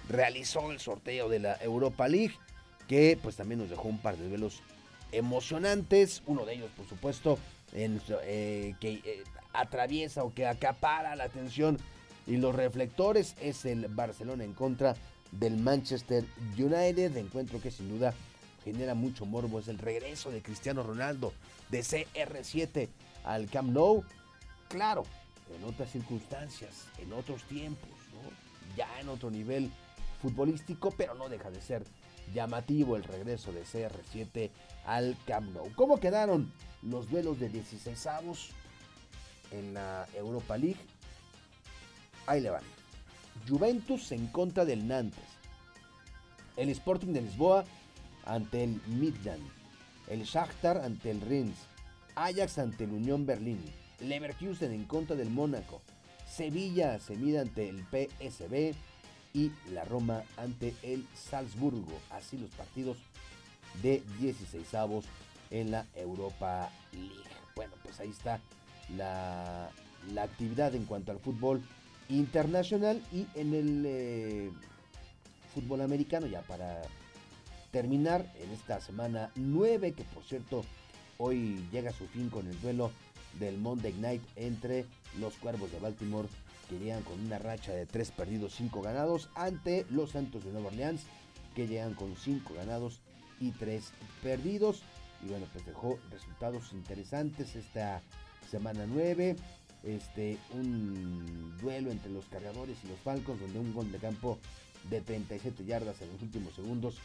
realizó 0.09 0.73
el 0.73 0.81
sorteo 0.81 1.29
de 1.29 1.39
la 1.39 1.57
Europa 1.57 2.09
League, 2.09 2.35
que 2.89 3.19
pues 3.23 3.37
también 3.37 3.61
nos 3.61 3.71
dejó 3.71 3.89
un 3.89 3.99
par 3.99 4.17
de 4.17 4.29
duelos 4.29 4.63
emocionantes. 5.13 6.23
Uno 6.27 6.45
de 6.45 6.55
ellos, 6.55 6.71
por 6.77 6.87
supuesto, 6.87 7.39
eh, 7.73 8.75
que 8.81 8.93
eh, 9.05 9.25
atraviesa 9.53 10.25
o 10.25 10.35
que 10.35 10.47
acapara 10.47 11.17
la 11.17 11.25
atención 11.25 11.79
y 12.27 12.37
los 12.37 12.55
reflectores 12.55 13.35
es 13.41 13.65
el 13.65 13.89
Barcelona 13.89 14.45
en 14.45 14.55
contra 14.55 14.97
del 15.33 15.57
Manchester 15.57 16.25
United. 16.57 17.17
Encuentro 17.17 17.61
que 17.61 17.71
sin 17.71 17.89
duda 17.89 18.15
genera 18.65 18.95
mucho 18.95 19.27
morbo 19.27 19.59
es 19.59 19.69
el 19.69 19.79
regreso 19.79 20.31
de 20.31 20.43
Cristiano 20.43 20.83
Ronaldo 20.83 21.33
de 21.71 21.81
CR7 21.81 22.89
al 23.25 23.49
Camp 23.49 23.71
Nou. 23.71 24.05
Claro, 24.69 25.05
en 25.55 25.65
otras 25.65 25.91
circunstancias, 25.91 26.87
en 26.99 27.13
otros 27.13 27.43
tiempos, 27.45 27.91
ya 28.77 28.89
en 29.01 29.09
otro 29.09 29.31
nivel 29.31 29.71
futbolístico, 30.25 30.91
pero 30.91 31.15
no 31.15 31.29
deja 31.29 31.51
de 31.51 31.61
ser 31.61 31.85
llamativo 32.33 32.97
el 32.97 33.05
regreso 33.05 33.53
de 33.53 33.63
CR7 33.65 34.51
al 34.87 35.19
Camp 35.27 35.53
Nou. 35.53 35.71
¿Cómo 35.75 36.01
quedaron 36.01 36.51
los 36.81 37.11
duelos 37.11 37.39
de 37.39 37.51
16 37.51 38.07
avos 38.07 38.53
en 39.51 39.75
la 39.75 40.07
Europa 40.15 40.57
League? 40.57 40.81
Ahí 42.27 42.41
le 42.41 42.49
van. 42.49 42.63
Juventus 43.47 44.13
en 44.13 44.27
contra 44.29 44.65
del 44.65 44.89
Nantes. 44.89 45.25
El 46.57 46.71
Sporting 46.71 47.13
de 47.13 47.21
Lisboa 47.21 47.67
ante 48.25 48.65
el 48.65 48.81
Midland. 48.87 49.47
El 50.09 50.23
Shakhtar 50.23 50.79
ante 50.79 51.11
el 51.11 51.21
Rennes. 51.21 51.59
Ajax 52.15 52.59
ante 52.59 52.85
el 52.85 52.93
Unión 52.93 53.27
Berlín. 53.27 53.61
Leverkusen 54.01 54.73
en 54.73 54.85
contra 54.85 55.17
del 55.17 55.29
Mónaco. 55.29 55.83
Sevilla 56.27 56.99
se 56.99 57.15
mide 57.17 57.41
ante 57.41 57.69
el 57.69 57.85
PSB 57.85 58.75
y 59.35 59.51
la 59.73 59.85
Roma 59.85 60.23
ante 60.39 60.75
el 60.83 61.05
Salzburgo. 61.15 62.01
Así 62.11 62.39
los 62.39 62.51
partidos 62.51 62.97
de 63.83 64.03
16 64.21 64.73
avos 64.75 65.05
en 65.51 65.73
la 65.73 65.87
Europa 65.95 66.71
League. 66.93 67.13
Bueno, 67.55 67.75
pues 67.83 68.01
ahí 68.01 68.11
está 68.11 68.41
la, 68.97 69.71
actividad 70.19 70.75
en 70.75 70.85
cuanto 70.85 71.13
al 71.13 71.19
fútbol 71.19 71.63
internacional 72.09 73.03
y 73.13 73.27
en 73.35 73.55
el 73.55 73.85
eh, 73.87 74.51
fútbol 75.55 75.81
americano 75.81 76.27
ya 76.27 76.43
para 76.43 76.83
terminar 77.71 78.31
en 78.39 78.51
esta 78.51 78.81
semana 78.81 79.31
9 79.35 79.95
que 79.95 80.05
por 80.05 80.23
cierto 80.23 80.65
hoy 81.17 81.67
llega 81.73 81.91
a 81.91 81.95
su 81.95 82.07
fin 82.07 82.29
con 82.29 82.47
el 82.47 82.61
duelo 82.61 82.91
del 83.41 83.57
Monday 83.57 83.95
Night 83.95 84.23
entre 84.37 84.85
los 85.19 85.35
Cuervos 85.37 85.73
de 85.73 85.81
Baltimore 85.81 86.29
que 86.65 86.79
llegan 86.79 87.03
con 87.03 87.21
una 87.21 87.39
racha 87.39 87.73
de 87.73 87.87
3 87.87 88.11
perdidos, 88.13 88.55
5 88.57 88.83
ganados 88.83 89.29
ante 89.35 89.87
los 89.91 90.11
Santos 90.13 90.45
de 90.45 90.53
Nueva 90.53 90.69
Orleans 90.69 91.03
que 91.55 91.67
llegan 91.67 91.95
con 91.95 92.17
5 92.17 92.55
ganados 92.55 93.01
y 93.41 93.53
3 93.53 93.93
perdidos. 94.23 94.83
Y 95.23 95.29
bueno, 95.29 95.47
pues 95.53 95.65
dejó 95.65 95.99
resultados 96.11 96.73
interesantes 96.73 97.57
esta 97.57 98.03
semana 98.51 98.85
9. 98.87 99.37
Este, 99.85 100.39
un 100.55 101.57
duelo 101.61 101.91
entre 101.91 102.11
los 102.11 102.25
cargadores 102.27 102.79
y 102.85 102.89
los 102.89 102.99
Falcons, 103.01 103.41
donde 103.41 103.59
un 103.59 103.75
gol 103.75 103.93
de 103.93 103.99
campo 103.99 104.39
de 104.91 105.01
37 105.01 105.65
yardas 105.65 106.01
en 106.03 106.11
los 106.13 106.23
últimos 106.23 106.55
segundos 106.55 106.97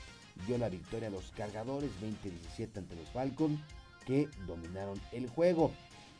dio 0.47 0.57
la 0.57 0.69
victoria 0.69 1.09
a 1.09 1.11
los 1.11 1.31
cargadores, 1.31 1.91
20-17 2.01 2.77
ante 2.77 2.95
los 2.95 3.09
Falcons, 3.09 3.59
que 4.05 4.29
dominaron 4.47 4.99
el 5.11 5.27
juego. 5.27 5.71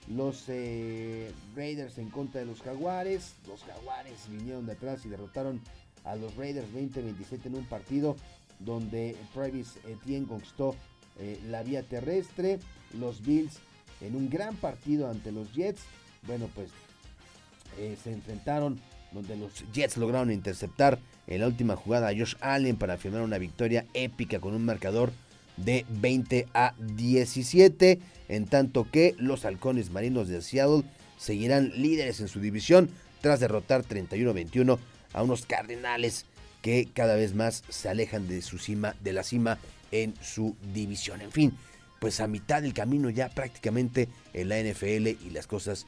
Los 0.10 0.46
eh, 0.48 1.32
Raiders 1.56 2.00
en 2.00 2.10
contra 2.10 2.42
de 2.42 2.48
los 2.48 2.62
Jaguares. 2.62 3.36
Los 3.48 3.64
Jaguares 3.64 4.28
vinieron 4.30 4.66
de 4.66 4.74
atrás 4.74 5.06
y 5.06 5.10
derrotaron 5.10 5.62
a 6.04 6.16
los 6.16 6.36
Raiders 6.36 6.68
20-27 6.74 7.46
en 7.46 7.56
un 7.56 7.66
partido 7.66 8.16
donde 8.60 9.16
Travis 9.34 9.78
Etienne 9.88 10.28
conquistó 10.28 10.76
eh, 11.20 11.40
la 11.48 11.62
vía 11.62 11.84
terrestre. 11.84 12.60
Los 13.00 13.22
Bills 13.22 13.60
en 14.02 14.16
un 14.16 14.30
gran 14.30 14.56
partido 14.56 15.10
ante 15.10 15.32
los 15.32 15.54
Jets. 15.54 15.82
Bueno, 16.26 16.50
pues 16.56 16.72
eh, 17.78 17.96
se 18.04 18.12
enfrentaron 18.12 18.80
donde 19.12 19.38
los 19.38 19.64
Jets 19.74 19.98
lograron 19.98 20.32
interceptar 20.32 21.00
en 21.28 21.42
la 21.42 21.48
última 21.48 21.76
jugada 21.76 22.10
a 22.10 22.16
Josh 22.16 22.36
Allen 22.42 22.78
para 22.78 22.98
firmar 22.98 23.22
una 23.22 23.38
victoria 23.38 23.86
épica 23.94 24.40
con 24.40 24.56
un 24.56 24.66
marcador 24.66 25.12
de 25.64 25.86
20 25.90 26.48
a 26.54 26.74
17, 26.80 28.00
en 28.30 28.46
tanto 28.46 28.90
que 28.90 29.16
los 29.18 29.46
halcones 29.46 29.92
marinos 29.92 30.28
de 30.28 30.42
Seattle 30.42 30.84
seguirán 31.18 31.72
líderes 31.76 32.20
en 32.20 32.28
su 32.28 32.40
división 32.40 32.90
tras 33.22 33.40
derrotar 33.40 33.84
31-21 33.84 34.78
a 35.14 35.24
unos 35.24 35.46
cardenales 35.46 36.26
que 36.62 36.90
cada 36.94 37.16
vez 37.16 37.34
más 37.34 37.64
se 37.70 37.90
alejan 37.90 38.28
de 38.28 38.42
su 38.42 38.58
cima, 38.58 38.96
de 39.02 39.14
la 39.14 39.24
cima 39.24 39.58
en 39.92 40.14
su 40.22 40.56
división. 40.74 41.22
En 41.22 41.32
fin, 41.32 41.54
pues 42.00 42.20
a 42.20 42.28
mitad 42.28 42.62
del 42.62 42.74
camino 42.74 43.10
ya 43.10 43.30
prácticamente 43.30 44.08
en 44.34 44.50
la 44.50 44.60
NFL 44.60 45.08
y 45.08 45.30
las 45.32 45.48
cosas 45.48 45.86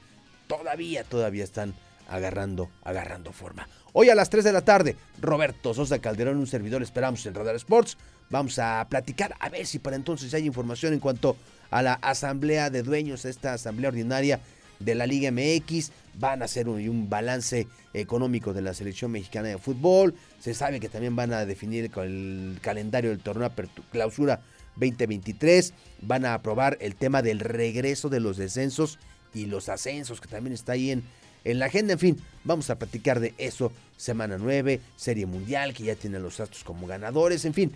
todavía, 0.47 1.03
todavía 1.03 1.43
están 1.43 1.74
agarrando, 2.07 2.69
agarrando 2.84 3.32
forma. 3.32 3.67
Hoy 3.93 4.09
a 4.09 4.15
las 4.15 4.30
3 4.30 4.43
de 4.43 4.53
la 4.53 4.61
tarde, 4.61 4.95
Roberto 5.19 5.74
Sosa 5.74 5.99
Calderón, 5.99 6.38
un 6.38 6.47
servidor, 6.47 6.82
esperamos 6.82 7.26
en 7.26 7.34
Radar 7.34 7.55
Sports. 7.55 7.97
Vamos 8.32 8.57
a 8.59 8.88
platicar 8.89 9.36
a 9.39 9.49
ver 9.49 9.67
si 9.67 9.77
para 9.77 9.97
entonces 9.97 10.34
hay 10.34 10.45
información 10.45 10.93
en 10.93 10.99
cuanto 10.99 11.36
a 11.69 11.82
la 11.82 11.93
asamblea 11.95 12.69
de 12.69 12.82
dueños, 12.82 13.25
esta 13.25 13.53
asamblea 13.53 13.89
ordinaria 13.89 14.39
de 14.79 14.95
la 14.95 15.05
Liga 15.05 15.32
MX. 15.32 15.91
Van 16.15 16.41
a 16.41 16.45
hacer 16.45 16.69
un, 16.69 16.88
un, 16.88 17.09
balance 17.09 17.67
económico 17.93 18.53
de 18.53 18.61
la 18.61 18.73
selección 18.73 19.11
mexicana 19.11 19.49
de 19.49 19.57
fútbol. 19.57 20.15
Se 20.39 20.53
sabe 20.53 20.79
que 20.79 20.88
también 20.88 21.15
van 21.15 21.34
a 21.34 21.45
definir 21.45 21.91
el 21.93 22.57
calendario 22.61 23.09
del 23.09 23.19
torneo 23.19 23.51
clausura 23.91 24.39
2023. 24.77 25.73
Van 26.01 26.25
a 26.25 26.34
aprobar 26.34 26.77
el 26.79 26.95
tema 26.95 27.21
del 27.21 27.41
regreso 27.41 28.07
de 28.07 28.21
los 28.21 28.38
descensos 28.38 28.97
y 29.34 29.45
los 29.45 29.67
ascensos, 29.67 30.21
que 30.21 30.29
también 30.29 30.53
está 30.53 30.73
ahí 30.73 30.91
en, 30.91 31.03
en 31.43 31.59
la 31.59 31.65
agenda. 31.65 31.93
En 31.93 31.99
fin, 31.99 32.17
vamos 32.45 32.69
a 32.69 32.79
platicar 32.79 33.19
de 33.19 33.34
eso. 33.38 33.73
Semana 33.97 34.38
9, 34.38 34.82
Serie 34.95 35.25
Mundial, 35.25 35.73
que 35.73 35.84
ya 35.84 35.95
tiene 35.95 36.19
los 36.19 36.39
Astros 36.39 36.63
como 36.63 36.88
ganadores. 36.88 37.45
En 37.45 37.53
fin, 37.53 37.71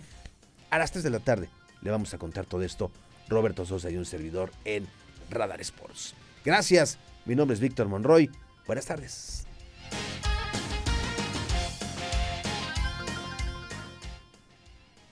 a 0.70 0.78
las 0.78 0.92
3 0.92 1.04
de 1.04 1.10
la 1.10 1.20
tarde 1.20 1.48
le 1.82 1.90
vamos 1.90 2.12
a 2.14 2.18
contar 2.18 2.46
todo 2.46 2.62
esto. 2.62 2.90
Roberto 3.28 3.64
Sosa 3.66 3.90
y 3.90 3.96
un 3.96 4.04
servidor 4.04 4.50
en 4.64 4.86
Radar 5.30 5.60
Sports. 5.60 6.14
Gracias, 6.44 6.98
mi 7.24 7.34
nombre 7.34 7.54
es 7.54 7.60
Víctor 7.60 7.88
Monroy. 7.88 8.30
Buenas 8.66 8.86
tardes. 8.86 9.46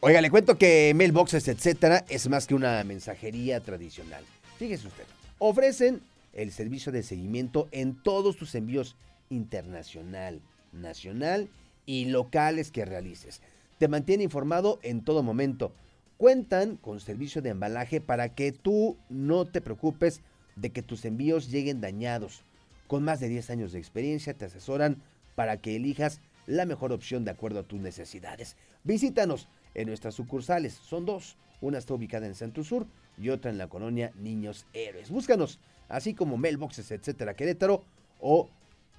Oiga, 0.00 0.20
le 0.20 0.30
cuento 0.30 0.58
que 0.58 0.92
Mailboxes, 0.94 1.48
etcétera, 1.48 2.04
es 2.08 2.28
más 2.28 2.46
que 2.46 2.54
una 2.54 2.84
mensajería 2.84 3.60
tradicional. 3.60 4.22
Fíjese 4.58 4.86
usted, 4.86 5.04
ofrecen 5.38 6.02
el 6.34 6.52
servicio 6.52 6.92
de 6.92 7.02
seguimiento 7.02 7.68
en 7.70 7.94
todos 8.02 8.36
tus 8.36 8.54
envíos 8.54 8.96
internacional, 9.30 10.42
nacional 10.72 11.48
y 11.86 12.06
locales 12.06 12.70
que 12.70 12.84
realices. 12.84 13.40
Te 13.78 13.88
mantiene 13.88 14.24
informado 14.24 14.78
en 14.82 15.04
todo 15.04 15.22
momento. 15.22 15.72
Cuentan 16.16 16.76
con 16.76 17.00
servicio 17.00 17.42
de 17.42 17.50
embalaje 17.50 18.00
para 18.00 18.34
que 18.34 18.52
tú 18.52 18.96
no 19.08 19.44
te 19.44 19.60
preocupes 19.60 20.20
de 20.56 20.70
que 20.70 20.82
tus 20.82 21.04
envíos 21.04 21.50
lleguen 21.50 21.80
dañados. 21.80 22.44
Con 22.86 23.02
más 23.02 23.20
de 23.20 23.28
10 23.28 23.50
años 23.50 23.72
de 23.72 23.78
experiencia 23.78 24.34
te 24.34 24.44
asesoran 24.44 25.02
para 25.34 25.56
que 25.56 25.74
elijas 25.74 26.20
la 26.46 26.66
mejor 26.66 26.92
opción 26.92 27.24
de 27.24 27.32
acuerdo 27.32 27.60
a 27.60 27.64
tus 27.64 27.80
necesidades. 27.80 28.56
Visítanos 28.84 29.48
en 29.74 29.88
nuestras 29.88 30.14
sucursales. 30.14 30.74
Son 30.74 31.04
dos. 31.04 31.36
Una 31.60 31.78
está 31.78 31.94
ubicada 31.94 32.26
en 32.26 32.34
Centro 32.34 32.62
Sur 32.62 32.86
y 33.18 33.30
otra 33.30 33.50
en 33.50 33.58
la 33.58 33.68
colonia 33.68 34.12
Niños 34.16 34.66
Héroes. 34.72 35.10
Búscanos 35.10 35.58
así 35.88 36.14
como 36.14 36.36
mailboxes, 36.36 36.90
etcétera, 36.90 37.34
Querétaro, 37.34 37.84
o 38.20 38.48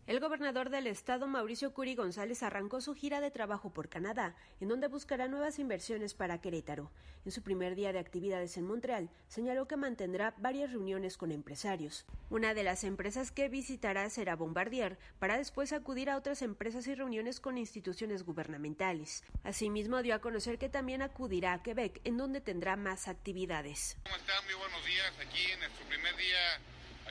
El 0.06 0.20
gobernador 0.20 0.70
del 0.70 0.86
estado, 0.86 1.26
Mauricio 1.26 1.74
Curi 1.74 1.96
González, 1.96 2.44
arrancó 2.44 2.80
su 2.80 2.94
gira 2.94 3.20
de 3.20 3.32
trabajo 3.32 3.70
por 3.70 3.88
Canadá, 3.88 4.36
en 4.60 4.68
donde 4.68 4.86
buscará 4.86 5.26
nuevas 5.26 5.58
inversiones 5.58 6.14
para 6.14 6.40
Querétaro. 6.40 6.92
En 7.24 7.32
su 7.32 7.42
primer 7.42 7.74
día 7.74 7.92
de 7.92 7.98
actividades 7.98 8.56
en 8.56 8.68
Montreal, 8.68 9.10
señaló 9.26 9.66
que 9.66 9.76
mantendrá 9.76 10.32
varias 10.38 10.70
reuniones 10.70 11.16
con 11.16 11.32
empresarios. 11.32 12.06
Una 12.30 12.54
de 12.54 12.62
las 12.62 12.84
empresas 12.84 13.32
que 13.32 13.48
visitará 13.48 14.08
será 14.08 14.36
Bombardier, 14.36 14.96
para 15.18 15.38
después 15.38 15.72
acudir 15.72 16.08
a 16.08 16.16
otras 16.16 16.40
empresas 16.40 16.86
y 16.86 16.94
reuniones 16.94 17.40
con 17.40 17.58
instituciones 17.58 18.22
gubernamentales. 18.22 19.24
Asimismo, 19.42 20.02
dio 20.02 20.14
a 20.14 20.20
conocer 20.20 20.56
que 20.56 20.68
también 20.68 21.02
acudirá 21.02 21.52
a 21.52 21.64
Quebec, 21.64 22.00
en 22.04 22.16
donde 22.16 22.40
tendrá 22.40 22.76
más 22.76 23.08
actividades. 23.08 23.98
¿Cómo 24.04 24.14
están? 24.14 24.44
Muy 24.44 24.54
buenos 24.54 24.86
días. 24.86 25.12
Aquí 25.18 25.50
en 25.50 25.58
nuestro 25.58 25.84
primer 25.88 26.14
día 26.14 26.60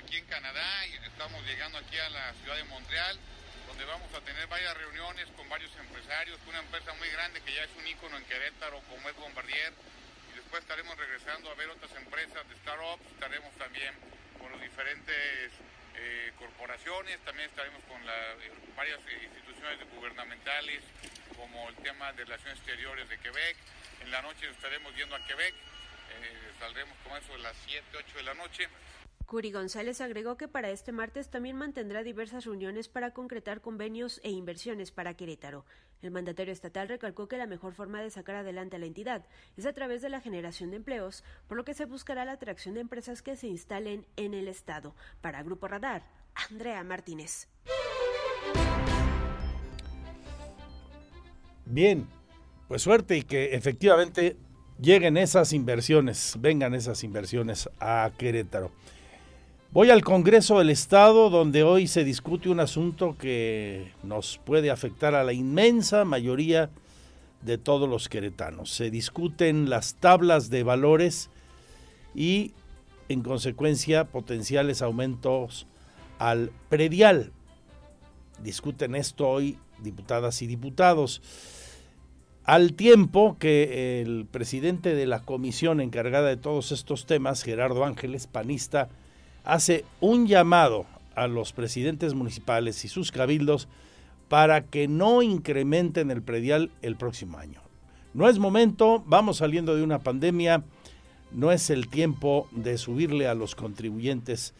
aquí 0.05 0.17
en 0.17 0.25
Canadá 0.25 0.85
y 0.85 0.93
estamos 1.03 1.43
llegando 1.45 1.79
aquí 1.79 1.97
a 1.97 2.09
la 2.09 2.33
ciudad 2.33 2.55
de 2.55 2.63
Montreal, 2.65 3.17
donde 3.67 3.85
vamos 3.85 4.13
a 4.13 4.21
tener 4.21 4.45
varias 4.45 4.77
reuniones 4.77 5.25
con 5.35 5.49
varios 5.49 5.71
empresarios, 5.77 6.37
una 6.47 6.59
empresa 6.59 6.93
muy 6.93 7.09
grande 7.09 7.41
que 7.41 7.51
ya 7.51 7.63
es 7.63 7.71
un 7.75 7.87
ícono 7.87 8.15
en 8.15 8.23
Querétaro 8.25 8.81
como 8.81 9.09
es 9.09 9.15
Bombardier, 9.15 9.73
y 10.31 10.35
después 10.35 10.61
estaremos 10.61 10.95
regresando 10.95 11.49
a 11.49 11.55
ver 11.55 11.69
otras 11.69 11.91
empresas 11.93 12.47
de 12.47 12.55
startups, 12.57 13.01
estaremos 13.13 13.51
también 13.57 13.95
con 14.37 14.51
las 14.51 14.61
diferentes 14.61 15.51
eh, 15.95 16.31
corporaciones, 16.37 17.19
también 17.25 17.49
estaremos 17.49 17.81
con 17.85 17.99
eh, 18.03 18.51
varias 18.77 18.99
instituciones 19.09 19.89
gubernamentales 19.89 20.83
como 21.35 21.67
el 21.69 21.75
tema 21.77 22.13
de 22.13 22.25
relaciones 22.25 22.57
exteriores 22.59 23.09
de 23.09 23.17
Quebec, 23.17 23.57
en 24.01 24.11
la 24.11 24.21
noche 24.21 24.47
estaremos 24.51 24.95
yendo 24.95 25.15
a 25.15 25.25
Quebec, 25.25 25.55
eh, 25.55 26.51
saldremos 26.59 26.95
con 27.03 27.17
eso 27.17 27.33
de 27.33 27.39
las 27.39 27.55
7, 27.65 27.83
8 27.97 28.17
de 28.17 28.23
la 28.23 28.33
noche. 28.35 28.69
Curi 29.25 29.51
González 29.51 30.01
agregó 30.01 30.37
que 30.37 30.47
para 30.47 30.69
este 30.69 30.91
martes 30.91 31.29
también 31.29 31.55
mantendrá 31.55 32.03
diversas 32.03 32.45
reuniones 32.45 32.87
para 32.87 33.11
concretar 33.11 33.59
convenios 33.59 34.19
e 34.23 34.29
inversiones 34.29 34.91
para 34.91 35.15
Querétaro. 35.15 35.65
El 36.03 36.11
mandatario 36.11 36.53
estatal 36.53 36.87
recalcó 36.87 37.27
que 37.27 37.37
la 37.37 37.47
mejor 37.47 37.73
forma 37.73 38.01
de 38.01 38.11
sacar 38.11 38.35
adelante 38.35 38.75
a 38.75 38.79
la 38.79 38.85
entidad 38.85 39.25
es 39.57 39.65
a 39.65 39.73
través 39.73 40.03
de 40.03 40.09
la 40.09 40.21
generación 40.21 40.69
de 40.69 40.77
empleos, 40.77 41.23
por 41.47 41.57
lo 41.57 41.65
que 41.65 41.73
se 41.73 41.85
buscará 41.85 42.23
la 42.23 42.33
atracción 42.33 42.75
de 42.75 42.81
empresas 42.81 43.23
que 43.23 43.35
se 43.35 43.47
instalen 43.47 44.05
en 44.15 44.35
el 44.35 44.47
estado. 44.47 44.93
Para 45.21 45.41
Grupo 45.41 45.67
Radar, 45.67 46.03
Andrea 46.51 46.83
Martínez. 46.83 47.47
Bien, 51.65 52.07
pues 52.67 52.83
suerte 52.83 53.17
y 53.17 53.23
que 53.23 53.55
efectivamente 53.55 54.37
lleguen 54.79 55.17
esas 55.17 55.51
inversiones, 55.51 56.35
vengan 56.39 56.75
esas 56.75 57.03
inversiones 57.03 57.67
a 57.79 58.11
Querétaro. 58.15 58.71
Voy 59.75 59.89
al 59.89 60.05
Congreso 60.05 60.59
del 60.59 60.69
Estado, 60.69 61.29
donde 61.29 61.63
hoy 61.63 61.87
se 61.87 62.05
discute 62.05 62.47
un 62.47 62.61
asunto 62.61 63.17
que 63.19 63.91
nos 64.03 64.37
puede 64.45 64.71
afectar 64.71 65.15
a 65.15 65.25
la 65.25 65.33
inmensa 65.33 66.05
mayoría 66.05 66.69
de 67.41 67.57
todos 67.57 67.89
los 67.89 68.07
queretanos. 68.07 68.71
Se 68.71 68.89
discuten 68.89 69.69
las 69.69 69.95
tablas 69.95 70.49
de 70.49 70.63
valores 70.63 71.29
y, 72.13 72.53
en 73.09 73.21
consecuencia, 73.21 74.05
potenciales 74.05 74.81
aumentos 74.81 75.67
al 76.19 76.53
predial. 76.69 77.33
Discuten 78.41 78.95
esto 78.95 79.27
hoy 79.27 79.59
diputadas 79.79 80.41
y 80.41 80.47
diputados. 80.47 81.21
Al 82.45 82.75
tiempo 82.75 83.35
que 83.37 84.01
el 84.01 84.25
presidente 84.25 84.95
de 84.95 85.05
la 85.05 85.19
comisión 85.19 85.81
encargada 85.81 86.29
de 86.29 86.37
todos 86.37 86.71
estos 86.71 87.05
temas, 87.05 87.43
Gerardo 87.43 87.83
Ángeles, 87.83 88.25
panista, 88.25 88.87
hace 89.45 89.85
un 90.01 90.27
llamado 90.27 90.85
a 91.15 91.27
los 91.27 91.53
presidentes 91.53 92.13
municipales 92.13 92.83
y 92.83 92.87
sus 92.87 93.11
cabildos 93.11 93.67
para 94.27 94.65
que 94.65 94.87
no 94.87 95.21
incrementen 95.21 96.11
el 96.11 96.21
predial 96.21 96.71
el 96.81 96.95
próximo 96.95 97.37
año. 97.37 97.61
No 98.13 98.27
es 98.27 98.39
momento, 98.39 99.03
vamos 99.05 99.37
saliendo 99.37 99.75
de 99.75 99.83
una 99.83 99.99
pandemia, 99.99 100.63
no 101.31 101.51
es 101.51 101.69
el 101.69 101.87
tiempo 101.89 102.47
de 102.51 102.77
subirle 102.77 103.27
a 103.27 103.35
los 103.35 103.55
contribuyentes 103.55 104.53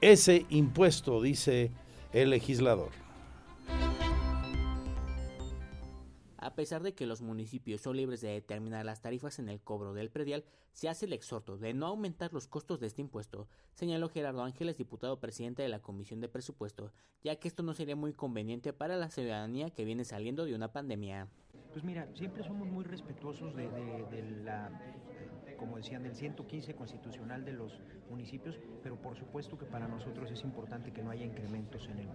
ese 0.00 0.46
impuesto, 0.50 1.22
dice 1.22 1.70
el 2.12 2.30
legislador. 2.30 3.01
A 6.52 6.54
pesar 6.54 6.82
de 6.82 6.92
que 6.92 7.06
los 7.06 7.22
municipios 7.22 7.80
son 7.80 7.96
libres 7.96 8.20
de 8.20 8.28
determinar 8.28 8.84
las 8.84 9.00
tarifas 9.00 9.38
en 9.38 9.48
el 9.48 9.62
cobro 9.62 9.94
del 9.94 10.10
predial, 10.10 10.44
se 10.74 10.90
hace 10.90 11.06
el 11.06 11.14
exhorto 11.14 11.56
de 11.56 11.72
no 11.72 11.86
aumentar 11.86 12.30
los 12.30 12.46
costos 12.46 12.78
de 12.78 12.88
este 12.88 13.00
impuesto, 13.00 13.48
señaló 13.72 14.10
Gerardo 14.10 14.42
Ángeles, 14.42 14.76
diputado 14.76 15.18
presidente 15.18 15.62
de 15.62 15.70
la 15.70 15.80
Comisión 15.80 16.20
de 16.20 16.28
Presupuesto, 16.28 16.92
ya 17.24 17.36
que 17.36 17.48
esto 17.48 17.62
no 17.62 17.72
sería 17.72 17.96
muy 17.96 18.12
conveniente 18.12 18.74
para 18.74 18.98
la 18.98 19.08
ciudadanía 19.08 19.70
que 19.70 19.86
viene 19.86 20.04
saliendo 20.04 20.44
de 20.44 20.54
una 20.54 20.70
pandemia. 20.74 21.26
Pues 21.72 21.84
mira, 21.84 22.06
siempre 22.14 22.44
somos 22.44 22.68
muy 22.68 22.84
respetuosos 22.84 23.56
de, 23.56 23.66
la, 24.44 24.70
como 25.56 25.78
decían, 25.78 26.02
del 26.02 26.14
115 26.14 26.74
constitucional 26.74 27.44
de 27.46 27.52
los 27.52 27.80
municipios, 28.10 28.58
pero 28.82 28.96
por 28.96 29.16
supuesto 29.16 29.56
que 29.56 29.64
para 29.64 29.88
nosotros 29.88 30.30
es 30.30 30.42
importante 30.44 30.92
que 30.92 31.02
no 31.02 31.10
haya 31.10 31.24
incrementos 31.24 31.88
en 31.88 32.00
el, 32.00 32.08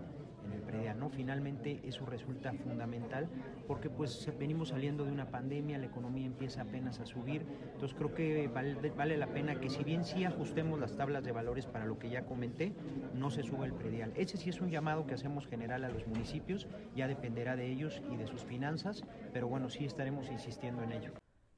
en 0.46 0.54
el 0.54 0.62
predial, 0.62 1.00
¿no? 1.00 1.10
Finalmente 1.10 1.82
eso 1.84 2.06
resulta 2.06 2.54
fundamental 2.54 3.28
porque 3.68 3.90
pues 3.90 4.32
venimos 4.38 4.70
saliendo 4.70 5.06
de 5.06 5.12
una 5.12 5.32
pandemia, 5.32 5.80
la 5.80 5.88
economía 5.88 6.28
empieza 6.28 6.62
apenas 6.62 7.00
a 7.00 7.06
subir, 7.08 7.46
entonces 7.74 7.98
creo 7.98 8.14
que 8.14 8.48
vale, 8.48 8.76
vale 8.92 9.18
la 9.18 9.28
pena 9.28 9.60
que 9.60 9.72
si 9.72 9.84
bien 9.84 10.04
sí 10.04 10.24
ajustemos 10.24 10.80
las 10.80 10.96
tablas 10.96 11.24
de 11.24 11.32
valores 11.32 11.66
para 11.66 11.86
lo 11.86 11.98
que 11.98 12.10
ya 12.10 12.26
comenté, 12.26 12.74
no 13.16 13.32
se 13.32 13.42
suba 13.42 13.66
el 13.66 13.74
predial. 13.74 14.14
Ese 14.16 14.38
sí 14.38 14.50
es 14.50 14.62
un 14.62 14.70
llamado 14.70 15.08
que 15.08 15.16
hacemos 15.16 15.48
general 15.48 15.84
a 15.84 15.90
los 15.90 16.06
municipios, 16.06 16.68
ya 16.96 17.08
dependerá 17.08 17.56
de 17.56 17.72
ellos 17.72 18.04
y 18.12 18.18
de 18.18 18.28
sus 18.28 18.44
finanzas, 18.44 19.04
pero 19.38 19.50
bueno, 19.50 19.70
sí 19.70 19.86
estaremos 19.86 20.32
insistiendo 20.32 20.82
en 20.82 20.94
ello. 20.94 21.12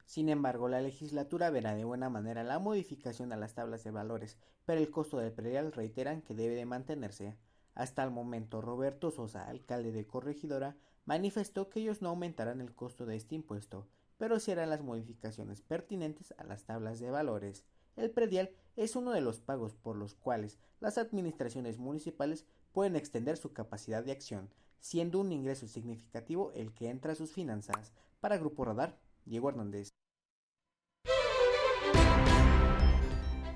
Sin 0.04 0.28
embargo, 0.28 0.68
la 0.68 0.82
legislatura 0.82 1.48
verá 1.48 1.74
de 1.74 1.86
buena 1.86 2.10
manera 2.10 2.44
la 2.44 2.58
modificación 2.58 3.32
a 3.32 3.38
las 3.38 3.54
tablas 3.54 3.84
de 3.84 3.90
valores, 3.90 4.36
pero 4.66 4.82
el 4.82 4.90
costo 4.90 5.16
del 5.16 5.32
predial 5.32 5.72
reiteran 5.72 6.20
que 6.20 6.34
debe 6.34 6.56
de 6.56 6.66
mantenerse. 6.66 7.38
Hasta 7.74 8.04
el 8.04 8.10
momento, 8.10 8.60
Roberto 8.60 9.10
Sosa, 9.10 9.48
alcalde 9.48 9.92
de 9.92 10.06
Corregidora, 10.06 10.76
manifestó 11.06 11.70
que 11.70 11.80
ellos 11.80 12.02
no 12.02 12.10
aumentarán 12.10 12.60
el 12.60 12.74
costo 12.74 13.06
de 13.06 13.16
este 13.16 13.34
impuesto, 13.34 13.88
pero 14.18 14.38
sí 14.40 14.52
harán 14.52 14.68
las 14.68 14.82
modificaciones 14.82 15.62
pertinentes 15.62 16.34
a 16.36 16.44
las 16.44 16.64
tablas 16.64 17.00
de 17.00 17.10
valores. 17.10 17.64
El 17.96 18.10
predial 18.10 18.50
es 18.76 18.94
uno 18.94 19.12
de 19.12 19.22
los 19.22 19.40
pagos 19.40 19.74
por 19.74 19.96
los 19.96 20.14
cuales 20.14 20.58
las 20.80 20.98
administraciones 20.98 21.78
municipales 21.78 22.44
pueden 22.72 22.94
extender 22.94 23.38
su 23.38 23.54
capacidad 23.54 24.04
de 24.04 24.12
acción, 24.12 24.50
siendo 24.80 25.20
un 25.20 25.32
ingreso 25.32 25.68
significativo 25.68 26.52
el 26.54 26.72
que 26.72 26.88
entra 26.88 27.12
a 27.12 27.16
sus 27.16 27.32
finanzas. 27.32 27.92
Para 28.20 28.38
Grupo 28.38 28.64
Radar, 28.64 28.98
Diego 29.24 29.48
Hernández. 29.48 29.90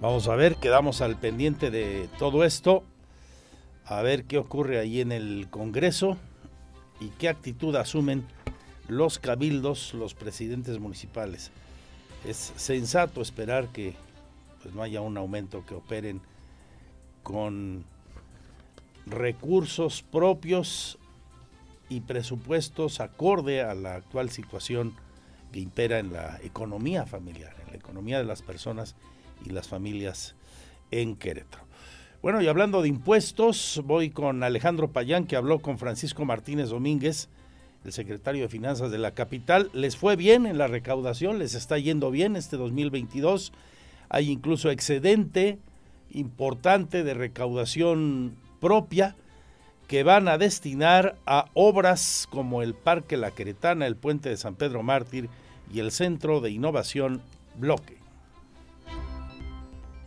Vamos 0.01 0.29
a 0.29 0.37
ver, 0.37 0.57
quedamos 0.57 1.01
al 1.01 1.19
pendiente 1.19 1.71
de 1.71 2.09
todo 2.19 2.45
esto, 2.45 2.85
a 3.87 4.03
ver 4.03 4.25
qué 4.25 4.37
ocurre 4.37 4.79
ahí 4.79 5.01
en 5.01 5.13
el 5.13 5.49
Congreso 5.51 6.19
y 7.01 7.09
qué 7.09 7.29
actitud 7.29 7.75
asumen 7.77 8.27
los 8.87 9.19
cabildos, 9.19 9.95
los 9.95 10.15
presidentes 10.15 10.79
municipales. 10.79 11.51
Es 12.27 12.53
sensato 12.57 13.23
esperar 13.23 13.69
que 13.69 13.95
pues, 14.63 14.75
no 14.75 14.83
haya 14.83 15.01
un 15.01 15.17
aumento 15.17 15.65
que 15.65 15.75
operen 15.75 16.21
con 17.23 17.85
recursos 19.07 20.03
propios 20.03 20.99
y 21.89 22.01
presupuestos 22.01 23.01
acorde 23.01 23.63
a 23.63 23.75
la 23.75 23.95
actual 23.95 24.31
situación 24.31 24.95
que 25.53 25.61
impera 25.61 25.99
en 25.99 26.13
la 26.13 26.39
economía 26.43 27.07
familiar, 27.07 27.55
en 27.65 27.71
la 27.73 27.77
economía 27.77 28.19
de 28.19 28.25
las 28.25 28.43
personas 28.43 28.97
y 29.45 29.51
las 29.51 29.69
familias 29.69 30.35
en 30.91 31.17
Querétaro. 31.17 31.65
Bueno, 32.23 32.41
y 32.41 32.49
hablando 32.49 32.81
de 32.81 32.89
impuestos, 32.89 33.83
voy 33.85 34.11
con 34.11 34.43
Alejandro 34.43 34.91
Payán, 34.91 35.27
que 35.27 35.37
habló 35.37 35.61
con 35.61 35.79
Francisco 35.79 36.25
Martínez 36.25 36.71
Domínguez, 36.71 37.29
el 37.85 37.93
secretario 37.93 38.43
de 38.43 38.49
Finanzas 38.49 38.91
de 38.91 38.99
la 38.99 39.13
capital. 39.13 39.71
Les 39.75 39.97
fue 39.97 40.17
bien 40.17 40.47
en 40.47 40.57
la 40.57 40.67
recaudación, 40.67 41.39
les 41.39 41.55
está 41.55 41.79
yendo 41.79 42.11
bien 42.11 42.35
este 42.35 42.57
2022. 42.57 43.53
Hay 44.09 44.31
incluso 44.31 44.71
excedente 44.71 45.59
importante 46.11 47.05
de 47.05 47.13
recaudación 47.13 48.37
propia 48.59 49.17
que 49.89 50.03
van 50.03 50.29
a 50.29 50.39
destinar 50.39 51.17
a 51.27 51.51
obras 51.55 52.27
como 52.31 52.63
el 52.63 52.75
Parque 52.75 53.17
La 53.17 53.33
Queretana, 53.33 53.87
el 53.87 53.97
Puente 53.97 54.29
de 54.29 54.37
San 54.37 54.55
Pedro 54.55 54.83
Mártir 54.83 55.29
y 55.73 55.81
el 55.81 55.91
Centro 55.91 56.41
de 56.41 56.51
Innovación 56.51 57.23
Bloque. 57.57 57.99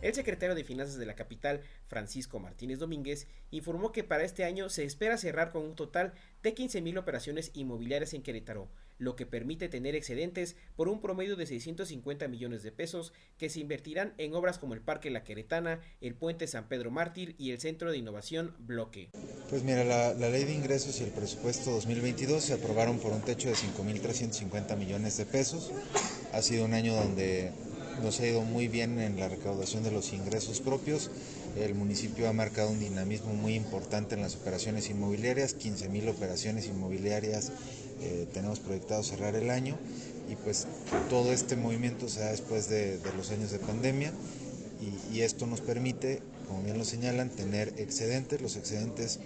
El 0.00 0.14
secretario 0.14 0.54
de 0.54 0.62
Finanzas 0.62 0.96
de 0.96 1.06
la 1.06 1.14
capital, 1.14 1.60
Francisco 1.88 2.38
Martínez 2.38 2.78
Domínguez, 2.78 3.26
informó 3.50 3.90
que 3.90 4.04
para 4.04 4.22
este 4.22 4.44
año 4.44 4.68
se 4.68 4.84
espera 4.84 5.18
cerrar 5.18 5.50
con 5.50 5.62
un 5.62 5.74
total 5.74 6.12
de 6.42 6.54
15.000 6.54 6.98
operaciones 6.98 7.50
inmobiliarias 7.54 8.14
en 8.14 8.22
Querétaro, 8.22 8.68
lo 8.98 9.16
que 9.16 9.26
permite 9.26 9.68
tener 9.68 9.94
excedentes 9.94 10.56
por 10.76 10.88
un 10.88 11.00
promedio 11.00 11.36
de 11.36 11.46
650 11.46 12.28
millones 12.28 12.62
de 12.62 12.72
pesos 12.72 13.12
que 13.38 13.48
se 13.48 13.60
invertirán 13.60 14.14
en 14.18 14.34
obras 14.34 14.58
como 14.58 14.74
el 14.74 14.80
Parque 14.80 15.10
La 15.10 15.24
Queretana, 15.24 15.80
el 16.00 16.14
Puente 16.14 16.46
San 16.46 16.68
Pedro 16.68 16.90
Mártir 16.90 17.34
y 17.38 17.52
el 17.52 17.60
Centro 17.60 17.90
de 17.90 17.98
Innovación 17.98 18.54
Bloque. 18.58 19.10
Pues 19.48 19.62
mira, 19.62 19.84
la, 19.84 20.14
la 20.14 20.30
ley 20.30 20.44
de 20.44 20.54
ingresos 20.54 21.00
y 21.00 21.04
el 21.04 21.10
presupuesto 21.10 21.70
2022 21.70 22.42
se 22.42 22.54
aprobaron 22.54 22.98
por 22.98 23.12
un 23.12 23.22
techo 23.22 23.48
de 23.48 23.54
5.350 23.54 24.76
millones 24.76 25.16
de 25.16 25.26
pesos. 25.26 25.72
Ha 26.32 26.42
sido 26.42 26.64
un 26.64 26.74
año 26.74 26.94
donde 26.94 27.52
nos 28.02 28.20
ha 28.20 28.26
ido 28.26 28.42
muy 28.42 28.68
bien 28.68 28.98
en 28.98 29.18
la 29.18 29.28
recaudación 29.28 29.82
de 29.82 29.90
los 29.90 30.12
ingresos 30.12 30.60
propios. 30.60 31.10
El 31.56 31.74
municipio 31.74 32.28
ha 32.28 32.32
marcado 32.32 32.70
un 32.70 32.78
dinamismo 32.78 33.32
muy 33.34 33.54
importante 33.54 34.14
en 34.14 34.22
las 34.22 34.36
operaciones 34.36 34.88
inmobiliarias, 34.90 35.56
15.000 35.58 36.08
operaciones 36.10 36.66
inmobiliarias 36.66 37.52
eh, 38.00 38.26
tenemos 38.32 38.60
proyectado 38.60 39.02
cerrar 39.02 39.34
el 39.34 39.50
año 39.50 39.76
y 40.30 40.36
pues 40.36 40.66
todo 41.08 41.32
este 41.32 41.56
movimiento 41.56 42.08
se 42.08 42.20
da 42.20 42.30
después 42.30 42.68
de, 42.68 43.00
los 43.16 43.30
años 43.30 43.50
de 43.50 43.58
pandemia 43.58 44.12
y, 45.12 45.22
esto 45.22 45.48
nos 45.48 45.60
permite, 45.60 46.22
como 46.46 46.62
bien 46.62 46.78
lo 46.78 46.84
señalan, 46.84 47.30
tener 47.30 47.74
excedentes. 47.78 48.40
Los 48.40 48.54
excedentes 48.54 49.18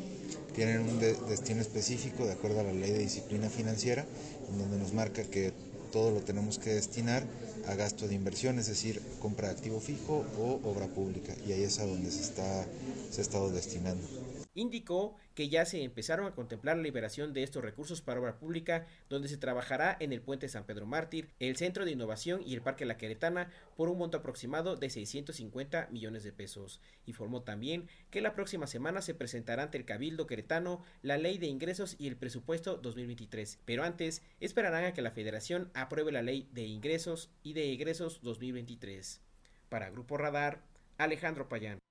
tienen 0.54 0.80
un 0.80 0.98
destino 0.98 1.60
específico 1.60 2.24
de 2.24 2.32
acuerdo 2.32 2.60
a 2.60 2.62
la 2.62 2.72
ley 2.72 2.90
de 2.90 3.00
disciplina 3.00 3.50
financiera, 3.50 4.06
en 4.48 4.58
donde 4.58 4.78
nos 4.78 4.94
marca 4.94 5.22
que 5.24 5.52
todo 5.92 6.10
lo 6.10 6.20
tenemos 6.20 6.58
que 6.58 6.70
destinar 6.72 7.26
a 7.66 7.74
gasto 7.74 8.08
de 8.08 8.14
inversión, 8.14 8.58
es 8.58 8.66
decir, 8.66 9.02
compra 9.20 9.48
de 9.48 9.54
activo 9.54 9.80
fijo 9.80 10.24
o 10.38 10.60
obra 10.64 10.86
pública, 10.86 11.34
y 11.46 11.52
ahí 11.52 11.62
es 11.62 11.78
a 11.78 11.86
donde 11.86 12.10
se, 12.10 12.22
está, 12.22 12.66
se 13.10 13.20
ha 13.20 13.22
estado 13.22 13.50
destinando. 13.50 14.21
Indicó 14.54 15.16
que 15.34 15.48
ya 15.48 15.64
se 15.64 15.82
empezaron 15.82 16.26
a 16.26 16.34
contemplar 16.34 16.76
la 16.76 16.82
liberación 16.82 17.32
de 17.32 17.42
estos 17.42 17.62
recursos 17.62 18.02
para 18.02 18.20
obra 18.20 18.38
pública, 18.38 18.86
donde 19.08 19.28
se 19.28 19.38
trabajará 19.38 19.96
en 19.98 20.12
el 20.12 20.20
puente 20.20 20.48
San 20.48 20.64
Pedro 20.64 20.84
Mártir, 20.84 21.30
el 21.38 21.56
Centro 21.56 21.86
de 21.86 21.92
Innovación 21.92 22.42
y 22.44 22.52
el 22.52 22.60
Parque 22.60 22.84
La 22.84 22.98
Queretana 22.98 23.50
por 23.76 23.88
un 23.88 23.96
monto 23.96 24.18
aproximado 24.18 24.76
de 24.76 24.90
650 24.90 25.88
millones 25.90 26.22
de 26.22 26.32
pesos. 26.32 26.80
Informó 27.06 27.42
también 27.42 27.88
que 28.10 28.20
la 28.20 28.34
próxima 28.34 28.66
semana 28.66 29.00
se 29.00 29.14
presentará 29.14 29.62
ante 29.62 29.78
el 29.78 29.86
Cabildo 29.86 30.26
Queretano 30.26 30.84
la 31.00 31.16
Ley 31.16 31.38
de 31.38 31.46
Ingresos 31.46 31.96
y 31.98 32.08
el 32.08 32.16
Presupuesto 32.16 32.76
2023, 32.76 33.58
pero 33.64 33.84
antes 33.84 34.22
esperarán 34.38 34.84
a 34.84 34.92
que 34.92 35.02
la 35.02 35.12
Federación 35.12 35.70
apruebe 35.72 36.12
la 36.12 36.22
Ley 36.22 36.46
de 36.52 36.66
Ingresos 36.66 37.30
y 37.42 37.54
de 37.54 37.72
Egresos 37.72 38.20
2023. 38.22 39.22
Para 39.70 39.88
Grupo 39.88 40.18
Radar, 40.18 40.60
Alejandro 40.98 41.48
Payán. 41.48 41.81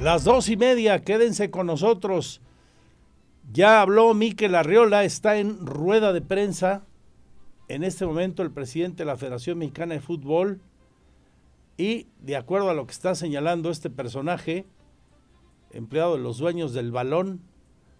Las 0.00 0.24
dos 0.24 0.48
y 0.48 0.56
media, 0.56 1.04
quédense 1.04 1.50
con 1.50 1.66
nosotros. 1.66 2.40
Ya 3.52 3.82
habló 3.82 4.14
Miquel 4.14 4.54
Arriola, 4.54 5.04
está 5.04 5.36
en 5.36 5.66
rueda 5.66 6.14
de 6.14 6.22
prensa. 6.22 6.86
En 7.68 7.84
este 7.84 8.06
momento 8.06 8.42
el 8.42 8.50
presidente 8.50 9.02
de 9.02 9.04
la 9.04 9.18
Federación 9.18 9.58
Mexicana 9.58 9.92
de 9.92 10.00
Fútbol. 10.00 10.62
Y 11.76 12.06
de 12.18 12.36
acuerdo 12.36 12.70
a 12.70 12.74
lo 12.74 12.86
que 12.86 12.92
está 12.92 13.14
señalando 13.14 13.70
este 13.70 13.90
personaje, 13.90 14.64
empleado 15.70 16.16
de 16.16 16.22
los 16.22 16.38
dueños 16.38 16.72
del 16.72 16.92
balón 16.92 17.42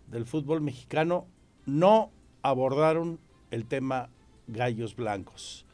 del 0.07 0.25
fútbol 0.25 0.63
mexicano, 0.63 1.27
no 1.67 2.13
abordaron 2.41 3.21
el 3.51 3.67
tema 3.67 4.09
gallos 4.47 4.97
blancos. 4.97 5.67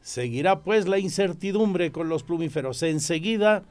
Seguirá 0.00 0.64
pues 0.64 0.88
la 0.88 0.98
incertidumbre 0.98 1.92
con 1.92 2.08
los 2.08 2.24
plumíferos. 2.24 2.82
Enseguida 2.82 3.62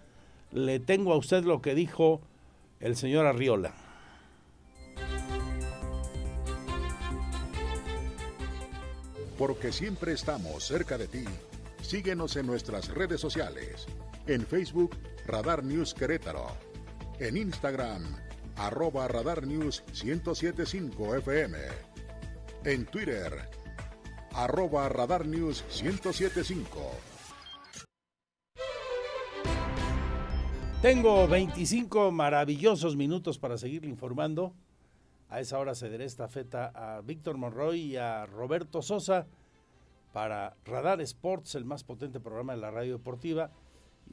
le 0.52 0.80
tengo 0.80 1.14
a 1.14 1.18
usted 1.18 1.44
lo 1.44 1.62
que 1.62 1.76
dijo 1.76 2.22
el 2.80 2.96
señor 2.96 3.26
Arriola. 3.26 3.74
Porque 9.38 9.72
siempre 9.72 10.14
estamos 10.14 10.64
cerca 10.64 10.98
de 10.98 11.08
ti. 11.08 11.26
Síguenos 11.82 12.36
en 12.36 12.48
nuestras 12.48 12.90
redes 12.90 13.22
sociales. 13.22 13.86
En 14.26 14.46
Facebook, 14.46 14.96
Radar 15.28 15.64
News 15.64 15.94
Querétaro. 15.94 16.48
En 17.20 17.38
Instagram, 17.38 18.04
arroba 18.56 19.08
Radar 19.08 19.46
News 19.46 19.84
1075 20.04 21.16
FM. 21.18 21.58
En 22.66 22.86
Twitter, 22.88 23.48
arroba 24.34 24.90
Radar 24.90 25.26
News 25.26 25.64
1075. 25.84 27.17
Tengo 30.88 31.28
25 31.28 32.12
maravillosos 32.14 32.96
minutos 32.96 33.38
para 33.38 33.58
seguir 33.58 33.84
informando. 33.84 34.54
A 35.28 35.42
esa 35.42 35.60
hora 35.60 35.76
cederé 35.76 36.06
esta 36.06 36.30
feta 36.30 36.72
a 36.74 37.02
Víctor 37.02 37.36
Monroy 37.38 37.78
y 37.78 37.98
a 37.98 38.26
Roberto 38.26 38.82
Sosa 38.82 39.28
para 40.14 40.56
Radar 40.64 41.02
Sports, 41.02 41.56
el 41.56 41.66
más 41.66 41.84
potente 41.84 42.22
programa 42.22 42.56
de 42.56 42.62
la 42.62 42.72
radio 42.72 42.94
deportiva. 42.94 43.52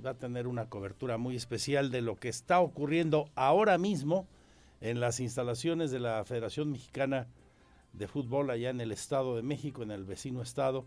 Va 0.04 0.10
a 0.10 0.18
tener 0.18 0.48
una 0.48 0.68
cobertura 0.68 1.16
muy 1.16 1.36
especial 1.36 1.92
de 1.92 2.00
lo 2.02 2.16
que 2.16 2.28
está 2.28 2.58
ocurriendo 2.58 3.30
ahora 3.36 3.78
mismo 3.78 4.26
en 4.80 4.98
las 4.98 5.20
instalaciones 5.20 5.92
de 5.92 6.00
la 6.00 6.24
Federación 6.24 6.72
Mexicana 6.72 7.28
de 7.92 8.08
Fútbol 8.08 8.50
allá 8.50 8.70
en 8.70 8.80
el 8.80 8.90
Estado 8.90 9.36
de 9.36 9.44
México, 9.44 9.84
en 9.84 9.92
el 9.92 10.04
vecino 10.04 10.42
estado, 10.42 10.86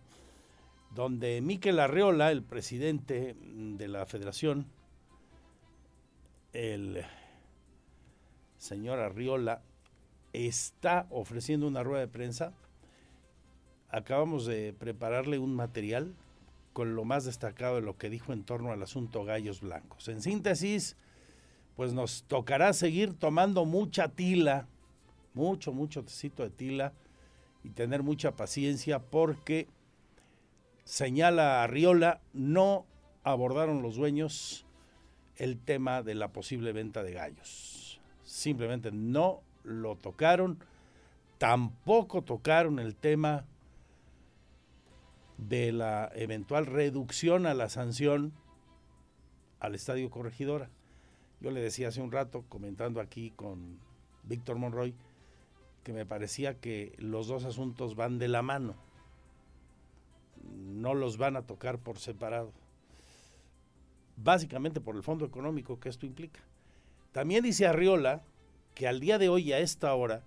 donde 0.93 1.39
Miquel 1.39 1.79
Arreola, 1.79 2.33
el 2.33 2.43
presidente 2.43 3.37
de 3.39 3.87
la 3.87 4.05
federación, 4.05 4.67
el 6.53 7.05
señor 8.57 8.99
Arriola 8.99 9.61
está 10.33 11.07
ofreciendo 11.09 11.67
una 11.67 11.83
rueda 11.83 12.01
de 12.01 12.07
prensa. 12.07 12.53
Acabamos 13.89 14.45
de 14.45 14.73
prepararle 14.73 15.39
un 15.39 15.55
material 15.55 16.13
con 16.73 16.95
lo 16.95 17.05
más 17.05 17.25
destacado 17.25 17.77
de 17.77 17.81
lo 17.81 17.97
que 17.97 18.09
dijo 18.09 18.33
en 18.33 18.43
torno 18.43 18.71
al 18.71 18.83
asunto 18.83 19.23
Gallos 19.23 19.61
Blancos. 19.61 20.07
En 20.09 20.21
síntesis, 20.21 20.95
pues 21.75 21.93
nos 21.93 22.23
tocará 22.23 22.73
seguir 22.73 23.13
tomando 23.13 23.65
mucha 23.65 24.09
tila, 24.09 24.67
mucho, 25.33 25.73
mucho 25.73 26.03
tecito 26.03 26.43
de 26.43 26.51
tila 26.51 26.93
y 27.63 27.69
tener 27.69 28.03
mucha 28.03 28.35
paciencia 28.35 28.99
porque 28.99 29.67
señala 30.83 31.63
Arriola, 31.63 32.21
no 32.33 32.85
abordaron 33.23 33.81
los 33.81 33.95
dueños 33.95 34.66
el 35.37 35.59
tema 35.59 36.03
de 36.03 36.15
la 36.15 36.33
posible 36.33 36.73
venta 36.73 37.03
de 37.03 37.13
gallos. 37.13 38.01
Simplemente 38.23 38.91
no 38.91 39.41
lo 39.63 39.95
tocaron. 39.95 40.59
Tampoco 41.37 42.23
tocaron 42.23 42.79
el 42.79 42.95
tema 42.95 43.45
de 45.37 45.71
la 45.71 46.11
eventual 46.15 46.65
reducción 46.65 47.45
a 47.45 47.53
la 47.53 47.69
sanción 47.69 48.33
al 49.59 49.75
Estadio 49.75 50.09
Corregidora. 50.09 50.69
Yo 51.39 51.51
le 51.51 51.61
decía 51.61 51.89
hace 51.89 52.01
un 52.01 52.11
rato, 52.11 52.43
comentando 52.49 52.99
aquí 52.99 53.31
con 53.31 53.79
Víctor 54.23 54.57
Monroy, 54.57 54.95
que 55.83 55.93
me 55.93 56.05
parecía 56.05 56.59
que 56.59 56.95
los 56.97 57.27
dos 57.27 57.45
asuntos 57.45 57.95
van 57.95 58.17
de 58.17 58.27
la 58.27 58.41
mano. 58.41 58.75
No 60.43 60.95
los 60.95 61.17
van 61.17 61.35
a 61.35 61.43
tocar 61.43 61.77
por 61.77 61.99
separado 61.99 62.51
básicamente 64.17 64.81
por 64.81 64.95
el 64.95 65.03
fondo 65.03 65.25
económico 65.25 65.79
que 65.79 65.89
esto 65.89 66.05
implica. 66.05 66.41
También 67.11 67.43
dice 67.43 67.65
Arriola 67.65 68.23
que 68.75 68.87
al 68.87 68.99
día 68.99 69.17
de 69.17 69.29
hoy, 69.29 69.53
a 69.53 69.59
esta 69.59 69.93
hora, 69.95 70.23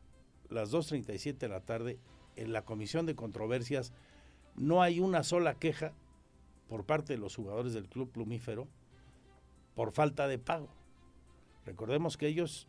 las 0.49 0.73
2.37 0.73 1.39
de 1.39 1.49
la 1.49 1.61
tarde, 1.61 1.99
en 2.37 2.53
la 2.53 2.65
Comisión 2.65 3.07
de 3.07 3.15
Controversias, 3.15 3.93
no 4.57 4.83
hay 4.83 5.01
una 5.01 5.23
sola 5.23 5.55
queja 5.55 5.93
por 6.69 6.85
parte 6.85 7.13
de 7.13 7.19
los 7.19 7.37
jugadores 7.37 7.75
del 7.75 7.89
Club 7.89 8.11
Plumífero 8.11 8.67
por 9.75 9.93
falta 9.93 10.27
de 10.27 10.39
pago. 10.39 10.69
Recordemos 11.67 12.17
que 12.17 12.27
ellos 12.27 12.67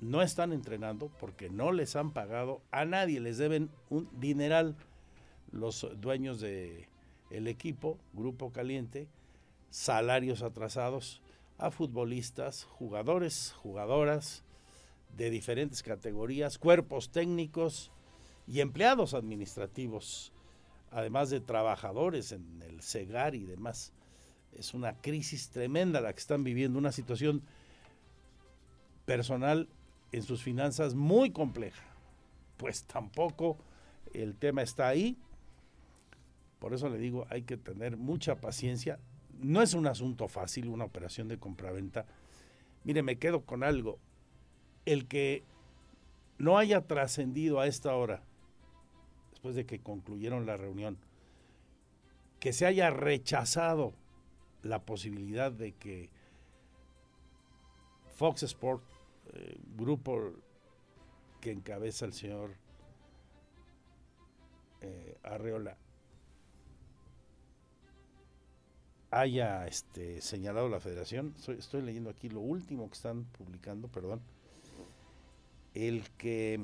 no 0.00 0.22
están 0.22 0.52
entrenando 0.52 1.10
porque 1.18 1.50
no 1.50 1.72
les 1.72 1.96
han 1.96 2.12
pagado 2.12 2.62
a 2.70 2.84
nadie, 2.84 3.20
les 3.20 3.38
deben 3.38 3.70
un 3.90 4.08
dineral 4.18 4.76
los 5.52 5.86
dueños 6.00 6.40
de 6.40 6.88
el 7.30 7.46
equipo, 7.46 7.98
Grupo 8.12 8.50
Caliente, 8.52 9.08
salarios 9.70 10.42
atrasados 10.42 11.22
a 11.58 11.70
futbolistas, 11.70 12.64
jugadores, 12.64 13.52
jugadoras 13.52 14.42
de 15.16 15.30
diferentes 15.30 15.82
categorías, 15.82 16.58
cuerpos 16.58 17.10
técnicos 17.10 17.90
y 18.46 18.60
empleados 18.60 19.14
administrativos, 19.14 20.32
además 20.90 21.30
de 21.30 21.40
trabajadores 21.40 22.32
en 22.32 22.62
el 22.62 22.82
CEGAR 22.82 23.34
y 23.34 23.44
demás. 23.44 23.92
Es 24.52 24.74
una 24.74 24.94
crisis 25.00 25.50
tremenda 25.50 26.00
la 26.00 26.12
que 26.12 26.20
están 26.20 26.42
viviendo, 26.42 26.78
una 26.78 26.92
situación 26.92 27.42
personal 29.04 29.68
en 30.12 30.22
sus 30.22 30.42
finanzas 30.42 30.94
muy 30.94 31.30
compleja. 31.30 31.84
Pues 32.56 32.84
tampoco 32.84 33.58
el 34.12 34.36
tema 34.36 34.62
está 34.62 34.88
ahí. 34.88 35.16
Por 36.58 36.74
eso 36.74 36.88
le 36.88 36.98
digo, 36.98 37.26
hay 37.30 37.42
que 37.42 37.56
tener 37.56 37.96
mucha 37.96 38.40
paciencia. 38.40 38.98
No 39.42 39.62
es 39.62 39.74
un 39.74 39.86
asunto 39.86 40.28
fácil 40.28 40.68
una 40.68 40.84
operación 40.84 41.28
de 41.28 41.38
compraventa. 41.38 42.06
Mire, 42.84 43.02
me 43.02 43.16
quedo 43.16 43.42
con 43.44 43.62
algo. 43.64 43.98
El 44.84 45.06
que 45.06 45.44
no 46.38 46.58
haya 46.58 46.86
trascendido 46.86 47.60
a 47.60 47.66
esta 47.66 47.94
hora, 47.94 48.22
después 49.30 49.54
de 49.54 49.66
que 49.66 49.80
concluyeron 49.80 50.46
la 50.46 50.56
reunión, 50.56 50.98
que 52.38 52.52
se 52.52 52.66
haya 52.66 52.90
rechazado 52.90 53.92
la 54.62 54.82
posibilidad 54.82 55.52
de 55.52 55.72
que 55.72 56.10
Fox 58.16 58.42
Sport 58.42 58.82
eh, 59.32 59.58
grupo 59.76 60.32
que 61.40 61.52
encabeza 61.52 62.04
el 62.04 62.12
señor 62.12 62.56
eh, 64.80 65.16
Arreola 65.22 65.76
haya 69.10 69.66
este, 69.66 70.20
señalado 70.20 70.68
la 70.68 70.80
federación, 70.80 71.34
estoy, 71.36 71.82
leyendo 71.82 72.10
aquí 72.10 72.28
lo 72.28 72.40
último 72.40 72.88
que 72.88 72.94
están 72.94 73.24
publicando, 73.24 73.88
perdón, 73.88 74.20
el 75.74 76.08
que 76.18 76.60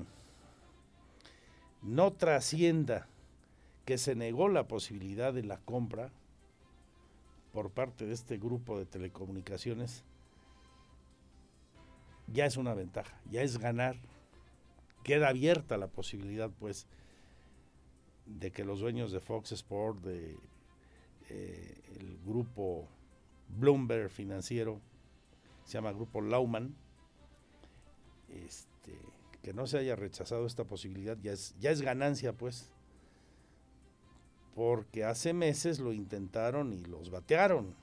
no 1.82 2.12
trascienda 2.12 3.08
que 3.84 3.98
se 3.98 4.14
negó 4.14 4.48
la 4.48 4.66
posibilidad 4.66 5.32
de 5.32 5.44
la 5.44 5.58
compra 5.58 6.10
por 7.52 7.70
parte 7.70 8.06
de 8.06 8.14
este 8.14 8.36
grupo 8.36 8.78
de 8.78 8.86
telecomunicaciones 8.86 10.04
ya 12.32 12.46
es 12.46 12.56
una 12.56 12.74
ventaja, 12.74 13.18
ya 13.30 13.42
es 13.42 13.58
ganar. 13.58 13.96
Queda 15.04 15.28
abierta 15.28 15.76
la 15.76 15.86
posibilidad, 15.86 16.50
pues, 16.58 16.86
de 18.26 18.50
que 18.50 18.64
los 18.64 18.80
dueños 18.80 19.12
de 19.12 19.20
Fox 19.20 19.52
Sport, 19.52 20.00
de 20.00 20.36
eh, 21.28 21.82
el 21.98 22.18
grupo 22.24 22.88
Bloomberg 23.48 24.10
financiero, 24.10 24.80
se 25.64 25.74
llama 25.74 25.92
Grupo 25.92 26.20
Lauman, 26.20 26.74
este, 28.28 28.98
que 29.42 29.52
no 29.52 29.66
se 29.66 29.78
haya 29.78 29.96
rechazado 29.96 30.46
esta 30.46 30.64
posibilidad, 30.64 31.16
ya 31.18 31.32
es, 31.32 31.54
ya 31.58 31.70
es 31.70 31.82
ganancia, 31.82 32.32
pues, 32.32 32.70
porque 34.54 35.04
hace 35.04 35.32
meses 35.32 35.80
lo 35.80 35.92
intentaron 35.92 36.72
y 36.72 36.84
los 36.84 37.10
batearon. 37.10 37.74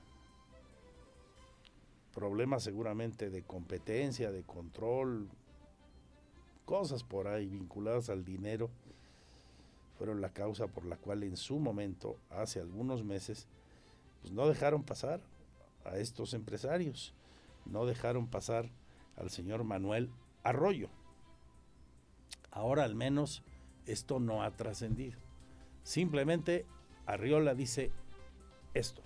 Problemas 2.12 2.62
seguramente 2.62 3.30
de 3.30 3.42
competencia, 3.42 4.30
de 4.30 4.42
control, 4.42 5.28
cosas 6.64 7.04
por 7.04 7.28
ahí 7.28 7.48
vinculadas 7.48 8.08
al 8.08 8.24
dinero, 8.24 8.70
la 10.12 10.32
causa 10.32 10.66
por 10.66 10.84
la 10.84 10.96
cual 10.96 11.22
en 11.22 11.36
su 11.36 11.58
momento, 11.58 12.18
hace 12.28 12.60
algunos 12.60 13.04
meses, 13.04 13.46
pues 14.20 14.32
no 14.32 14.46
dejaron 14.46 14.82
pasar 14.82 15.22
a 15.84 15.96
estos 15.96 16.34
empresarios, 16.34 17.14
no 17.64 17.86
dejaron 17.86 18.28
pasar 18.28 18.70
al 19.16 19.30
señor 19.30 19.64
Manuel 19.64 20.10
Arroyo. 20.42 20.90
Ahora 22.50 22.84
al 22.84 22.94
menos 22.94 23.42
esto 23.86 24.20
no 24.20 24.42
ha 24.42 24.50
trascendido. 24.50 25.18
Simplemente 25.82 26.66
Arriola 27.06 27.54
dice 27.54 27.92
esto. 28.72 29.02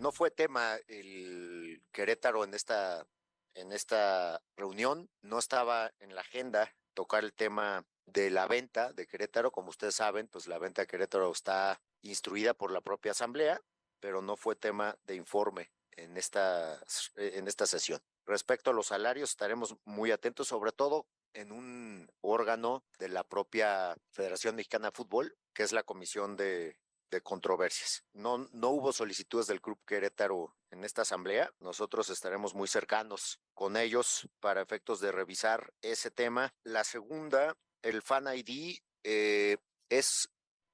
No 0.00 0.12
fue 0.12 0.30
tema 0.30 0.76
el 0.88 1.80
Querétaro 1.92 2.44
en 2.44 2.54
esta, 2.54 3.06
en 3.54 3.72
esta 3.72 4.42
reunión, 4.56 5.08
no 5.22 5.38
estaba 5.38 5.92
en 6.00 6.14
la 6.14 6.22
agenda 6.22 6.74
tocar 6.94 7.24
el 7.24 7.32
tema 7.32 7.84
de 8.06 8.30
la 8.30 8.46
venta 8.46 8.92
de 8.92 9.06
Querétaro. 9.06 9.50
Como 9.50 9.70
ustedes 9.70 9.94
saben, 9.94 10.28
pues 10.28 10.46
la 10.46 10.58
venta 10.58 10.82
de 10.82 10.86
Querétaro 10.86 11.30
está 11.30 11.80
instruida 12.02 12.54
por 12.54 12.70
la 12.70 12.80
propia 12.80 13.12
asamblea, 13.12 13.60
pero 14.00 14.22
no 14.22 14.36
fue 14.36 14.56
tema 14.56 14.96
de 15.04 15.14
informe 15.14 15.70
en 15.92 16.16
esta, 16.16 16.82
en 17.16 17.48
esta 17.48 17.66
sesión. 17.66 18.00
Respecto 18.26 18.70
a 18.70 18.74
los 18.74 18.86
salarios, 18.88 19.30
estaremos 19.30 19.76
muy 19.84 20.10
atentos, 20.10 20.48
sobre 20.48 20.72
todo 20.72 21.06
en 21.34 21.52
un 21.52 22.10
órgano 22.20 22.84
de 22.98 23.08
la 23.08 23.24
propia 23.24 23.96
Federación 24.10 24.56
Mexicana 24.56 24.88
de 24.88 24.96
Fútbol, 24.96 25.36
que 25.54 25.62
es 25.62 25.72
la 25.72 25.82
Comisión 25.82 26.36
de 26.36 26.76
de 27.12 27.20
controversias. 27.20 28.04
No, 28.14 28.48
no 28.52 28.70
hubo 28.70 28.92
solicitudes 28.92 29.46
del 29.46 29.60
Club 29.60 29.78
Querétaro 29.86 30.56
en 30.70 30.82
esta 30.82 31.02
asamblea. 31.02 31.52
Nosotros 31.60 32.08
estaremos 32.08 32.54
muy 32.54 32.66
cercanos 32.66 33.38
con 33.54 33.76
ellos 33.76 34.28
para 34.40 34.62
efectos 34.62 34.98
de 34.98 35.12
revisar 35.12 35.72
ese 35.82 36.10
tema. 36.10 36.54
La 36.64 36.84
segunda, 36.84 37.54
el 37.82 38.02
Fan 38.02 38.26
ID, 38.34 38.78
eh, 39.04 39.56
es 39.88 40.28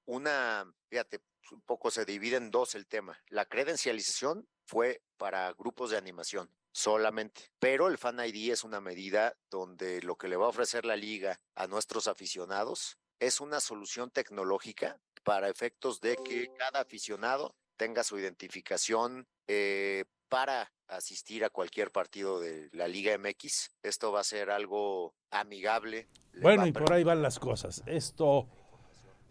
una, 0.06 0.70
fíjate, 0.88 1.20
un 1.50 1.62
poco 1.62 1.90
se 1.90 2.04
divide 2.04 2.36
en 2.36 2.50
dos 2.50 2.74
el 2.74 2.86
tema. 2.86 3.18
La 3.28 3.46
credencialización 3.46 4.48
fue 4.64 5.02
para 5.16 5.52
grupos 5.52 5.90
de 5.90 5.96
animación 5.96 6.50
solamente. 6.72 7.50
Pero 7.58 7.88
el 7.88 7.98
Fan 7.98 8.20
ID 8.20 8.52
es 8.52 8.64
una 8.64 8.80
medida 8.80 9.36
donde 9.50 10.02
lo 10.02 10.16
que 10.16 10.28
le 10.28 10.36
va 10.36 10.46
a 10.46 10.50
ofrecer 10.50 10.84
la 10.84 10.96
liga 10.96 11.40
a 11.54 11.66
nuestros 11.66 12.06
aficionados 12.06 12.98
es 13.18 13.40
una 13.40 13.60
solución 13.60 14.10
tecnológica 14.10 15.00
para 15.24 15.48
efectos 15.48 16.00
de 16.00 16.16
que 16.16 16.52
cada 16.56 16.80
aficionado 16.80 17.56
tenga 17.76 18.04
su 18.04 18.18
identificación 18.18 19.26
eh, 19.48 20.04
para 20.28 20.72
asistir 20.88 21.44
a 21.44 21.50
cualquier 21.50 21.90
partido 21.90 22.40
de 22.40 22.68
la 22.72 22.88
Liga 22.88 23.16
MX. 23.18 23.70
Esto 23.82 24.12
va 24.12 24.20
a 24.20 24.24
ser 24.24 24.50
algo 24.50 25.14
amigable. 25.30 26.08
Bueno, 26.40 26.66
y 26.66 26.72
por 26.72 26.92
ahí 26.92 27.04
van 27.04 27.22
las 27.22 27.38
cosas. 27.38 27.82
Esto 27.86 28.48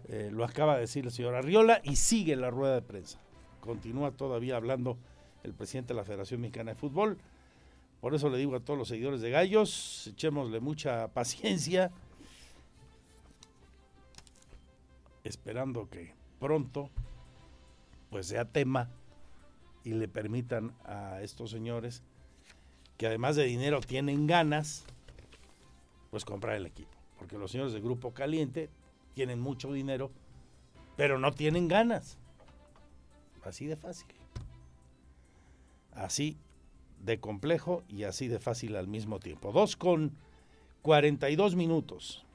eh, 0.08 0.30
lo 0.32 0.44
acaba 0.44 0.76
de 0.76 0.82
decir 0.82 1.06
el 1.06 1.12
señor 1.12 1.36
Arriola 1.36 1.82
y 1.84 1.96
sigue 1.96 2.36
la 2.36 2.50
rueda 2.50 2.76
de 2.76 2.82
prensa. 2.82 3.20
Continúa 3.62 4.12
todavía 4.12 4.56
hablando 4.56 4.98
el 5.44 5.54
presidente 5.54 5.94
de 5.94 5.98
la 6.00 6.06
Federación 6.06 6.42
Mexicana 6.42 6.72
de 6.72 6.80
Fútbol. 6.80 7.18
Por 8.02 8.14
eso 8.14 8.30
le 8.30 8.38
digo 8.38 8.56
a 8.56 8.60
todos 8.60 8.78
los 8.78 8.88
seguidores 8.88 9.22
de 9.22 9.32
Gallos, 9.32 10.08
echémosle 10.08 10.60
mucha 10.60 11.08
paciencia 11.14 11.92
esperando 15.24 15.90
que 15.90 16.14
pronto 16.40 16.90
pues 18.10 18.28
sea 18.28 18.46
tema 18.46 18.90
y 19.88 19.94
le 19.94 20.10
permitan 20.10 20.74
a 20.84 21.22
estos 21.22 21.50
señores 21.50 22.04
que 22.98 23.08
además 23.08 23.38
de 23.38 23.46
dinero 23.46 23.80
tienen 23.80 24.28
ganas 24.28 24.84
pues 26.12 26.26
comprar 26.26 26.58
el 26.58 26.66
equipo, 26.66 26.92
porque 27.18 27.38
los 27.38 27.52
señores 27.52 27.72
del 27.72 27.82
Grupo 27.82 28.14
Caliente 28.14 28.70
tienen 29.14 29.40
mucho 29.40 29.72
dinero, 29.72 30.12
pero 30.98 31.20
no 31.20 31.32
tienen 31.32 31.70
ganas. 31.70 32.18
Así 33.46 33.66
de 33.66 33.78
fácil. 33.78 34.08
Así 35.94 36.38
de 37.00 37.22
complejo 37.22 37.84
y 37.88 38.04
así 38.04 38.28
de 38.28 38.40
fácil 38.40 38.76
al 38.76 38.90
mismo 38.90 39.20
tiempo. 39.20 39.54
Dos 39.54 39.78
con 39.78 40.18
42 40.82 41.56
minutos 41.56 42.26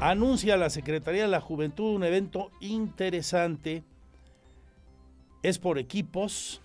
anuncia 0.00 0.56
la 0.56 0.70
Secretaría 0.70 1.22
de 1.22 1.28
la 1.28 1.40
Juventud 1.40 1.94
un 1.94 2.04
evento 2.04 2.50
interesante. 2.60 3.84
Es 5.42 5.58
por 5.58 5.78
equipos 5.78 6.60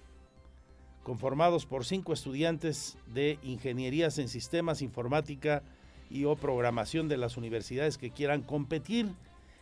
conformados 1.04 1.68
por 1.68 1.86
cinco 1.86 2.14
estudiantes 2.14 2.98
de 3.14 3.38
ingenierías 3.44 4.18
en 4.18 4.28
sistemas, 4.28 4.82
informática 4.82 5.62
y 6.10 6.26
o 6.26 6.36
programación 6.36 7.08
de 7.08 7.18
las 7.18 7.38
universidades 7.38 7.98
que 7.98 8.10
quieran 8.10 8.42
competir. 8.42 9.14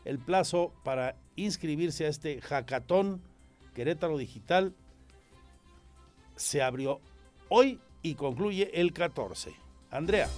El 0.05 0.19
plazo 0.19 0.71
para 0.83 1.15
inscribirse 1.35 2.05
a 2.05 2.09
este 2.09 2.41
hackathon 2.41 3.21
Querétaro 3.75 4.17
Digital 4.17 4.73
se 6.35 6.61
abrió 6.61 7.01
hoy 7.49 7.79
y 8.01 8.15
concluye 8.15 8.71
el 8.79 8.93
14. 8.93 9.53
Andrea. 9.91 10.29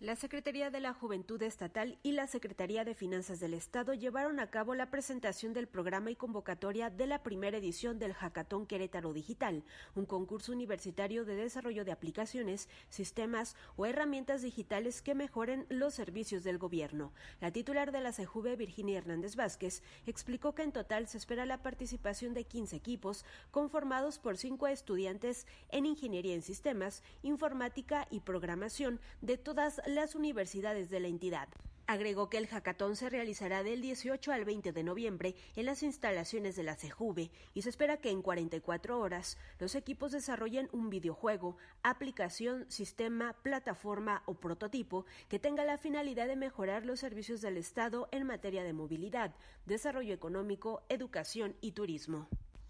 La 0.00 0.16
Secretaría 0.16 0.70
de 0.70 0.80
la 0.80 0.94
Juventud 0.94 1.42
Estatal 1.42 1.98
y 2.02 2.12
la 2.12 2.26
Secretaría 2.26 2.86
de 2.86 2.94
Finanzas 2.94 3.38
del 3.38 3.52
Estado 3.52 3.92
llevaron 3.92 4.40
a 4.40 4.48
cabo 4.48 4.74
la 4.74 4.90
presentación 4.90 5.52
del 5.52 5.68
programa 5.68 6.10
y 6.10 6.16
convocatoria 6.16 6.88
de 6.88 7.06
la 7.06 7.22
primera 7.22 7.58
edición 7.58 7.98
del 7.98 8.14
Hackathon 8.14 8.64
Querétaro 8.64 9.12
Digital, 9.12 9.62
un 9.94 10.06
concurso 10.06 10.52
universitario 10.52 11.26
de 11.26 11.34
desarrollo 11.34 11.84
de 11.84 11.92
aplicaciones, 11.92 12.70
sistemas 12.88 13.56
o 13.76 13.84
herramientas 13.84 14.40
digitales 14.40 15.02
que 15.02 15.14
mejoren 15.14 15.66
los 15.68 15.92
servicios 15.92 16.44
del 16.44 16.56
gobierno. 16.56 17.12
La 17.42 17.52
titular 17.52 17.92
de 17.92 18.00
la 18.00 18.14
CEJUVE, 18.14 18.56
Virginia 18.56 18.96
Hernández 18.96 19.36
Vázquez, 19.36 19.82
explicó 20.06 20.54
que 20.54 20.62
en 20.62 20.72
total 20.72 21.08
se 21.08 21.18
espera 21.18 21.44
la 21.44 21.62
participación 21.62 22.32
de 22.32 22.44
15 22.44 22.74
equipos 22.74 23.26
conformados 23.50 24.18
por 24.18 24.38
cinco 24.38 24.66
estudiantes 24.66 25.46
en 25.68 25.84
ingeniería 25.84 26.34
en 26.34 26.40
sistemas, 26.40 27.02
informática 27.22 28.08
y 28.10 28.20
programación 28.20 28.98
de 29.20 29.36
todas 29.36 29.82
las 29.84 29.89
universidades 30.14 30.88
de 30.90 31.00
la 31.00 31.08
entidad. 31.08 31.48
Agregó 31.86 32.30
que 32.30 32.38
el 32.38 32.46
hackathon 32.46 32.94
se 32.94 33.10
realizará 33.10 33.64
del 33.64 33.82
18 33.82 34.30
al 34.30 34.44
20 34.44 34.70
de 34.72 34.84
noviembre 34.84 35.34
en 35.56 35.66
las 35.66 35.82
instalaciones 35.82 36.54
de 36.54 36.62
la 36.62 36.76
CEJUVE 36.76 37.32
y 37.52 37.62
se 37.62 37.68
espera 37.68 37.96
que 37.96 38.10
en 38.10 38.22
44 38.22 39.00
horas 39.00 39.36
los 39.58 39.74
equipos 39.74 40.12
desarrollen 40.12 40.68
un 40.70 40.88
videojuego, 40.88 41.56
aplicación, 41.82 42.70
sistema, 42.70 43.32
plataforma 43.42 44.22
o 44.26 44.34
prototipo 44.34 45.04
que 45.28 45.40
tenga 45.40 45.64
la 45.64 45.78
finalidad 45.78 46.28
de 46.28 46.36
mejorar 46.36 46.86
los 46.86 47.00
servicios 47.00 47.40
del 47.40 47.56
Estado 47.56 48.08
en 48.12 48.24
materia 48.24 48.62
de 48.62 48.72
movilidad, 48.72 49.34
desarrollo 49.66 50.14
económico, 50.14 50.84
educación 50.88 51.56
y 51.60 51.72
turismo. 51.72 52.28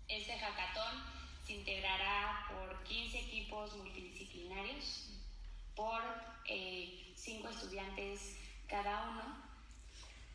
Este 0.09 0.33
hackathon 0.39 1.21
se 1.45 1.53
integrará 1.53 2.47
por 2.49 2.83
15 2.85 3.19
equipos 3.19 3.77
multidisciplinarios, 3.77 5.11
por 5.77 6.01
eh, 6.49 7.10
cinco 7.31 7.49
estudiantes 7.49 8.37
cada 8.69 9.09
uno 9.09 9.23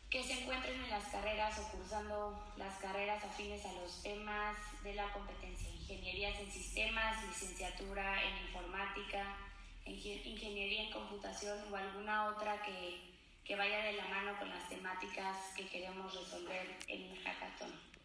que 0.08 0.22
se 0.22 0.40
encuentren 0.40 0.82
en 0.82 0.90
las 0.90 1.04
carreras 1.08 1.58
o 1.58 1.68
cursando 1.76 2.42
las 2.56 2.78
carreras 2.78 3.22
afines 3.22 3.66
a 3.66 3.72
los 3.74 4.02
temas 4.02 4.56
de 4.82 4.94
la 4.94 5.12
competencia, 5.12 5.68
ingenierías 5.68 6.38
en 6.40 6.50
sistemas, 6.50 7.22
licenciatura 7.26 8.22
en 8.22 8.46
informática, 8.46 9.36
ingeniería 9.84 10.84
en 10.84 10.92
computación 10.92 11.58
o 11.70 11.76
alguna 11.76 12.28
otra 12.28 12.62
que, 12.62 12.98
que 13.44 13.56
vaya 13.56 13.78
de 13.84 13.92
la 13.92 14.06
mano 14.06 14.38
con 14.38 14.48
las 14.48 14.66
temáticas 14.70 15.36
que 15.54 15.68
queremos 15.68 16.14
resolver 16.14 16.78
en 16.88 17.02
el 17.10 17.22
hackathon. 17.22 17.95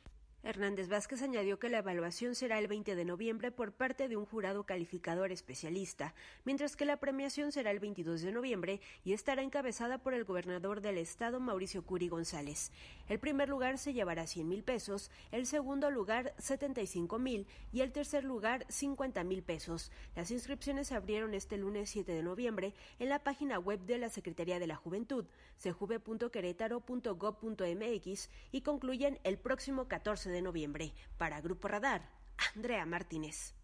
Hernández 0.43 0.89
Vázquez 0.89 1.21
añadió 1.21 1.59
que 1.59 1.69
la 1.69 1.77
evaluación 1.77 2.33
será 2.33 2.57
el 2.57 2.67
20 2.67 2.95
de 2.95 3.05
noviembre 3.05 3.51
por 3.51 3.73
parte 3.73 4.07
de 4.07 4.17
un 4.17 4.25
jurado 4.25 4.63
calificador 4.63 5.31
especialista, 5.31 6.15
mientras 6.45 6.75
que 6.75 6.85
la 6.85 6.97
premiación 6.97 7.51
será 7.51 7.69
el 7.69 7.79
22 7.79 8.21
de 8.21 8.31
noviembre 8.31 8.81
y 9.03 9.13
estará 9.13 9.43
encabezada 9.43 9.99
por 9.99 10.15
el 10.15 10.23
gobernador 10.23 10.81
del 10.81 10.97
estado, 10.97 11.39
Mauricio 11.39 11.85
Curi 11.85 12.07
González. 12.07 12.71
El 13.07 13.19
primer 13.19 13.49
lugar 13.49 13.77
se 13.77 13.93
llevará 13.93 14.25
100 14.25 14.49
mil 14.49 14.63
pesos, 14.63 15.11
el 15.31 15.45
segundo 15.45 15.91
lugar 15.91 16.33
75 16.39 17.19
mil 17.19 17.45
y 17.71 17.81
el 17.81 17.91
tercer 17.91 18.23
lugar 18.23 18.65
50 18.67 19.23
mil 19.23 19.43
pesos. 19.43 19.91
Las 20.15 20.31
inscripciones 20.31 20.87
se 20.87 20.95
abrieron 20.95 21.35
este 21.35 21.57
lunes 21.57 21.91
7 21.91 22.11
de 22.11 22.23
noviembre 22.23 22.73
en 22.97 23.09
la 23.09 23.19
página 23.19 23.59
web 23.59 23.79
de 23.81 23.99
la 23.99 24.09
Secretaría 24.09 24.57
de 24.57 24.65
la 24.65 24.75
Juventud, 24.75 25.25
sejuve.querétaro.gov.mx 25.57 28.29
y 28.51 28.61
concluyen 28.61 29.19
el 29.23 29.37
próximo 29.37 29.87
14 29.87 30.30
de 30.30 30.30
noviembre. 30.39 30.93
Para 31.17 31.41
Grupo 31.41 31.67
Radar, 31.67 32.07
Andrea 32.55 32.85
Martínez. 32.85 33.55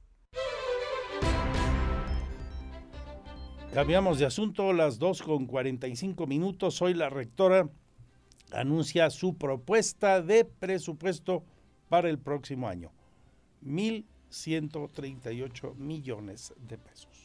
Cambiamos 3.73 4.17
de 4.17 4.25
asunto, 4.25 4.71
las 4.73 4.97
2 4.97 5.21
con 5.21 5.45
45 5.45 6.25
minutos. 6.25 6.81
Hoy 6.81 6.95
la 6.95 7.09
rectora 7.09 7.69
anuncia 8.51 9.09
su 9.09 9.37
propuesta 9.37 10.21
de 10.21 10.45
presupuesto 10.45 11.43
para 11.89 12.09
el 12.09 12.17
próximo 12.17 12.67
año. 12.67 12.91
1.138 13.63 15.75
millones 15.75 16.53
de 16.57 16.77
pesos. 16.77 17.16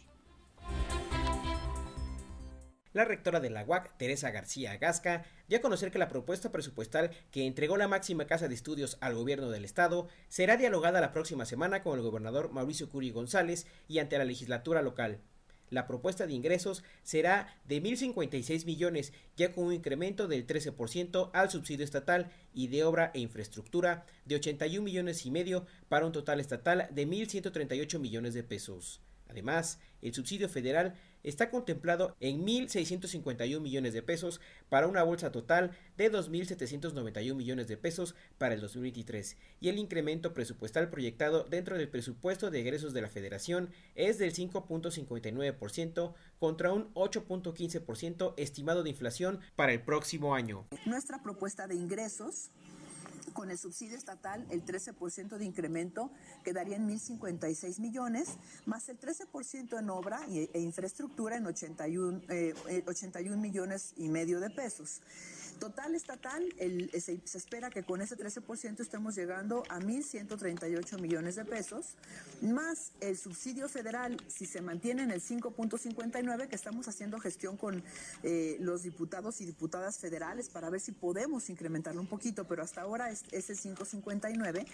La 2.93 3.07
rectora 3.07 3.41
de 3.41 3.49
la 3.49 3.65
UAC, 3.65 3.97
Teresa 3.97 4.31
García 4.31 4.77
Gasca, 4.77 5.25
dio 5.49 5.59
a 5.59 5.63
conocer 5.63 5.91
que 5.91 5.99
la 5.99 6.09
propuesta 6.09 6.53
presupuestal 6.53 7.11
que 7.31 7.47
entregó 7.47 7.79
la 7.79 7.89
máxima 7.89 8.27
casa 8.27 8.49
de 8.49 8.55
estudios 8.55 8.99
al 9.01 9.15
gobierno 9.15 9.49
del 9.49 9.65
estado 9.65 10.09
será 10.29 10.59
dialogada 10.59 11.01
la 11.01 11.11
próxima 11.11 11.47
semana 11.47 11.83
con 11.83 11.99
el 11.99 12.05
gobernador 12.05 12.53
Mauricio 12.53 12.91
Curi 12.91 13.11
González 13.11 13.67
y 13.89 13.99
ante 13.99 14.19
la 14.19 14.27
legislatura 14.27 14.83
local. 14.83 15.21
La 15.71 15.87
propuesta 15.87 16.27
de 16.27 16.35
ingresos 16.35 16.85
será 17.03 17.59
de 17.65 17.83
1.056 17.83 18.67
millones, 18.67 19.15
ya 19.39 19.53
con 19.53 19.65
un 19.65 19.73
incremento 19.73 20.29
del 20.29 20.47
13% 20.47 21.31
al 21.33 21.51
subsidio 21.51 21.87
estatal 21.87 22.31
y 22.53 22.67
de 22.67 22.85
obra 22.85 23.11
e 23.15 23.21
infraestructura 23.21 24.05
de 24.27 24.35
81 24.35 24.85
millones 24.85 25.25
y 25.25 25.31
medio 25.31 25.65
para 25.89 26.05
un 26.05 26.13
total 26.13 26.41
estatal 26.41 26.89
de 26.91 27.09
1.138 27.09 27.99
millones 27.99 28.35
de 28.35 28.43
pesos. 28.43 29.01
Además, 29.33 29.79
el 30.03 30.13
subsidio 30.13 30.47
federal 30.51 30.95
está 31.23 31.51
contemplado 31.51 32.17
en 32.21 32.45
1.651 32.45 33.61
millones 33.61 33.93
de 33.93 34.03
pesos 34.03 34.41
para 34.69 34.87
una 34.87 35.03
bolsa 35.03 35.33
total 35.33 35.73
de 35.97 36.11
2.791 36.11 37.35
millones 37.35 37.69
de 37.69 37.77
pesos 37.77 38.15
para 38.39 38.55
el 38.55 38.61
2023 38.61 39.37
y 39.61 39.69
el 39.69 39.79
incremento 39.79 40.35
presupuestal 40.35 40.91
proyectado 40.91 41.45
dentro 41.45 41.77
del 41.77 41.89
presupuesto 41.89 42.51
de 42.51 42.61
egresos 42.61 42.93
de 42.93 43.03
la 43.03 43.09
federación 43.09 43.71
es 43.95 44.19
del 44.19 44.35
5.59% 44.35 46.15
contra 46.39 46.73
un 46.73 46.93
8.15% 46.95 48.35
estimado 48.37 48.83
de 48.83 48.91
inflación 48.91 49.41
para 49.57 49.73
el 49.73 49.83
próximo 49.83 50.35
año. 50.35 50.67
Nuestra 50.87 51.23
propuesta 51.23 51.67
de 51.67 51.75
ingresos 51.75 52.51
con 53.33 53.51
el 53.51 53.59
subsidio 53.59 53.97
estatal, 53.97 54.47
el 54.51 54.65
13% 54.65 55.37
de 55.37 55.45
incremento 55.45 56.11
quedaría 56.45 56.77
en 56.77 56.89
1.056 56.89 57.81
millones, 57.81 58.37
más 58.67 58.89
el 58.89 58.99
13% 58.99 59.79
en 59.79 59.91
obra 59.91 60.21
e 60.29 60.61
infraestructura 60.61 61.37
en 61.37 61.47
81, 61.47 62.23
81 62.87 63.35
eh, 63.35 63.39
millones 63.39 63.95
y 63.97 64.09
medio 64.09 64.41
de 64.41 64.51
pesos. 64.51 65.01
Total 65.63 65.95
estatal, 65.95 66.43
el, 66.59 66.91
se, 67.01 67.21
espera 67.35 67.71
que 67.71 67.85
con 67.85 68.01
ese 68.03 68.17
13% 68.17 68.81
estemos 68.81 69.15
llegando 69.15 69.63
a 69.69 69.79
1.138 69.79 71.01
millones 71.01 71.37
de 71.37 71.45
pesos, 71.45 71.95
más 72.41 72.91
el 73.01 73.17
subsidio 73.17 73.69
federal, 73.69 74.17
si 74.27 74.45
se 74.47 74.61
mantiene 74.61 75.05
en 75.05 75.13
el 75.13 75.23
5.59, 75.23 76.49
que 76.49 76.57
estamos 76.57 76.89
haciendo 76.89 77.21
gestión 77.21 77.57
con 77.57 77.81
eh, 78.25 78.57
los 78.59 78.83
diputados 78.83 79.41
y 79.41 79.47
diputadas 79.47 79.99
federales 79.99 80.49
para 80.49 80.69
ver 80.69 80.81
si 80.81 80.91
podemos 80.91 81.49
incrementarlo 81.49 82.01
un 82.01 82.09
poquito, 82.09 82.45
pero 82.49 82.65
hasta 82.65 82.81
ahora 82.81 83.13
es, 83.13 83.23
es 83.31 83.49
el 83.49 83.57
5.59 83.57 84.67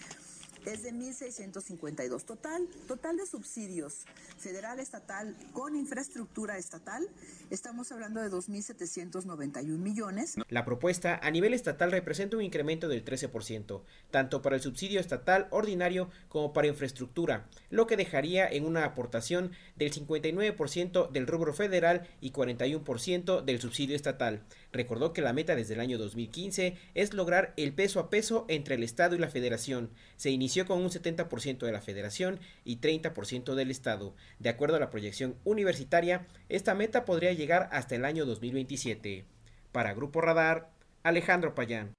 es 0.65 0.83
de 0.83 0.93
1.652. 0.93 2.23
Total, 2.23 2.67
total 2.87 3.17
de 3.17 3.25
subsidios 3.25 4.05
federal, 4.37 4.79
estatal, 4.79 5.35
con 5.53 5.75
infraestructura 5.75 6.57
estatal, 6.57 7.07
estamos 7.49 7.91
hablando 7.91 8.21
de 8.21 8.29
2.791 8.29 9.65
millones. 9.65 10.35
La 10.49 10.65
propuesta 10.65 11.19
a 11.21 11.31
nivel 11.31 11.53
estatal 11.53 11.91
representa 11.91 12.37
un 12.37 12.43
incremento 12.43 12.87
del 12.87 13.03
13%, 13.03 13.81
tanto 14.11 14.41
para 14.41 14.55
el 14.55 14.61
subsidio 14.61 14.99
estatal 14.99 15.47
ordinario 15.51 16.09
como 16.27 16.53
para 16.53 16.67
infraestructura, 16.67 17.47
lo 17.69 17.87
que 17.87 17.97
dejaría 17.97 18.47
en 18.47 18.65
una 18.65 18.85
aportación 18.85 19.51
del 19.75 19.91
59% 19.91 21.11
del 21.11 21.27
rubro 21.27 21.53
federal 21.53 22.07
y 22.21 22.31
41% 22.31 23.43
del 23.43 23.59
subsidio 23.59 23.95
estatal. 23.95 24.43
Recordó 24.71 25.13
que 25.13 25.21
la 25.21 25.33
meta 25.33 25.55
desde 25.55 25.73
el 25.73 25.79
año 25.79 25.97
2015 25.97 26.77
es 26.93 27.13
lograr 27.13 27.53
el 27.57 27.73
peso 27.73 27.99
a 27.99 28.09
peso 28.09 28.45
entre 28.47 28.75
el 28.75 28.83
Estado 28.83 29.15
y 29.15 29.19
la 29.19 29.29
Federación. 29.29 29.89
Se 30.15 30.29
inició 30.29 30.65
con 30.65 30.79
un 30.81 30.89
70% 30.89 31.59
de 31.59 31.71
la 31.71 31.81
Federación 31.81 32.39
y 32.63 32.77
30% 32.77 33.55
del 33.55 33.71
Estado. 33.71 34.13
De 34.37 34.49
acuerdo 34.49 34.75
a 34.75 34.79
la 34.79 34.91
proyección 34.91 35.35
universitaria, 35.43 36.27
esta 36.49 36.75
meta 36.75 37.05
podría 37.05 37.33
llegar 37.33 37.69
hasta 37.71 37.95
el 37.95 38.05
año 38.05 38.25
2027. 38.25 39.25
Para 39.71 39.93
Grupo 39.93 40.21
Radar, 40.21 40.69
Alejandro 41.03 41.55
Payán. 41.55 41.93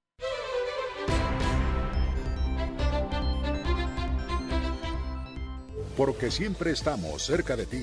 Porque 5.97 6.31
siempre 6.31 6.71
estamos 6.71 7.23
cerca 7.23 7.57
de 7.57 7.67
ti. 7.67 7.83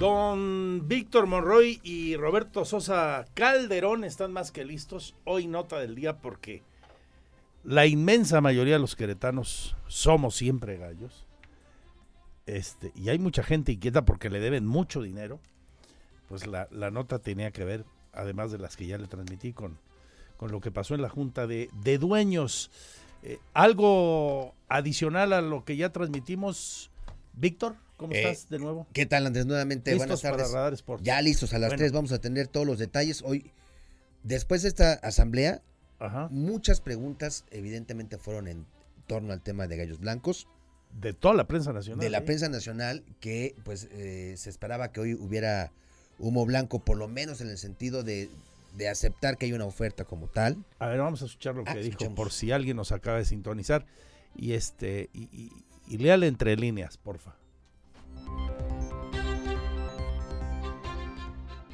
Don 0.00 0.88
Víctor 0.88 1.26
Monroy 1.26 1.78
y 1.82 2.16
Roberto 2.16 2.64
Sosa 2.64 3.26
Calderón 3.34 4.02
están 4.02 4.32
más 4.32 4.50
que 4.50 4.64
listos. 4.64 5.14
Hoy 5.26 5.46
nota 5.46 5.78
del 5.78 5.94
día 5.94 6.22
porque 6.22 6.62
la 7.64 7.84
inmensa 7.84 8.40
mayoría 8.40 8.76
de 8.76 8.80
los 8.80 8.96
queretanos 8.96 9.76
somos 9.88 10.34
siempre 10.34 10.78
gallos. 10.78 11.26
Este, 12.46 12.92
y 12.94 13.10
hay 13.10 13.18
mucha 13.18 13.42
gente 13.42 13.72
inquieta 13.72 14.06
porque 14.06 14.30
le 14.30 14.40
deben 14.40 14.64
mucho 14.64 15.02
dinero. 15.02 15.38
Pues 16.30 16.46
la, 16.46 16.66
la 16.70 16.90
nota 16.90 17.18
tenía 17.18 17.50
que 17.50 17.66
ver, 17.66 17.84
además 18.14 18.52
de 18.52 18.58
las 18.58 18.78
que 18.78 18.86
ya 18.86 18.96
le 18.96 19.06
transmití, 19.06 19.52
con, 19.52 19.76
con 20.38 20.50
lo 20.50 20.62
que 20.62 20.70
pasó 20.70 20.94
en 20.94 21.02
la 21.02 21.10
Junta 21.10 21.46
de, 21.46 21.68
de 21.74 21.98
Dueños. 21.98 22.70
Eh, 23.22 23.38
algo 23.52 24.54
adicional 24.66 25.34
a 25.34 25.42
lo 25.42 25.66
que 25.66 25.76
ya 25.76 25.92
transmitimos, 25.92 26.90
Víctor, 27.34 27.76
¿cómo 28.00 28.12
Eh, 28.14 28.22
estás 28.30 28.48
de 28.48 28.58
nuevo? 28.58 28.86
¿Qué 28.94 29.04
tal, 29.06 29.26
Andrés? 29.26 29.44
Nuevamente, 29.46 29.90
¿Listos 29.92 30.06
buenas 30.06 30.22
para 30.22 30.36
tardes. 30.38 30.52
Radar 30.52 30.72
Sports? 30.72 31.04
Ya 31.04 31.20
listos, 31.20 31.52
a 31.52 31.58
las 31.58 31.68
Bueno. 31.68 31.80
3 31.80 31.92
vamos 31.92 32.12
a 32.12 32.18
tener 32.20 32.48
todos 32.48 32.66
los 32.66 32.78
detalles. 32.78 33.22
Hoy, 33.22 33.52
después 34.22 34.62
de 34.62 34.68
esta 34.68 34.94
asamblea, 34.94 35.62
muchas 36.30 36.80
preguntas 36.80 37.44
evidentemente 37.50 38.16
fueron 38.16 38.48
en 38.48 38.64
torno 39.06 39.32
al 39.34 39.42
tema 39.42 39.66
de 39.66 39.76
gallos 39.76 40.00
blancos. 40.00 40.48
De 40.98 41.12
toda 41.12 41.34
la 41.34 41.46
prensa 41.46 41.72
nacional. 41.74 42.00
De 42.00 42.08
la 42.10 42.18
¿eh? 42.18 42.22
prensa 42.22 42.48
nacional, 42.48 43.04
que 43.20 43.54
pues 43.64 43.88
eh, 43.92 44.34
se 44.38 44.48
esperaba 44.50 44.90
que 44.92 45.00
hoy 45.00 45.14
hubiera 45.14 45.72
humo 46.18 46.46
blanco, 46.46 46.80
por 46.80 46.96
lo 46.96 47.06
menos 47.06 47.40
en 47.42 47.48
el 47.48 47.58
sentido 47.58 48.02
de, 48.02 48.30
de 48.76 48.88
aceptar 48.88 49.36
que 49.36 49.44
hay 49.46 49.52
una 49.52 49.66
oferta 49.66 50.04
como 50.04 50.26
tal. 50.26 50.56
A 50.78 50.86
ver, 50.88 50.98
vamos 50.98 51.22
a 51.22 51.26
escuchar 51.26 51.54
lo 51.54 51.64
que 51.64 51.70
Ah, 51.70 51.74
dijo, 51.76 52.14
por 52.14 52.32
si 52.32 52.50
alguien 52.50 52.76
nos 52.76 52.92
acaba 52.92 53.18
de 53.18 53.24
sintonizar. 53.26 53.84
Y 54.34 54.52
este, 54.54 55.10
y, 55.12 55.22
y, 55.32 55.50
y 55.86 55.98
léale 55.98 56.26
entre 56.28 56.56
líneas, 56.56 56.96
porfa. 56.96 57.36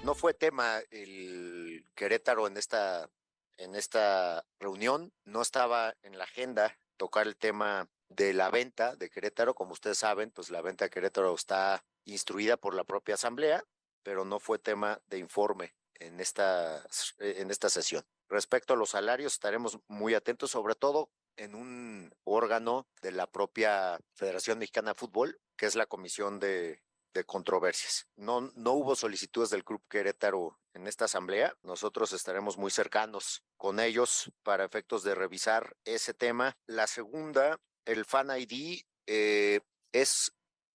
No 0.07 0.15
fue 0.15 0.35
tema 0.35 0.79
el 0.93 1.85
Querétaro 1.97 2.47
en 2.47 2.57
esta, 2.57 3.11
en 3.57 3.75
esta 3.75 4.47
reunión, 4.61 5.13
no 5.25 5.43
estaba 5.43 5.97
en 6.05 6.17
la 6.17 6.23
agenda 6.23 6.79
tocar 6.97 7.27
el 7.27 7.35
tema 7.35 7.89
de 8.09 8.33
la 8.33 8.49
venta 8.51 8.95
de 8.95 9.11
Querétaro, 9.11 9.57
como 9.57 9.73
ustedes 9.73 9.99
saben, 9.99 10.31
pues 10.31 10.49
la 10.51 10.63
venta 10.63 10.85
de 10.85 10.91
Querétaro 10.91 11.35
está 11.35 11.85
instruida 12.05 12.57
por 12.57 12.77
la 12.77 12.85
propia 12.85 13.17
asamblea, 13.17 13.65
pero 14.05 14.25
no 14.25 14.39
fue 14.39 14.61
tema 14.61 15.01
de 15.09 15.19
informe 15.19 15.75
en 15.95 16.21
esta, 16.21 16.87
en 17.19 17.51
esta 17.51 17.69
sesión. 17.69 18.05
Respecto 18.29 18.75
a 18.75 18.77
los 18.77 18.91
salarios, 18.91 19.33
estaremos 19.33 19.81
muy 19.89 20.15
atentos, 20.15 20.53
sobre 20.53 20.77
todo 20.77 21.11
en 21.35 21.57
un 21.57 22.15
órgano 22.23 22.87
de 23.03 23.11
la 23.11 23.27
propia 23.27 23.99
Federación 24.15 24.61
Mexicana 24.61 24.93
de 24.93 25.01
Fútbol, 25.01 25.41
que 25.57 25.67
es 25.67 25.75
la 25.75 25.87
Comisión 25.87 26.39
de, 26.39 26.81
de 27.17 27.25
Controversias. 27.25 28.07
No, 28.17 28.53
no 28.55 28.73
hubo 28.73 28.95
solicitudes 28.95 29.51
del 29.51 29.65
Club 29.65 29.83
Querétaro 29.89 30.59
en 30.75 30.87
esta 30.87 31.07
asamblea. 31.07 31.55
Nosotros 31.63 32.13
estaremos 32.13 32.59
muy 32.59 32.71
cercanos 32.71 33.43
con 33.57 33.81
ellos 33.81 34.31
para 34.43 34.65
efectos 34.65 35.03
de 35.03 35.15
revisar 35.15 35.77
ese 35.85 36.15
tema. 36.15 36.57
La 36.67 36.87
segunda, 36.87 37.59
el 37.85 38.05
Fan 38.05 38.29
ID, 38.39 38.83
eh, 39.07 39.61
es 39.93 40.33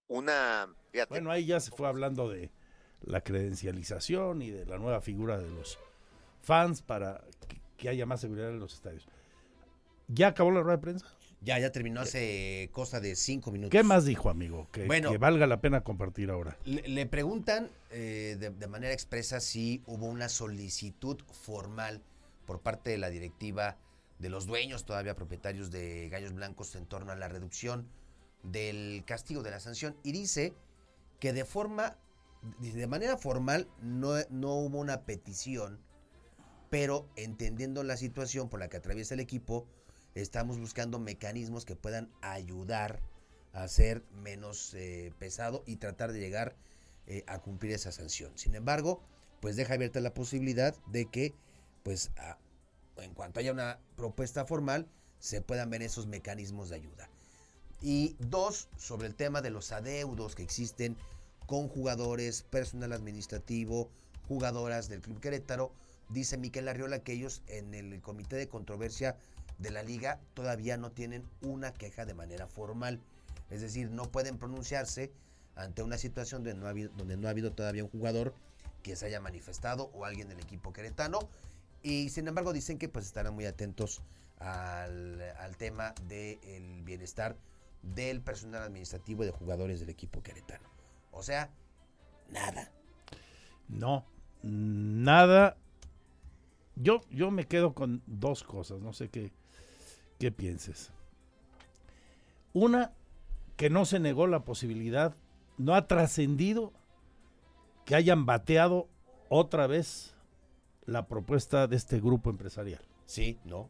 una... 0.08 0.68
Bueno, 1.10 1.32
ahí 1.32 1.46
ya 1.46 1.60
se 1.60 1.72
fue 1.72 1.88
hablando 1.88 2.28
de 2.28 2.52
la 3.02 3.22
credencialización 3.22 4.42
y 4.42 4.52
de 4.52 4.66
la 4.66 4.78
nueva 4.78 5.02
figura 5.02 5.38
de 5.38 5.50
los 5.50 5.80
fans 6.42 6.82
para 6.82 7.24
que 7.78 7.90
haya 7.90 8.06
más 8.06 8.22
seguridad 8.22 8.50
en 8.50 8.60
los 8.60 8.74
estadios. 8.74 9.08
¿Ya 10.08 10.28
acabó 10.28 10.52
la 10.52 10.62
rueda 10.62 10.78
de 10.78 10.82
prensa? 10.82 11.18
Ya, 11.44 11.58
ya 11.58 11.72
terminó 11.72 12.02
hace 12.02 12.70
cosa 12.72 13.00
de 13.00 13.16
cinco 13.16 13.52
minutos. 13.52 13.72
¿Qué 13.72 13.84
más 13.84 14.06
dijo, 14.06 14.30
amigo? 14.30 14.68
Que, 14.72 14.86
Bueno. 14.86 15.12
que 15.12 15.18
valga 15.18 15.48
la 15.48 15.60
pena 15.60 15.82
compartir 15.84 16.30
ahora. 16.30 16.56
Le, 16.66 16.88
le 16.88 17.06
preguntan 17.08 17.72
eh, 17.90 18.38
de, 18.40 18.52
de 18.52 18.68
manera 18.68 18.94
expresa 18.94 19.40
si 19.40 19.82
hubo 19.88 20.06
una 20.06 20.30
solicitud 20.30 21.20
formal 21.32 22.04
por 22.46 22.62
parte 22.62 22.92
de 22.92 23.00
la 23.00 23.10
directiva 23.10 23.78
de 24.20 24.30
los 24.30 24.46
dueños, 24.46 24.86
todavía 24.86 25.16
propietarios 25.16 25.72
de 25.72 26.10
Gallos 26.10 26.34
Blancos, 26.34 26.76
en 26.76 26.86
torno 26.86 27.12
a 27.12 27.16
la 27.16 27.28
reducción 27.28 27.88
del 28.44 29.04
castigo 29.06 29.42
de 29.42 29.50
la 29.50 29.60
sanción. 29.60 29.98
Y 30.04 30.12
dice 30.12 30.54
que 31.20 31.34
de 31.34 31.44
forma, 31.44 31.98
de 32.60 32.86
manera 32.86 33.18
formal, 33.18 33.68
no, 33.82 34.14
no 34.30 34.54
hubo 34.58 34.78
una 34.80 35.06
petición, 35.06 35.80
pero 36.70 37.10
entendiendo 37.16 37.84
la 37.84 37.98
situación 37.98 38.48
por 38.48 38.60
la 38.60 38.70
que 38.70 38.78
atraviesa 38.78 39.16
el 39.16 39.20
equipo, 39.22 39.68
estamos 40.16 40.60
buscando 40.60 41.00
mecanismos 41.00 41.66
que 41.66 41.76
puedan 41.76 42.12
ayudar 42.22 43.00
a 43.54 43.68
ser 43.68 44.04
menos 44.12 44.74
eh, 44.74 45.14
pesado 45.20 45.64
y 45.66 45.78
tratar 45.78 46.12
de 46.12 46.20
llegar 46.20 46.56
eh, 47.08 47.24
a 47.28 47.40
cumplir 47.40 47.74
esa 47.74 47.92
sanción. 47.92 48.32
Sin 48.38 48.56
embargo, 48.56 49.02
pues 49.42 49.56
deja 49.56 49.74
abierta 49.74 50.00
la 50.00 50.14
posibilidad 50.14 50.76
de 50.88 51.08
que, 51.08 51.34
pues, 51.84 52.12
en 52.98 53.14
cuanto 53.14 53.40
haya 53.40 53.52
una 53.52 53.80
propuesta 53.96 54.46
formal, 54.46 54.88
se 55.20 55.42
puedan 55.42 55.70
ver 55.70 55.82
esos 55.82 56.08
mecanismos 56.08 56.70
de 56.70 56.76
ayuda. 56.76 57.10
Y 57.82 58.16
dos, 58.20 58.70
sobre 58.78 59.08
el 59.08 59.16
tema 59.16 59.42
de 59.42 59.50
los 59.50 59.72
adeudos 59.72 60.36
que 60.36 60.44
existen 60.44 60.96
con 61.48 61.68
jugadores, 61.68 62.44
personal 62.44 62.94
administrativo, 62.94 63.90
jugadoras 64.28 64.88
del 64.88 65.02
Club 65.02 65.20
Querétaro, 65.20 65.74
dice 66.10 66.38
Miquel 66.38 66.68
Arriola 66.68 67.04
que 67.04 67.14
ellos 67.14 67.42
en 67.48 67.74
el 67.74 68.00
comité 68.02 68.36
de 68.36 68.48
controversia 68.48 69.18
de 69.62 69.72
la 69.72 69.84
liga 69.84 70.20
todavía 70.34 70.78
no 70.78 70.92
tienen 70.92 71.24
una 71.42 71.74
queja 71.74 72.06
de 72.06 72.14
manera 72.14 72.48
formal. 72.48 73.00
Es 73.50 73.62
decir, 73.62 73.92
no 73.92 74.04
pueden 74.12 74.38
pronunciarse 74.38 75.12
ante 75.56 75.84
una 75.84 75.98
situación 75.98 76.44
donde 76.44 76.60
no 76.60 76.68
ha 76.68 76.70
habido, 76.70 76.92
donde 76.98 77.18
no 77.18 77.28
ha 77.28 77.32
habido 77.32 77.52
todavía 77.52 77.84
un 77.84 77.90
jugador 77.90 78.34
que 78.82 78.96
se 78.96 79.06
haya 79.06 79.20
manifestado 79.20 79.92
o 79.94 80.06
alguien 80.06 80.28
del 80.28 80.40
equipo 80.40 80.74
queretano. 80.74 81.20
Y 81.84 82.10
sin 82.10 82.28
embargo 82.28 82.54
dicen 82.54 82.78
que 82.78 82.90
pues 82.90 83.06
estarán 83.06 83.34
muy 83.34 83.46
atentos 83.46 84.02
al, 84.40 85.56
tema 85.58 85.94
del 86.08 86.84
bienestar 86.84 87.36
del 87.84 88.22
personal 88.22 88.64
administrativo 88.64 89.24
y 89.24 89.28
de 89.28 89.32
jugadores 89.32 89.80
del 89.80 89.90
equipo 89.90 90.24
queretano. 90.24 90.68
O 91.12 91.24
sea, 91.24 91.52
nada. 92.30 92.72
No, 93.68 94.06
nada. 94.42 95.58
Yo, 96.76 97.02
yo 97.12 97.30
me 97.32 97.46
quedo 97.46 97.74
con 97.74 98.02
dos 98.08 98.44
cosas, 98.44 98.80
no 98.82 98.94
sé 98.94 99.10
qué, 99.10 99.32
qué 100.22 100.32
pienses. 100.32 100.92
Una, 102.54 102.94
que 103.58 103.72
no 103.72 103.86
se 103.86 104.00
negó 104.00 104.28
la 104.28 104.46
posibilidad, 104.46 105.16
no 105.58 105.74
ha 105.74 105.88
trascendido 105.88 106.74
que 107.86 107.96
hayan 107.96 108.28
bateado 108.28 108.88
otra 109.30 109.66
vez 109.66 110.16
la 110.86 111.08
propuesta 111.08 111.66
de 111.66 111.76
este 111.76 112.00
grupo 112.00 112.30
empresarial. 112.30 112.84
Sí, 113.08 113.40
no. 113.46 113.68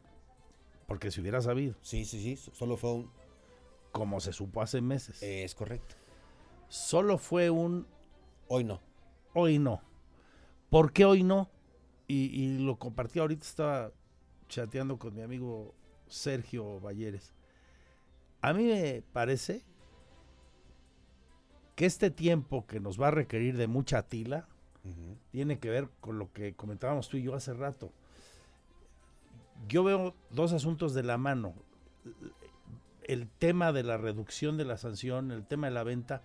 Porque 0.86 1.10
si 1.10 1.22
hubiera 1.22 1.40
sabido. 1.40 1.74
Sí, 1.80 2.04
sí, 2.04 2.20
sí, 2.20 2.36
solo 2.36 2.76
fue 2.76 2.92
un... 2.92 3.10
Como 3.90 4.20
se 4.20 4.34
supo 4.34 4.60
hace 4.60 4.82
meses. 4.82 5.22
Es 5.22 5.54
correcto. 5.54 5.94
Solo 6.68 7.16
fue 7.16 7.48
un... 7.48 7.86
Hoy 8.48 8.64
no. 8.64 8.82
Hoy 9.32 9.58
no. 9.58 9.80
¿Por 10.68 10.92
qué 10.92 11.06
hoy 11.06 11.22
no? 11.22 11.48
Y, 12.06 12.26
y 12.26 12.58
lo 12.58 12.78
compartí 12.78 13.20
ahorita, 13.20 13.46
estaba 13.46 13.92
chateando 14.48 14.98
con 14.98 15.14
mi 15.14 15.22
amigo 15.22 15.74
Sergio 16.12 16.78
Valleres. 16.80 17.32
A 18.40 18.52
mí 18.52 18.64
me 18.64 19.02
parece 19.12 19.62
que 21.74 21.86
este 21.86 22.10
tiempo 22.10 22.66
que 22.66 22.80
nos 22.80 23.00
va 23.00 23.08
a 23.08 23.12
requerir 23.12 23.56
de 23.56 23.66
mucha 23.66 24.02
tila 24.02 24.46
tiene 25.30 25.58
que 25.58 25.70
ver 25.70 25.88
con 26.00 26.18
lo 26.18 26.32
que 26.32 26.54
comentábamos 26.54 27.08
tú 27.08 27.16
y 27.16 27.22
yo 27.22 27.34
hace 27.34 27.54
rato. 27.54 27.92
Yo 29.68 29.84
veo 29.84 30.14
dos 30.30 30.52
asuntos 30.52 30.92
de 30.92 31.02
la 31.02 31.18
mano. 31.18 31.54
El 33.04 33.28
tema 33.28 33.72
de 33.72 33.84
la 33.84 33.96
reducción 33.96 34.56
de 34.56 34.64
la 34.64 34.76
sanción, 34.76 35.30
el 35.30 35.46
tema 35.46 35.68
de 35.68 35.74
la 35.74 35.84
venta, 35.84 36.22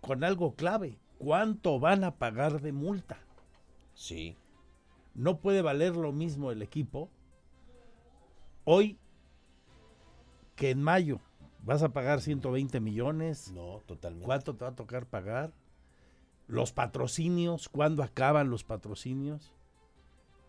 con 0.00 0.24
algo 0.24 0.54
clave. 0.54 0.98
¿Cuánto 1.18 1.78
van 1.78 2.02
a 2.04 2.16
pagar 2.16 2.60
de 2.60 2.72
multa? 2.72 3.18
Sí. 3.94 4.36
No 5.14 5.38
puede 5.38 5.62
valer 5.62 5.96
lo 5.96 6.12
mismo 6.12 6.50
el 6.50 6.62
equipo 6.62 7.10
hoy 8.70 8.98
que 10.56 10.70
en 10.70 10.82
mayo. 10.82 11.20
¿Vas 11.62 11.82
a 11.82 11.88
pagar 11.90 12.20
120 12.20 12.80
millones? 12.80 13.50
No, 13.52 13.80
totalmente. 13.86 14.26
¿Cuánto 14.26 14.54
te 14.54 14.64
va 14.64 14.70
a 14.70 14.74
tocar 14.74 15.06
pagar? 15.06 15.52
Los 16.46 16.72
patrocinios, 16.72 17.68
¿cuándo 17.68 18.02
acaban 18.02 18.50
los 18.50 18.64
patrocinios? 18.64 19.52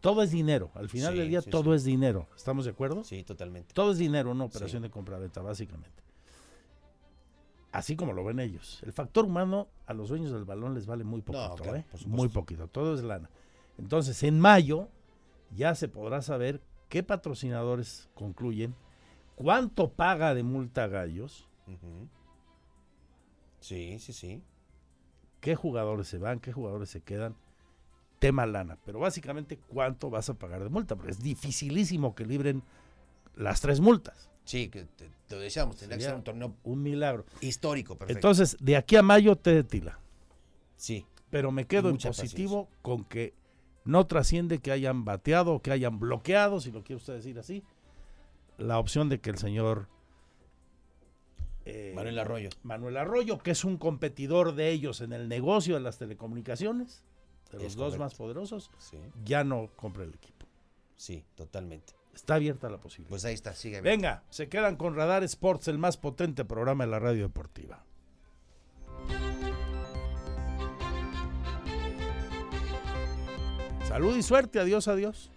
Todo 0.02 0.22
es 0.24 0.32
dinero. 0.32 0.72
Al 0.76 0.88
final 0.88 1.14
Sí, 1.14 1.20
del 1.20 1.30
día 1.30 1.42
sí, 1.42 1.50
todo 1.50 1.72
sí. 1.72 1.78
es 1.78 1.84
dinero. 1.84 2.28
¿Estamos 2.36 2.66
de 2.66 2.72
acuerdo? 2.72 3.04
Sí, 3.04 3.24
totalmente. 3.24 3.74
Todo 3.74 3.92
es 3.92 3.98
dinero, 3.98 4.32
una 4.32 4.46
operación 4.46 4.84
de 4.84 4.90
compraventa, 4.90 5.42
básicamente. 5.42 6.04
Así 7.72 7.96
como 7.96 8.14
lo 8.14 8.24
ven 8.24 8.40
ellos. 8.40 8.82
El 8.84 8.94
factor 8.94 9.26
humano 9.26 9.68
a 9.86 9.94
los 9.94 10.10
dueños 10.10 10.32
del 10.32 10.46
balón 10.46 10.74
les 10.74 10.86
vale 10.86 11.04
muy 11.04 11.22
poquito, 11.22 11.56
claro, 11.56 11.78
¿eh? 11.78 11.86
Muy 12.08 12.30
poquito. 12.30 12.68
Todo 12.68 12.96
es 12.96 13.04
lana. 13.04 13.30
Entonces, 13.78 14.24
en 14.24 14.40
mayo 14.40 14.88
ya 15.56 15.76
se 15.76 15.88
podrá 15.88 16.22
saber 16.22 16.62
qué 16.90 17.04
patrocinadores 17.04 18.10
concluyen, 18.16 18.76
cuánto 19.36 19.92
paga 19.92 20.34
de 20.34 20.44
multa 20.44 20.88
Gallos. 20.88 21.48
Sí, 23.60 24.00
sí, 24.00 24.14
sí. 24.14 24.42
qué 25.42 25.56
jugadores 25.56 26.08
se 26.08 26.18
van, 26.18 26.40
qué 26.40 26.52
jugadores 26.52 26.90
se 26.90 27.02
quedan. 27.02 27.36
Tema 28.20 28.46
lana. 28.46 28.78
Pero 28.86 29.00
básicamente, 29.00 29.58
cuánto 29.58 30.10
vas 30.10 30.30
a 30.30 30.34
pagar 30.34 30.62
de 30.64 30.70
multa. 30.70 30.96
Porque 30.96 31.12
es 31.12 31.20
dificilísimo 31.22 32.16
que 32.16 32.26
libren 32.26 32.64
las 33.36 33.62
tres 33.62 33.80
multas. 33.80 34.30
Sí, 34.44 34.68
que 34.70 34.84
te, 34.86 35.10
te 35.28 35.36
lo 35.36 35.42
decíamos, 35.42 35.78
tendría 35.78 35.98
que 36.00 36.04
ser 36.04 36.16
un 36.16 36.24
torneo 36.24 36.56
Un 36.64 36.82
milagro. 36.84 37.26
histórico, 37.40 37.96
perfecto. 37.98 38.18
Entonces, 38.18 38.58
de 38.60 38.76
aquí 38.76 38.96
a 38.98 39.04
mayo 39.04 39.36
te 39.38 39.54
de 39.54 39.64
tila. 39.64 40.00
sí, 40.76 41.06
Pero 41.30 41.52
me 41.52 41.66
quedo 41.68 41.90
en 41.90 41.98
positivo 41.98 42.68
con 42.82 43.06
que 43.06 43.34
no 43.90 44.06
trasciende 44.08 44.60
que 44.60 44.72
hayan 44.72 45.04
bateado 45.06 45.62
que 45.62 45.72
hayan 45.72 46.00
bloqueado, 46.00 46.60
si 46.62 46.72
lo 46.72 46.84
quiere 46.84 46.98
usted 46.98 47.14
decir 47.16 47.38
así, 47.40 47.64
la 48.58 48.78
opción 48.80 49.10
de 49.10 49.20
que 49.20 49.30
el 49.30 49.38
señor 49.38 49.88
eh, 51.66 51.94
Manuel 51.96 52.20
Arroyo. 52.20 52.50
Manuel 52.64 52.98
Arroyo, 52.98 53.38
que 53.40 53.52
es 53.52 53.64
un 53.64 53.78
competidor 53.78 54.56
de 54.56 54.70
ellos 54.70 55.02
en 55.02 55.14
el 55.14 55.28
negocio 55.28 55.76
de 55.76 55.82
las 55.82 55.98
telecomunicaciones, 55.98 57.04
de 57.52 57.58
los 57.58 57.68
Es 57.68 57.76
dos 57.76 57.86
correcto. 57.96 58.04
más 58.04 58.16
poderosos, 58.16 58.72
Sí, 58.78 58.98
ya 59.26 59.44
no 59.44 59.70
compre 59.76 60.04
el 60.06 60.14
equipo. 60.14 60.46
sí, 60.96 61.24
totalmente. 61.36 61.94
Está 62.14 62.36
abierta 62.36 62.70
la 62.70 62.80
posibilidad. 62.80 63.10
Pues 63.12 63.24
ahí 63.24 63.34
está, 63.34 63.54
sigue. 63.54 63.80
Venga, 63.82 64.24
se 64.30 64.50
quedan 64.50 64.76
con 64.76 64.94
Radar 64.96 65.24
Sports, 65.24 65.68
el 65.70 65.78
más 65.78 65.96
potente 65.96 66.44
programa 66.44 66.84
de 66.86 66.92
la 66.92 67.00
radio 67.00 67.24
deportiva. 67.24 67.86
Salud 73.90 74.16
y 74.16 74.22
suerte, 74.22 74.60
adiós, 74.60 74.88
adiós. 74.88 75.32